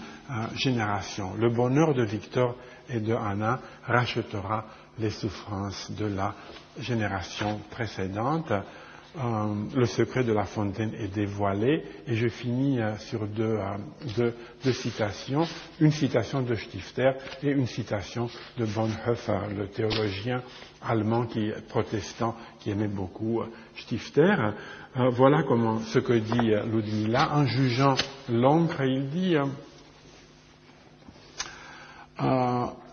[0.56, 1.34] génération.
[1.38, 2.56] Le bonheur de Victor
[2.90, 4.66] et de Anna rachètera
[5.00, 6.34] les souffrances de la
[6.80, 8.52] génération précédente.
[9.18, 13.77] Euh, le secret de la fontaine est dévoilé et je finis euh, sur euh,
[14.15, 15.48] deux, citations,
[15.80, 18.30] une citation de Stifter et une citation
[18.60, 20.44] de Bonhoeffer, le théologien
[20.84, 23.41] allemand qui est protestant qui aimait beaucoup
[23.76, 24.35] Stifter.
[24.95, 27.95] voilà comment ce que dit Ludmilla en jugeant
[28.30, 29.35] l'ombre, il dit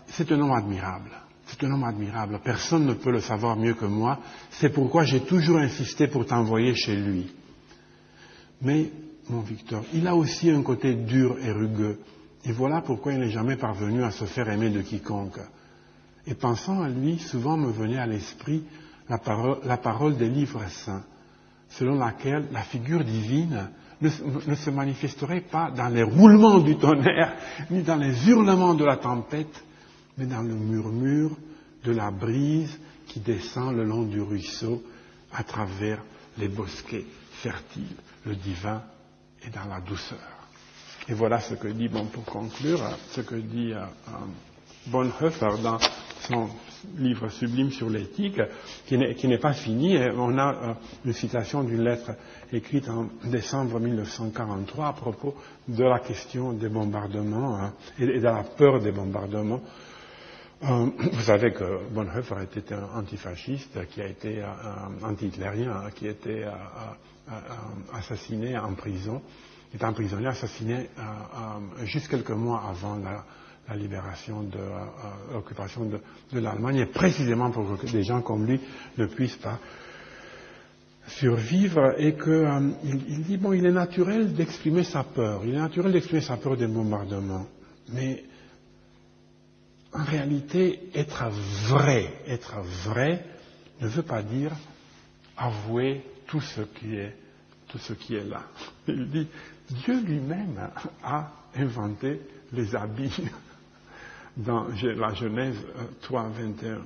[0.07, 1.11] c'est un homme admirable.
[1.47, 2.39] C'est un homme admirable.
[2.43, 4.19] Personne ne peut le savoir mieux que moi.
[4.51, 7.31] C'est pourquoi j'ai toujours insisté pour t'envoyer chez lui.
[8.61, 8.89] Mais,
[9.29, 11.99] mon Victor, il a aussi un côté dur et rugueux.
[12.45, 15.39] Et voilà pourquoi il n'est jamais parvenu à se faire aimer de quiconque.
[16.27, 18.63] Et pensant à lui, souvent me venait à l'esprit
[19.07, 21.03] la parole, des livres saints,
[21.69, 23.69] selon laquelle la figure divine
[24.01, 27.35] ne, se manifesterait pas dans les roulements du tonnerre,
[27.69, 29.63] ni dans les hurlements de la tempête,
[30.17, 31.31] mais dans le murmure
[31.83, 34.83] de la brise qui descend le long du ruisseau
[35.31, 36.03] à travers
[36.37, 37.97] les bosquets fertiles.
[38.25, 38.81] Le divin
[39.43, 40.19] est dans la douceur.
[41.07, 42.81] Et voilà ce que dit, bon, pour conclure,
[43.11, 44.11] ce que dit euh, euh
[44.87, 45.79] Bonhoeffer dans
[46.27, 46.47] son
[46.97, 48.39] livre sublime sur l'éthique,
[48.85, 49.97] qui n'est pas fini.
[50.15, 50.73] on a euh,
[51.05, 52.11] une citation d'une lettre
[52.53, 55.35] écrite en décembre 1943 à propos
[55.67, 59.61] de la question des bombardements hein, et, de la peur des bombardements.
[60.63, 66.07] Euh, vous savez que Bonhoeffer était un antifasciste qui a été un anti-hitlérien, hein, qui
[66.07, 66.45] a été
[67.93, 69.21] assassiné en prison,
[69.75, 70.89] est emprisonné, assassiné
[71.83, 73.25] juste quelques mois avant la,
[73.75, 78.61] libération de euh, euh, l'occupation de, l'Allemagne, et précisément pour que des gens comme lui
[78.99, 79.57] ne puissent pas
[81.07, 85.59] survivre, et qu'il euh, il dit, bon, il est naturel d'exprimer sa peur, il est
[85.59, 87.47] naturel d'exprimer sa peur des bombardements,
[87.91, 88.23] mais
[89.95, 91.25] en réalité, être
[91.67, 93.25] vrai, être vrai
[93.79, 94.51] ne veut pas dire
[95.37, 97.15] avouer tout ce qui est,
[97.67, 98.43] tout ce qui est là.
[98.87, 99.27] Il dit,
[99.69, 100.69] Dieu lui-même
[101.03, 102.19] a inventé
[102.51, 103.23] les habits
[104.37, 105.57] dans la Genèse
[106.01, 106.77] 3, euh, 21.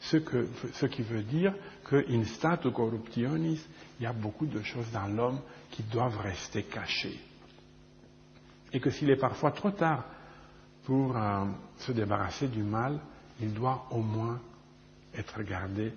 [0.00, 1.54] Ce, que, ce qui veut dire
[1.88, 3.60] qu'in statu corruptionis,
[3.98, 5.40] il y a beaucoup de choses dans l'homme
[5.70, 7.18] qui doivent rester cachées.
[8.72, 10.04] Et que s'il est parfois trop tard
[10.86, 11.44] pour euh,
[11.78, 12.98] se débarrasser du mal,
[13.40, 14.40] il doit au moins
[15.14, 15.92] être gardé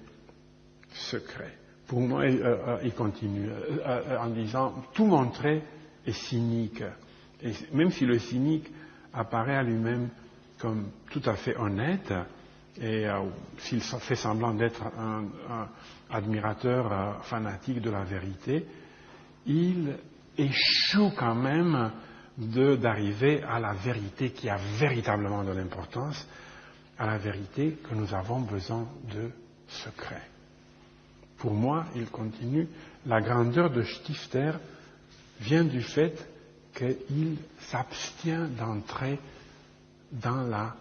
[0.92, 1.58] secret.
[1.88, 3.50] Pour moi, euh, il continue
[4.20, 5.64] en disant, tout montrer
[6.06, 6.84] est cynique.
[7.42, 8.70] Et même si le cynique
[9.14, 10.10] apparaît à lui-même
[10.60, 12.12] comme tout à fait honnête,
[12.80, 13.20] et euh,
[13.58, 15.26] s'il fait semblant d'être un,
[16.10, 18.66] admirateur euh, fanatique de la vérité,
[19.46, 19.96] il
[20.38, 21.92] échoue quand même
[22.40, 26.26] d'arriver à la vérité qui a véritablement de l'importance,
[26.98, 29.30] à la vérité que nous avons besoin de
[29.68, 30.22] secret.
[31.38, 32.68] Pour moi, il continue,
[33.06, 34.52] la grandeur de Stifter
[35.40, 36.28] vient du fait
[36.74, 39.20] qu'il s'abstient d'entrer
[40.12, 40.76] dans la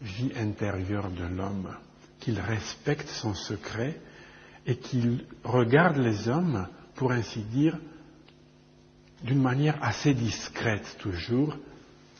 [0.00, 1.74] vie intérieure de l'homme,
[2.20, 3.98] qu'il respecte son secret
[4.66, 7.78] et qu'il regarde les hommes, pour ainsi dire,
[9.22, 11.56] d'une manière assez discrète toujours,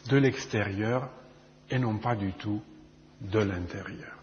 [0.08, 1.10] de l'extérieur
[1.70, 2.62] et non pas du tout
[3.20, 4.17] de l'intérieur.